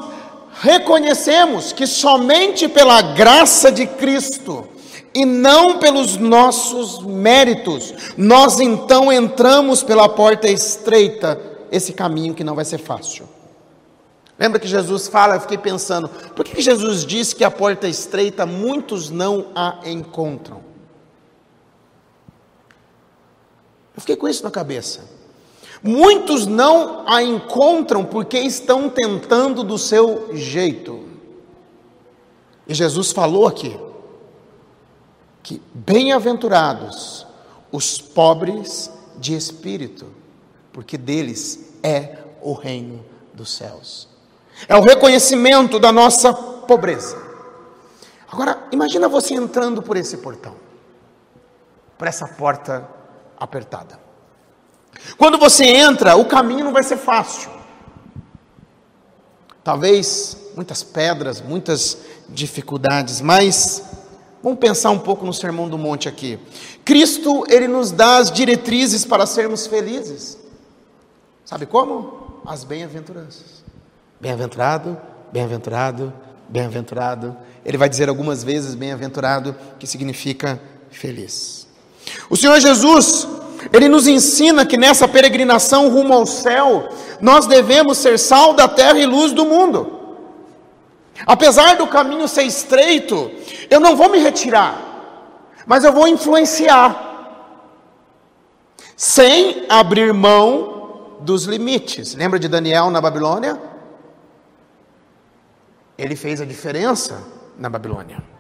reconhecemos 0.61 1.73
que 1.73 1.87
somente 1.87 2.69
pela 2.69 3.03
graça 3.03 3.71
de 3.71 3.87
Cristo 3.87 4.69
e 5.15 5.25
não 5.25 5.79
pelos 5.79 6.17
nossos 6.17 7.03
méritos, 7.03 7.95
nós 8.17 8.61
então 8.61 9.13
entramos 9.13 9.83
pela 9.83 10.09
porta 10.09 10.49
estreita, 10.49 11.41
esse 11.71 11.93
caminho 11.93 12.35
que 12.35 12.45
não 12.45 12.55
vai 12.55 12.65
ser 12.65 12.79
fácil. 12.79 13.29
Lembra 14.39 14.61
que 14.61 14.69
Jesus 14.69 15.09
fala, 15.09 15.37
eu 15.37 15.41
fiquei 15.41 15.57
pensando, 15.57 16.09
por 16.09 16.45
que 16.45 16.61
Jesus 16.61 17.05
diz 17.07 17.33
que 17.33 17.45
a 17.45 17.51
porta 17.51 17.89
estreita 17.89 18.45
muitos 18.45 19.09
não 19.09 19.47
a 19.55 19.81
encontram? 19.87 20.61
Eu 23.95 24.01
fiquei 24.01 24.17
com 24.17 24.29
isso 24.29 24.45
na 24.45 24.51
cabeça. 24.51 25.16
Muitos 25.87 26.47
não 26.47 27.05
a 27.07 27.23
encontram 27.23 28.05
porque 28.05 28.39
estão 28.39 28.91
tentando 28.91 29.63
do 29.63 29.79
seu 29.79 30.35
jeito. 30.35 31.05
E 32.67 32.75
Jesus 32.75 33.13
falou 33.13 33.47
aqui 33.47 33.79
que 35.43 35.63
bem-aventurados 35.73 37.25
os 37.71 38.01
pobres 38.01 38.91
de 39.17 39.37
espírito, 39.37 40.07
porque 40.73 40.99
deles 40.99 41.73
é 41.83 42.19
o 42.43 42.53
reino 42.53 43.05
dos 43.33 43.51
céus. 43.55 44.09
É 44.67 44.75
o 44.75 44.81
reconhecimento 44.81 45.79
da 45.79 45.93
nossa 45.93 46.33
pobreza. 46.33 47.17
Agora, 48.31 48.67
imagina 48.73 49.09
você 49.09 49.35
entrando 49.35 49.81
por 49.81 49.97
esse 49.97 50.17
portão, 50.17 50.57
por 51.97 52.09
essa 52.09 52.27
porta 52.27 52.89
apertada. 53.39 54.01
Quando 55.17 55.39
você 55.39 55.65
entra, 55.65 56.17
o 56.17 56.25
caminho 56.25 56.65
não 56.65 56.73
vai 56.73 56.83
ser 56.83 56.97
fácil. 56.97 57.51
Talvez 59.63 60.37
muitas 60.55 60.83
pedras, 60.83 61.41
muitas 61.41 61.99
dificuldades, 62.29 63.21
mas 63.21 63.83
vamos 64.43 64.59
pensar 64.59 64.91
um 64.91 64.99
pouco 64.99 65.27
no 65.27 65.33
Sermão 65.33 65.69
do 65.69 65.77
Monte 65.77 66.09
aqui. 66.09 66.39
Cristo, 66.85 67.45
ele 67.49 67.69
nos 67.69 67.91
dá 67.91 68.19
as 68.19 68.31
diretrizes 68.31 69.05
para 69.05 69.27
sermos 69.27 69.67
felizes. 69.67 70.39
Sabe 71.45 71.67
como? 71.67 72.41
As 72.47 72.65
bem-aventuranças. 72.65 73.65
Bem-aventurado, 74.21 74.97
bem-aventurado, 75.33 76.13
bem-aventurado. 76.49 77.37
Ele 77.65 77.77
vai 77.77 77.89
dizer 77.89 78.09
algumas 78.09 78.43
vezes 78.43 78.75
bem-aventurado, 78.75 79.55
que 79.79 79.87
significa 79.87 80.61
feliz. 80.91 81.67
O 82.31 82.37
Senhor 82.37 82.59
Jesus, 82.61 83.27
ele 83.73 83.89
nos 83.89 84.07
ensina 84.07 84.65
que 84.65 84.77
nessa 84.77 85.09
peregrinação 85.09 85.89
rumo 85.89 86.13
ao 86.13 86.27
céu, 86.27 86.89
nós 87.21 87.47
devemos 87.47 87.99
ser 87.99 88.19
sal 88.19 88.55
da 88.55 88.69
terra 88.69 88.99
e 88.99 89.07
luz 89.07 89.33
do 89.33 89.45
mundo. 89.45 89.93
Apesar 91.27 91.77
do 91.77 91.87
caminho 91.87 92.29
ser 92.29 92.43
estreito, 92.43 93.31
eu 93.71 93.81
não 93.81 93.97
vou 93.97 94.11
me 94.11 94.19
retirar, 94.19 94.81
mas 95.67 95.85
eu 95.85 95.93
vou 95.93 96.07
influenciar, 96.07 97.05
sem 98.97 99.67
abrir 99.69 100.13
mão 100.13 101.17
dos 101.21 101.45
limites. 101.45 102.15
Lembra 102.15 102.39
de 102.39 102.49
Daniel 102.49 102.91
na 102.91 103.01
Babilônia? 103.01 103.61
Ele 105.99 106.15
fez 106.15 106.41
a 106.41 106.45
diferença 106.45 107.23
na 107.59 107.71
Babilônia. 107.71 108.36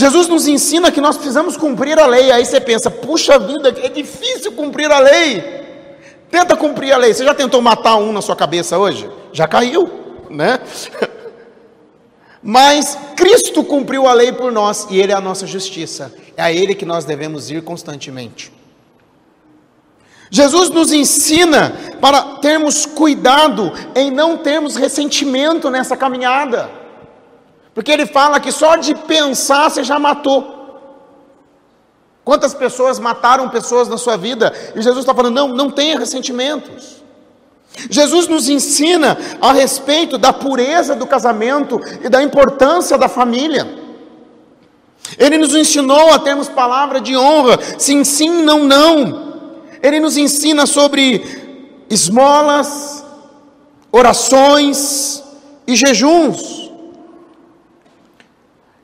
Jesus 0.00 0.28
nos 0.28 0.48
ensina 0.48 0.90
que 0.90 0.98
nós 0.98 1.18
precisamos 1.18 1.58
cumprir 1.58 1.98
a 1.98 2.06
lei. 2.06 2.32
Aí 2.32 2.42
você 2.42 2.58
pensa, 2.58 2.90
puxa 2.90 3.38
vida, 3.38 3.68
é 3.82 3.88
difícil 3.90 4.50
cumprir 4.52 4.90
a 4.90 4.98
lei. 4.98 5.44
Tenta 6.30 6.56
cumprir 6.56 6.90
a 6.94 6.96
lei. 6.96 7.12
Você 7.12 7.22
já 7.22 7.34
tentou 7.34 7.60
matar 7.60 7.96
um 7.96 8.10
na 8.10 8.22
sua 8.22 8.34
cabeça 8.34 8.78
hoje? 8.78 9.10
Já 9.30 9.46
caiu, 9.46 9.90
né? 10.30 10.58
Mas 12.42 12.96
Cristo 13.14 13.62
cumpriu 13.62 14.08
a 14.08 14.14
lei 14.14 14.32
por 14.32 14.50
nós 14.50 14.86
e 14.88 14.98
Ele 14.98 15.12
é 15.12 15.14
a 15.14 15.20
nossa 15.20 15.46
justiça. 15.46 16.10
É 16.34 16.42
a 16.42 16.50
Ele 16.50 16.74
que 16.74 16.86
nós 16.86 17.04
devemos 17.04 17.50
ir 17.50 17.62
constantemente. 17.62 18.50
Jesus 20.30 20.70
nos 20.70 20.92
ensina 20.92 21.74
para 22.00 22.22
termos 22.36 22.86
cuidado 22.86 23.70
em 23.94 24.10
não 24.10 24.38
termos 24.38 24.76
ressentimento 24.76 25.68
nessa 25.68 25.94
caminhada. 25.94 26.79
Porque 27.74 27.90
ele 27.90 28.06
fala 28.06 28.40
que 28.40 28.50
só 28.50 28.76
de 28.76 28.94
pensar 28.94 29.70
você 29.70 29.84
já 29.84 29.98
matou. 29.98 30.58
Quantas 32.24 32.54
pessoas 32.54 32.98
mataram 32.98 33.48
pessoas 33.48 33.88
na 33.88 33.96
sua 33.96 34.16
vida? 34.16 34.52
E 34.74 34.82
Jesus 34.82 35.00
está 35.00 35.14
falando: 35.14 35.34
não, 35.34 35.48
não 35.48 35.70
tenha 35.70 35.98
ressentimentos. 35.98 37.00
Jesus 37.88 38.26
nos 38.26 38.48
ensina 38.48 39.16
a 39.40 39.52
respeito 39.52 40.18
da 40.18 40.32
pureza 40.32 40.94
do 40.94 41.06
casamento 41.06 41.80
e 42.02 42.08
da 42.08 42.22
importância 42.22 42.98
da 42.98 43.08
família. 43.08 43.78
Ele 45.18 45.38
nos 45.38 45.54
ensinou 45.54 46.12
a 46.12 46.18
termos 46.18 46.48
palavra 46.48 47.00
de 47.00 47.16
honra, 47.16 47.58
sim, 47.78 48.04
sim, 48.04 48.42
não, 48.42 48.64
não. 48.64 49.30
Ele 49.82 49.98
nos 49.98 50.16
ensina 50.16 50.66
sobre 50.66 51.84
esmolas, 51.88 53.04
orações 53.90 55.22
e 55.66 55.74
jejuns. 55.74 56.69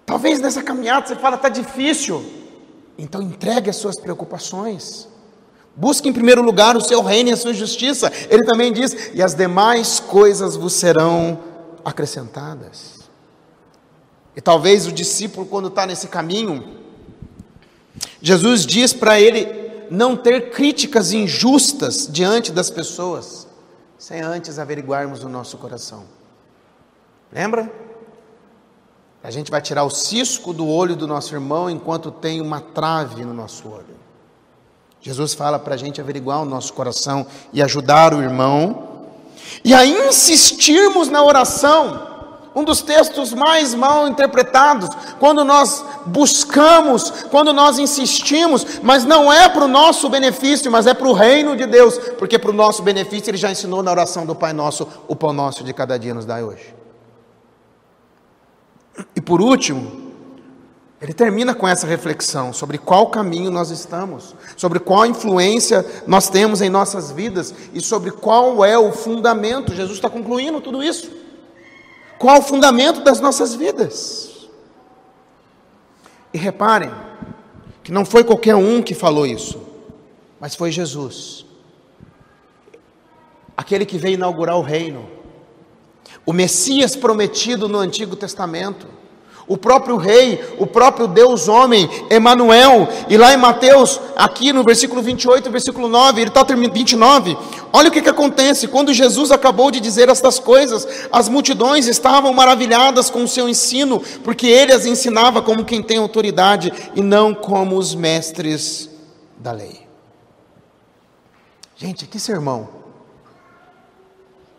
Talvez 0.07 0.41
nessa 0.41 0.63
caminhada 0.63 1.09
você 1.09 1.17
fala, 1.17 1.35
está 1.35 1.49
difícil. 1.49 2.25
Então 2.97 3.21
entregue 3.21 3.69
as 3.69 3.77
suas 3.77 4.01
preocupações. 4.01 5.09
Busque 5.75 6.09
em 6.09 6.13
primeiro 6.13 6.41
lugar 6.41 6.77
o 6.77 6.81
seu 6.81 7.03
reino 7.03 7.29
e 7.29 7.33
a 7.33 7.37
sua 7.37 7.53
justiça. 7.53 8.11
Ele 8.31 8.45
também 8.45 8.73
diz: 8.73 9.11
e 9.13 9.21
as 9.23 9.35
demais 9.35 9.99
coisas 9.99 10.57
vos 10.57 10.73
serão 10.73 11.39
acrescentadas. 11.85 13.01
E 14.35 14.41
talvez 14.41 14.87
o 14.87 14.93
discípulo, 14.93 15.45
quando 15.45 15.69
está 15.69 15.85
nesse 15.85 16.09
caminho, 16.09 16.79
Jesus 18.23 18.65
diz 18.65 18.93
para 18.93 19.21
ele 19.21 19.67
não 19.91 20.17
ter 20.17 20.51
críticas 20.51 21.13
injustas 21.13 22.09
diante 22.11 22.53
das 22.53 22.71
pessoas, 22.71 23.47
sem 23.99 24.21
antes 24.21 24.59
averiguarmos 24.59 25.25
o 25.25 25.29
nosso 25.29 25.59
coração. 25.59 26.05
Lembra? 27.33 27.86
A 29.23 29.31
gente 29.31 29.51
vai 29.51 29.61
tirar 29.61 29.85
o 29.85 29.91
cisco 29.91 30.53
do 30.53 30.69
olho 30.69 30.95
do 30.95 31.07
nosso 31.07 31.35
irmão 31.35 31.69
enquanto 31.69 32.11
tem 32.11 32.41
uma 32.41 32.61
trave 32.61 33.25
no 33.25 33.35
nosso 33.35 33.69
olho. 33.69 33.97
Jesus 35.01 35.35
fala 35.35 35.59
para 35.59 35.75
a 35.75 35.77
gente 35.77 36.01
averiguar 36.01 36.43
o 36.43 36.45
nosso 36.45 36.73
coração 36.73 37.27
e 37.53 37.63
ajudar 37.63 38.13
o 38.13 38.23
irmão, 38.23 38.89
e 39.65 39.73
a 39.73 39.85
insistirmos 39.85 41.09
na 41.09 41.23
oração. 41.23 42.15
Um 42.55 42.65
dos 42.65 42.81
textos 42.81 43.35
mais 43.35 43.75
mal 43.75 44.09
interpretados, 44.09 44.89
quando 45.21 45.45
nós 45.45 45.85
buscamos, 46.07 47.11
quando 47.31 47.53
nós 47.53 47.79
insistimos, 47.79 48.81
mas 48.83 49.05
não 49.05 49.31
é 49.31 49.49
para 49.49 49.65
o 49.65 49.69
nosso 49.69 50.09
benefício, 50.09 50.73
mas 50.73 50.87
é 50.87 50.95
para 50.95 51.07
o 51.07 51.13
reino 51.13 51.55
de 51.55 51.67
Deus, 51.67 51.99
porque 52.19 52.39
para 52.39 52.51
o 52.51 52.55
nosso 52.55 52.83
benefício 52.83 53.31
Ele 53.31 53.37
já 53.37 53.51
ensinou 53.51 53.83
na 53.83 53.91
oração 53.91 54.25
do 54.25 54.35
Pai 54.35 54.55
Nosso, 54.55 54.89
o 55.07 55.15
pão 55.15 55.35
nosso 55.35 55.63
de 55.63 55.75
cada 55.75 55.99
dia 55.99 56.15
nos 56.15 56.25
dá 56.25 56.37
hoje. 56.39 56.86
E 59.15 59.21
por 59.21 59.41
último, 59.41 60.07
ele 61.01 61.13
termina 61.13 61.55
com 61.55 61.69
essa 61.69 61.87
reflexão 61.87 62.53
sobre 62.53 62.79
qual 62.79 63.11
caminho 63.11 63.51
nós 63.51 63.71
estamos, 63.71 64.35
sobre 64.57 64.79
qual 64.79 65.05
influência 65.05 65.85
nós 66.07 66.29
temos 66.29 66.63
em 66.63 66.71
nossas 66.71 67.11
vidas 67.11 67.55
e 67.75 67.81
sobre 67.81 68.11
qual 68.11 68.65
é 68.65 68.79
o 68.79 68.93
fundamento. 68.93 69.75
Jesus 69.75 69.99
está 69.99 70.09
concluindo 70.09 70.61
tudo 70.61 70.83
isso. 70.83 71.11
Qual 72.19 72.39
o 72.39 72.43
fundamento 72.43 73.05
das 73.05 73.21
nossas 73.21 73.55
vidas? 73.55 74.49
E 76.33 76.39
reparem 76.39 76.91
que 77.83 77.93
não 77.93 78.05
foi 78.05 78.25
qualquer 78.25 78.57
um 78.57 78.83
que 78.83 78.95
falou 78.95 79.27
isso, 79.27 79.63
mas 80.41 80.55
foi 80.55 80.73
Jesus, 80.73 81.47
aquele 83.57 83.87
que 83.87 83.97
veio 83.97 84.15
inaugurar 84.15 84.57
o 84.57 84.63
reino, 84.63 85.09
o 86.25 86.33
Messias 86.33 86.97
prometido 86.97 87.69
no 87.69 87.79
Antigo 87.79 88.17
Testamento 88.17 88.87
o 89.49 89.57
próprio 89.57 89.97
rei, 89.97 90.43
o 90.59 90.67
próprio 90.67 91.07
Deus 91.07 91.47
homem, 91.47 91.89
Emanuel, 92.11 92.89
e 93.09 93.17
lá 93.17 93.33
em 93.33 93.37
Mateus, 93.37 94.01
aqui 94.17 94.53
no 94.53 94.65
versículo 94.65 95.01
28, 95.01 95.51
versículo 95.51 95.89
9, 95.89 96.21
ele 96.21 96.29
está 96.29 96.45
terminando 96.45 96.75
29. 96.75 97.37
Olha 97.73 97.89
o 97.89 97.93
que, 97.93 98.03
que 98.03 98.09
acontece, 98.09 98.67
quando 98.67 98.93
Jesus 98.93 99.31
acabou 99.31 99.71
de 99.71 99.79
dizer 99.79 100.09
estas 100.09 100.41
coisas, 100.41 100.87
as 101.13 101.29
multidões 101.29 101.87
estavam 101.87 102.33
maravilhadas 102.33 103.09
com 103.09 103.23
o 103.23 103.29
seu 103.29 103.49
ensino, 103.49 104.03
porque 104.25 104.49
ele 104.49 104.73
as 104.73 104.85
ensinava 104.85 105.41
como 105.41 105.65
quem 105.65 105.83
tem 105.83 105.99
autoridade 105.99 106.73
e 106.97 107.01
não 107.01 107.33
como 107.33 107.77
os 107.77 107.95
mestres 107.95 108.91
da 109.39 109.53
lei. 109.53 109.87
Gente, 111.77 112.07
que 112.07 112.19
sermão! 112.19 112.86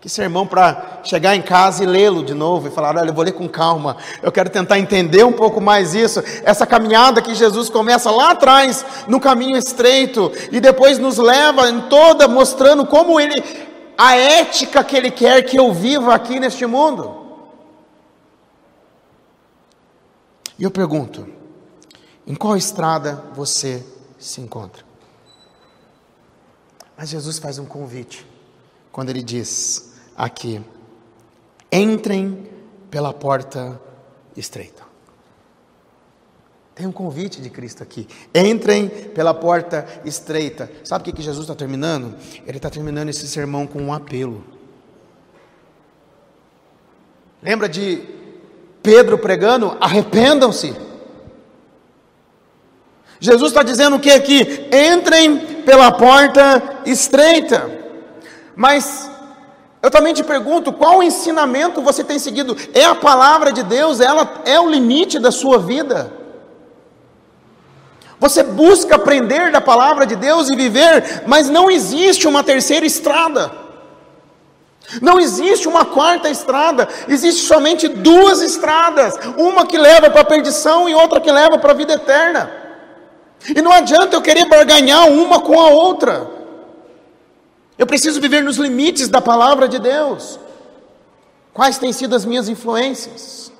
Que 0.08 0.14
sermão 0.14 0.48
para 0.48 1.02
chegar 1.04 1.36
em 1.36 1.42
casa 1.42 1.84
e 1.84 1.86
lê-lo 1.86 2.24
de 2.24 2.34
novo 2.34 2.70
e 2.70 2.72
falar: 2.72 2.96
olha, 2.96 3.10
eu 3.10 3.14
vou 3.14 3.26
ler 3.26 3.34
com 3.34 3.46
calma, 3.46 3.98
eu 4.24 4.32
quero 4.32 4.50
tentar 4.50 4.80
entender 4.80 5.26
um 5.26 5.34
pouco 5.34 5.60
mais 5.60 5.94
isso. 5.94 6.24
Essa 6.46 6.66
caminhada 6.66 7.22
que 7.22 7.36
Jesus 7.36 7.70
começa 7.70 8.10
lá 8.10 8.32
atrás, 8.32 8.86
no 9.06 9.20
caminho 9.20 9.58
estreito, 9.58 10.32
e 10.50 10.62
depois 10.62 10.98
nos 10.98 11.18
leva 11.18 11.70
em 11.70 11.90
toda, 11.90 12.26
mostrando 12.26 12.86
como 12.86 13.20
ele, 13.20 13.36
a 13.98 14.16
ética 14.16 14.82
que 14.82 14.96
ele 14.96 15.12
quer 15.12 15.42
que 15.42 15.60
eu 15.60 15.74
viva 15.74 16.16
aqui 16.16 16.40
neste 16.40 16.66
mundo. 16.66 17.14
E 20.58 20.64
eu 20.64 20.72
pergunto: 20.72 21.28
em 22.26 22.34
qual 22.34 22.56
estrada 22.56 23.26
você 23.34 23.86
se 24.18 24.40
encontra? 24.40 24.86
Mas 26.96 27.10
Jesus 27.10 27.40
faz 27.40 27.60
um 27.60 27.66
convite 27.66 28.26
quando 28.90 29.10
ele 29.10 29.22
diz 29.22 29.87
aqui: 30.18 30.62
entrem 31.72 32.50
pela 32.90 33.14
porta 33.14 33.80
estreita. 34.36 34.88
Tem 36.74 36.86
um 36.86 36.92
convite 36.92 37.42
de 37.42 37.50
Cristo 37.50 37.82
aqui. 37.82 38.08
Entrem 38.36 38.88
pela 38.88 39.34
porta 39.34 39.86
estreita. 40.06 40.70
Sabe 40.84 41.10
o 41.10 41.14
que, 41.14 41.22
Jesus 41.24 41.46
está 41.46 41.56
terminando? 41.56 42.16
Ele 42.46 42.58
está 42.58 42.70
terminando 42.70 43.10
esse 43.10 43.28
sermão 43.28 43.66
com 43.66 43.82
um 43.82 43.92
apelo. 43.92 44.44
Lembra 47.42 47.68
de 47.68 48.04
Pedro 48.84 49.18
pregando? 49.18 49.76
Arrependam-se. 49.82 50.76
Jesus 53.20 53.52
está 53.52 53.64
dizendo 53.64 53.96
o 53.96 54.00
que 54.00 54.12
aqui? 54.12 54.70
Entrem 54.72 55.64
pela 55.64 55.92
porta 55.92 56.84
estreita. 56.86 57.72
Mas 58.56 59.10
eu 59.82 59.92
também 59.92 60.14
te 60.14 60.24
pergunto, 60.24 60.74
qual 60.74 61.04
ensinamento 61.04 61.82
você 61.82 62.04
tem 62.04 62.18
seguido? 62.18 62.58
É 62.74 62.84
a 62.86 62.96
palavra 62.96 63.52
de 63.52 63.64
Deus, 63.64 64.00
ela 64.00 64.42
é 64.46 64.60
o 64.60 64.70
limite 64.70 65.20
da 65.20 65.32
sua 65.32 65.60
vida? 65.60 66.12
Você 68.20 68.42
busca 68.42 68.96
aprender 68.96 69.52
da 69.52 69.62
palavra 69.62 70.06
de 70.06 70.16
Deus 70.16 70.50
e 70.50 70.56
viver, 70.56 71.24
mas 71.28 71.50
não 71.50 71.70
existe 71.70 72.28
uma 72.28 72.44
terceira 72.44 72.86
estrada. 72.86 73.52
Não 75.02 75.20
existe 75.20 75.68
uma 75.68 75.86
quarta 75.86 76.30
estrada, 76.30 76.88
existe 77.08 77.46
somente 77.46 77.88
duas 77.88 78.42
estradas, 78.42 79.16
uma 79.38 79.66
que 79.66 79.78
leva 79.78 80.10
para 80.10 80.22
a 80.22 80.26
perdição 80.26 80.88
e 80.88 80.96
outra 80.96 81.20
que 81.20 81.32
leva 81.32 81.58
para 81.60 81.72
a 81.72 81.76
vida 81.76 81.94
eterna. 81.94 82.50
E 83.56 83.62
não 83.62 83.72
adianta 83.72 84.16
eu 84.16 84.22
querer 84.22 84.46
barganhar 84.46 85.08
uma 85.10 85.42
com 85.42 85.60
a 85.60 85.70
outra. 85.70 86.37
Eu 87.78 87.86
preciso 87.86 88.20
viver 88.20 88.44
nos 88.44 88.58
limites 88.58 89.08
da 89.08 89.22
palavra 89.22 89.68
de 89.68 89.78
Deus. 89.78 90.40
Quais 91.54 91.78
têm 91.78 91.94
sido 91.94 92.16
as 92.16 92.26
minhas 92.26 92.50
influências? 92.50 93.52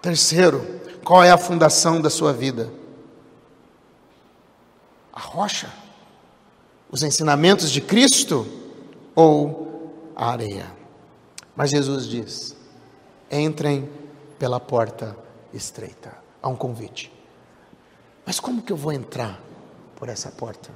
Terceiro, 0.00 0.80
qual 1.04 1.22
é 1.22 1.30
a 1.30 1.38
fundação 1.38 2.00
da 2.00 2.10
sua 2.10 2.32
vida? 2.32 2.72
A 5.12 5.20
rocha? 5.20 5.70
Os 6.90 7.02
ensinamentos 7.02 7.70
de 7.70 7.80
Cristo 7.80 8.46
ou 9.14 9.92
a 10.16 10.30
areia? 10.30 10.66
Mas 11.54 11.70
Jesus 11.70 12.08
diz: 12.08 12.56
entrem 13.30 13.88
pela 14.38 14.58
porta 14.58 15.16
estreita. 15.52 16.16
Há 16.42 16.48
um 16.48 16.56
convite. 16.56 17.12
Mas 18.26 18.40
como 18.40 18.62
que 18.62 18.72
eu 18.72 18.76
vou 18.76 18.92
entrar 18.92 19.40
por 19.96 20.08
essa 20.08 20.30
porta? 20.30 20.70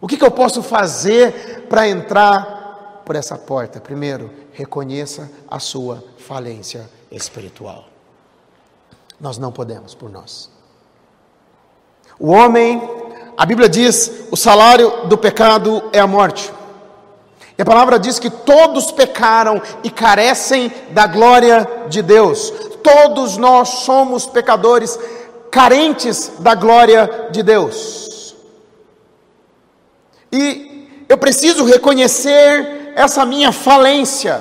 O 0.00 0.06
que, 0.06 0.16
que 0.16 0.24
eu 0.24 0.30
posso 0.30 0.62
fazer 0.62 1.66
para 1.68 1.88
entrar 1.88 3.02
por 3.04 3.16
essa 3.16 3.36
porta? 3.36 3.80
Primeiro, 3.80 4.30
reconheça 4.52 5.30
a 5.48 5.58
sua 5.58 6.04
falência 6.18 6.88
espiritual. 7.10 7.86
Nós 9.20 9.38
não 9.38 9.50
podemos 9.50 9.94
por 9.94 10.10
nós. 10.10 10.50
O 12.18 12.30
homem, 12.30 12.80
a 13.36 13.44
Bíblia 13.44 13.68
diz, 13.68 14.26
o 14.30 14.36
salário 14.36 15.06
do 15.06 15.18
pecado 15.18 15.88
é 15.92 15.98
a 15.98 16.06
morte. 16.06 16.52
E 17.56 17.62
a 17.62 17.64
palavra 17.64 17.98
diz 17.98 18.20
que 18.20 18.30
todos 18.30 18.92
pecaram 18.92 19.60
e 19.82 19.90
carecem 19.90 20.72
da 20.90 21.08
glória 21.08 21.86
de 21.88 22.02
Deus. 22.02 22.52
Todos 22.84 23.36
nós 23.36 23.68
somos 23.68 24.26
pecadores 24.26 24.96
carentes 25.50 26.32
da 26.38 26.54
glória 26.54 27.28
de 27.32 27.42
Deus. 27.42 28.07
E 30.32 31.04
eu 31.08 31.16
preciso 31.16 31.64
reconhecer 31.64 32.92
essa 32.94 33.24
minha 33.24 33.52
falência. 33.52 34.40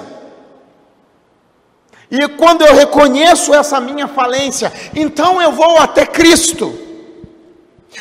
E 2.09 2.27
quando 2.29 2.63
eu 2.63 2.75
reconheço 2.75 3.53
essa 3.53 3.79
minha 3.79 4.07
falência, 4.07 4.71
então 4.95 5.41
eu 5.41 5.51
vou 5.51 5.77
até 5.77 6.05
Cristo. 6.05 6.77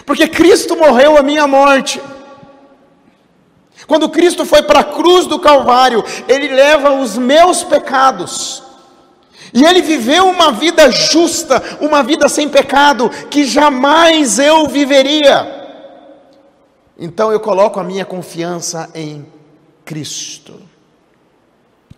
Porque 0.04 0.28
Cristo 0.28 0.76
morreu 0.76 1.16
a 1.16 1.22
minha 1.22 1.46
morte. 1.46 2.00
Quando 3.86 4.08
Cristo 4.08 4.44
foi 4.44 4.62
para 4.62 4.80
a 4.80 4.84
cruz 4.84 5.26
do 5.26 5.38
Calvário, 5.38 6.04
Ele 6.28 6.48
leva 6.48 6.92
os 6.94 7.16
meus 7.16 7.62
pecados. 7.62 8.62
E 9.52 9.64
Ele 9.64 9.80
viveu 9.80 10.28
uma 10.28 10.50
vida 10.52 10.90
justa, 10.90 11.62
uma 11.80 12.02
vida 12.02 12.28
sem 12.28 12.48
pecado, 12.48 13.10
que 13.30 13.44
jamais 13.44 14.38
eu 14.38 14.66
viveria. 14.66 15.65
Então 16.98 17.30
eu 17.30 17.40
coloco 17.40 17.78
a 17.78 17.84
minha 17.84 18.04
confiança 18.04 18.88
em 18.94 19.26
Cristo. 19.84 20.54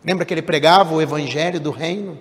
Lembra 0.05 0.25
que 0.25 0.35
ele 0.35 0.43
pregava 0.43 0.95
o 0.95 1.03
evangelho 1.03 1.61
do 1.61 1.71
reino? 1.71 2.19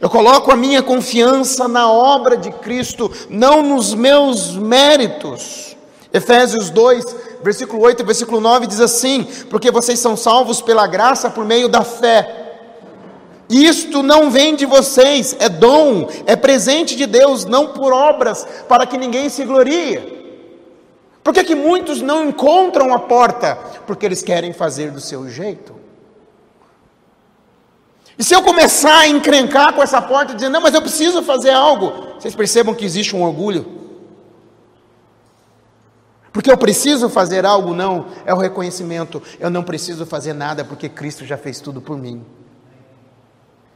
Eu 0.00 0.10
coloco 0.10 0.50
a 0.50 0.56
minha 0.56 0.82
confiança 0.82 1.66
na 1.66 1.90
obra 1.90 2.36
de 2.36 2.50
Cristo, 2.50 3.10
não 3.28 3.62
nos 3.62 3.94
meus 3.94 4.54
méritos. 4.54 5.76
Efésios 6.12 6.70
2, 6.70 7.04
versículo 7.42 7.82
8 7.82 8.02
e 8.02 8.04
versículo 8.04 8.40
9 8.40 8.66
diz 8.66 8.80
assim: 8.80 9.26
Porque 9.50 9.70
vocês 9.70 9.98
são 9.98 10.16
salvos 10.16 10.60
pela 10.60 10.86
graça 10.86 11.30
por 11.30 11.44
meio 11.44 11.68
da 11.68 11.82
fé. 11.82 12.46
Isto 13.48 14.02
não 14.02 14.30
vem 14.30 14.54
de 14.54 14.66
vocês, 14.66 15.34
é 15.38 15.48
dom, 15.48 16.06
é 16.26 16.36
presente 16.36 16.94
de 16.94 17.06
Deus, 17.06 17.46
não 17.46 17.68
por 17.68 17.94
obras, 17.94 18.46
para 18.68 18.86
que 18.86 18.98
ninguém 18.98 19.30
se 19.30 19.42
glorie. 19.44 20.17
Por 21.28 21.34
que, 21.34 21.44
que 21.44 21.54
muitos 21.54 22.00
não 22.00 22.26
encontram 22.26 22.90
a 22.90 23.00
porta? 23.00 23.54
Porque 23.86 24.06
eles 24.06 24.22
querem 24.22 24.54
fazer 24.54 24.90
do 24.90 24.98
seu 24.98 25.28
jeito. 25.28 25.74
E 28.18 28.24
se 28.24 28.34
eu 28.34 28.42
começar 28.42 29.00
a 29.00 29.08
encrencar 29.08 29.74
com 29.74 29.82
essa 29.82 30.00
porta, 30.00 30.34
dizendo, 30.34 30.54
não, 30.54 30.62
mas 30.62 30.72
eu 30.72 30.80
preciso 30.80 31.22
fazer 31.22 31.50
algo, 31.50 32.14
vocês 32.18 32.34
percebam 32.34 32.74
que 32.74 32.82
existe 32.82 33.14
um 33.14 33.22
orgulho? 33.22 33.66
Porque 36.32 36.50
eu 36.50 36.56
preciso 36.56 37.10
fazer 37.10 37.44
algo, 37.44 37.74
não, 37.74 38.06
é 38.24 38.32
o 38.32 38.38
reconhecimento, 38.38 39.22
eu 39.38 39.50
não 39.50 39.62
preciso 39.62 40.06
fazer 40.06 40.32
nada 40.32 40.64
porque 40.64 40.88
Cristo 40.88 41.26
já 41.26 41.36
fez 41.36 41.60
tudo 41.60 41.82
por 41.82 41.98
mim. 41.98 42.24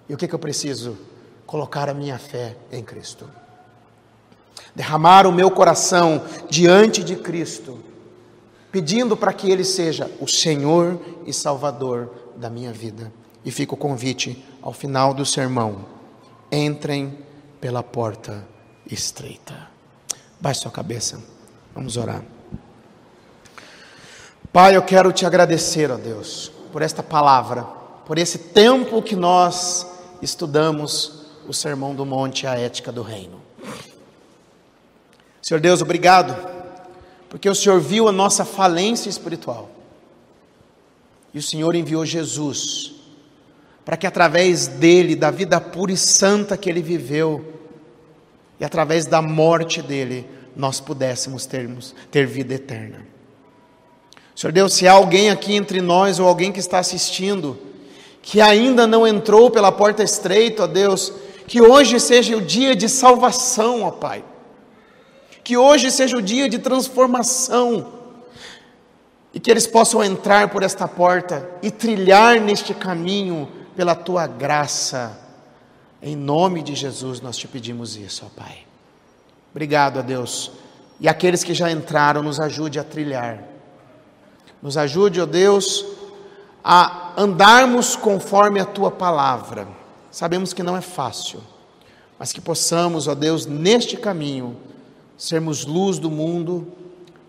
E 0.09 0.14
o 0.14 0.16
que, 0.16 0.26
que 0.26 0.34
eu 0.34 0.38
preciso? 0.38 0.96
Colocar 1.44 1.90
a 1.90 1.92
minha 1.92 2.18
fé 2.18 2.57
em 2.72 2.82
Cristo. 2.82 3.28
Derramar 4.75 5.27
o 5.27 5.33
meu 5.33 5.51
coração 5.51 6.23
diante 6.49 7.05
de 7.05 7.16
Cristo, 7.16 7.79
pedindo 8.70 9.16
para 9.16 9.33
que 9.33 9.51
Ele 9.51 9.64
seja 9.64 10.11
o 10.20 10.27
Senhor 10.27 10.99
e 11.27 11.33
Salvador 11.33 12.11
da 12.37 12.49
minha 12.49 12.73
vida. 12.73 13.12
E 13.45 13.51
fica 13.51 13.75
o 13.75 13.77
convite 13.77 14.43
ao 14.62 14.73
final 14.73 15.12
do 15.12 15.27
sermão: 15.27 15.85
entrem 16.51 17.18
pela 17.61 17.83
porta 17.83 18.47
estreita. 18.91 19.68
Baixe 20.41 20.61
sua 20.61 20.70
cabeça, 20.70 21.20
vamos 21.75 21.97
orar. 21.97 22.23
Pai, 24.53 24.77
eu 24.77 24.83
quero 24.83 25.12
te 25.12 25.25
agradecer, 25.25 25.91
ó 25.91 25.97
Deus, 25.97 26.53
por 26.73 26.83
esta 26.83 27.03
palavra, 27.03 27.62
por 28.07 28.18
esse 28.18 28.39
tempo 28.39 29.01
que 29.03 29.16
nós 29.16 29.87
estudamos 30.20 31.27
o 31.49 31.53
Sermão 31.53 31.95
do 31.95 32.07
Monte, 32.07 32.47
a 32.47 32.59
ética 32.59 32.93
do 32.93 33.03
reino. 33.03 33.41
Senhor 35.43 35.61
Deus, 35.61 35.82
obrigado, 35.82 36.34
porque 37.28 37.51
o 37.51 37.55
Senhor 37.55 37.80
viu 37.80 38.09
a 38.09 38.12
nossa 38.12 38.45
falência 38.45 39.11
espiritual 39.11 39.68
e 41.34 41.38
o 41.38 41.43
Senhor 41.43 41.74
enviou 41.74 42.07
Jesus 42.07 43.03
para 43.84 43.97
que 43.97 44.07
através 44.07 44.68
dele, 44.68 45.16
da 45.16 45.30
vida 45.30 45.61
pura 45.61 45.93
e 45.93 45.97
santa 45.97 46.57
que 46.57 46.70
ele 46.70 46.82
viveu, 46.82 47.45
e 48.61 48.64
através 48.64 49.07
da 49.07 49.20
morte 49.20 49.82
dele, 49.82 50.26
nós 50.55 50.80
pudéssemos 50.80 51.47
termos, 51.47 51.95
ter 52.11 52.26
vida 52.26 52.55
eterna. 52.55 53.05
Senhor 54.36 54.53
Deus, 54.53 54.74
se 54.74 54.86
há 54.86 54.93
alguém 54.93 55.30
aqui 55.30 55.55
entre 55.55 55.80
nós 55.80 56.18
ou 56.20 56.28
alguém 56.28 56.53
que 56.53 56.61
está 56.61 56.78
assistindo, 56.78 57.59
que 58.22 58.40
ainda 58.40 58.86
não 58.86 59.07
entrou 59.07 59.51
pela 59.51 59.72
porta 59.72 60.03
estreita, 60.03 60.64
ó 60.64 60.66
Deus, 60.66 61.12
que 61.47 61.61
hoje 61.61 61.99
seja 61.99 62.36
o 62.36 62.40
dia 62.40 62.76
de 62.76 62.88
salvação, 62.88 63.82
ó 63.82 63.90
Pai. 63.90 64.24
Que 65.43 65.57
hoje 65.57 65.90
seja 65.90 66.16
o 66.16 66.22
dia 66.22 66.49
de 66.49 66.59
transformação. 66.59 67.93
E 69.34 69.40
que 69.40 69.51
eles 69.51 69.66
possam 69.66 70.03
entrar 70.03 70.49
por 70.49 70.62
esta 70.62 70.86
porta 70.86 71.49
e 71.62 71.70
trilhar 71.70 72.40
neste 72.40 72.74
caminho 72.74 73.49
pela 73.74 73.95
tua 73.95 74.26
graça. 74.26 75.18
Em 76.03 76.14
nome 76.16 76.62
de 76.62 76.74
Jesus 76.74 77.20
nós 77.20 77.36
te 77.36 77.49
pedimos 77.49 77.97
isso, 77.97 78.26
ó 78.26 78.40
Pai. 78.40 78.59
Obrigado 79.53 79.99
a 79.99 80.03
Deus. 80.03 80.53
E 81.01 81.09
aqueles 81.09 81.43
que 81.43 81.55
já 81.55 81.70
entraram, 81.70 82.22
nos 82.22 82.38
ajude 82.38 82.78
a 82.78 82.84
trilhar. 82.84 83.43
Nos 84.62 84.76
ajude, 84.76 85.20
ó 85.20 85.26
Deus, 85.26 85.84
a 86.62 87.12
andarmos 87.16 87.97
conforme 87.97 88.61
a 88.61 88.64
tua 88.64 88.90
palavra. 88.90 89.66
Sabemos 90.11 90.53
que 90.53 90.62
não 90.62 90.76
é 90.76 90.80
fácil, 90.80 91.40
mas 92.18 92.32
que 92.32 92.40
possamos, 92.40 93.09
ó 93.09 93.14
Deus, 93.14 93.47
neste 93.47 93.97
caminho, 93.97 94.57
sermos 95.23 95.64
luz 95.64 96.01
do 96.01 96.11
mundo, 96.11 96.66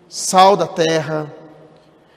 sal 0.10 0.58
da 0.58 0.66
terra, 0.66 1.32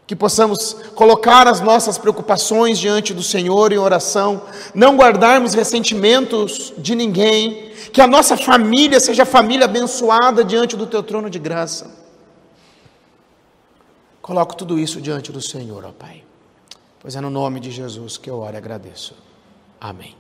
que 0.07 0.17
possamos 0.17 0.73
colocar 0.95 1.47
as 1.47 1.61
nossas 1.61 1.99
preocupações 1.99 2.79
diante 2.79 3.13
do 3.13 3.23
Senhor 3.23 3.71
em 3.73 3.77
oração, 3.77 4.41
não 4.75 4.97
guardarmos 4.97 5.53
ressentimentos 5.53 6.73
de 6.79 6.95
ninguém, 6.95 7.73
que 7.93 8.01
a 8.01 8.07
nossa 8.07 8.39
família 8.39 8.99
seja 8.99 9.27
família 9.27 9.67
abençoada 9.67 10.43
diante 10.43 10.79
do 10.79 10.87
teu 10.87 11.03
trono 11.03 11.29
de 11.29 11.39
graça. 11.39 11.95
Coloco 14.23 14.57
tudo 14.57 14.79
isso 14.79 14.99
diante 14.99 15.31
do 15.31 15.43
Senhor, 15.43 15.85
ó 15.85 15.93
Pai. 15.93 16.25
Pois 17.01 17.17
é 17.17 17.21
no 17.21 17.29
nome 17.29 17.61
de 17.61 17.71
Jesus 17.71 18.17
que 18.17 18.31
eu 18.31 18.39
oro 18.39 18.55
e 18.55 18.57
agradeço. 18.57 19.15
Amém. 19.79 20.17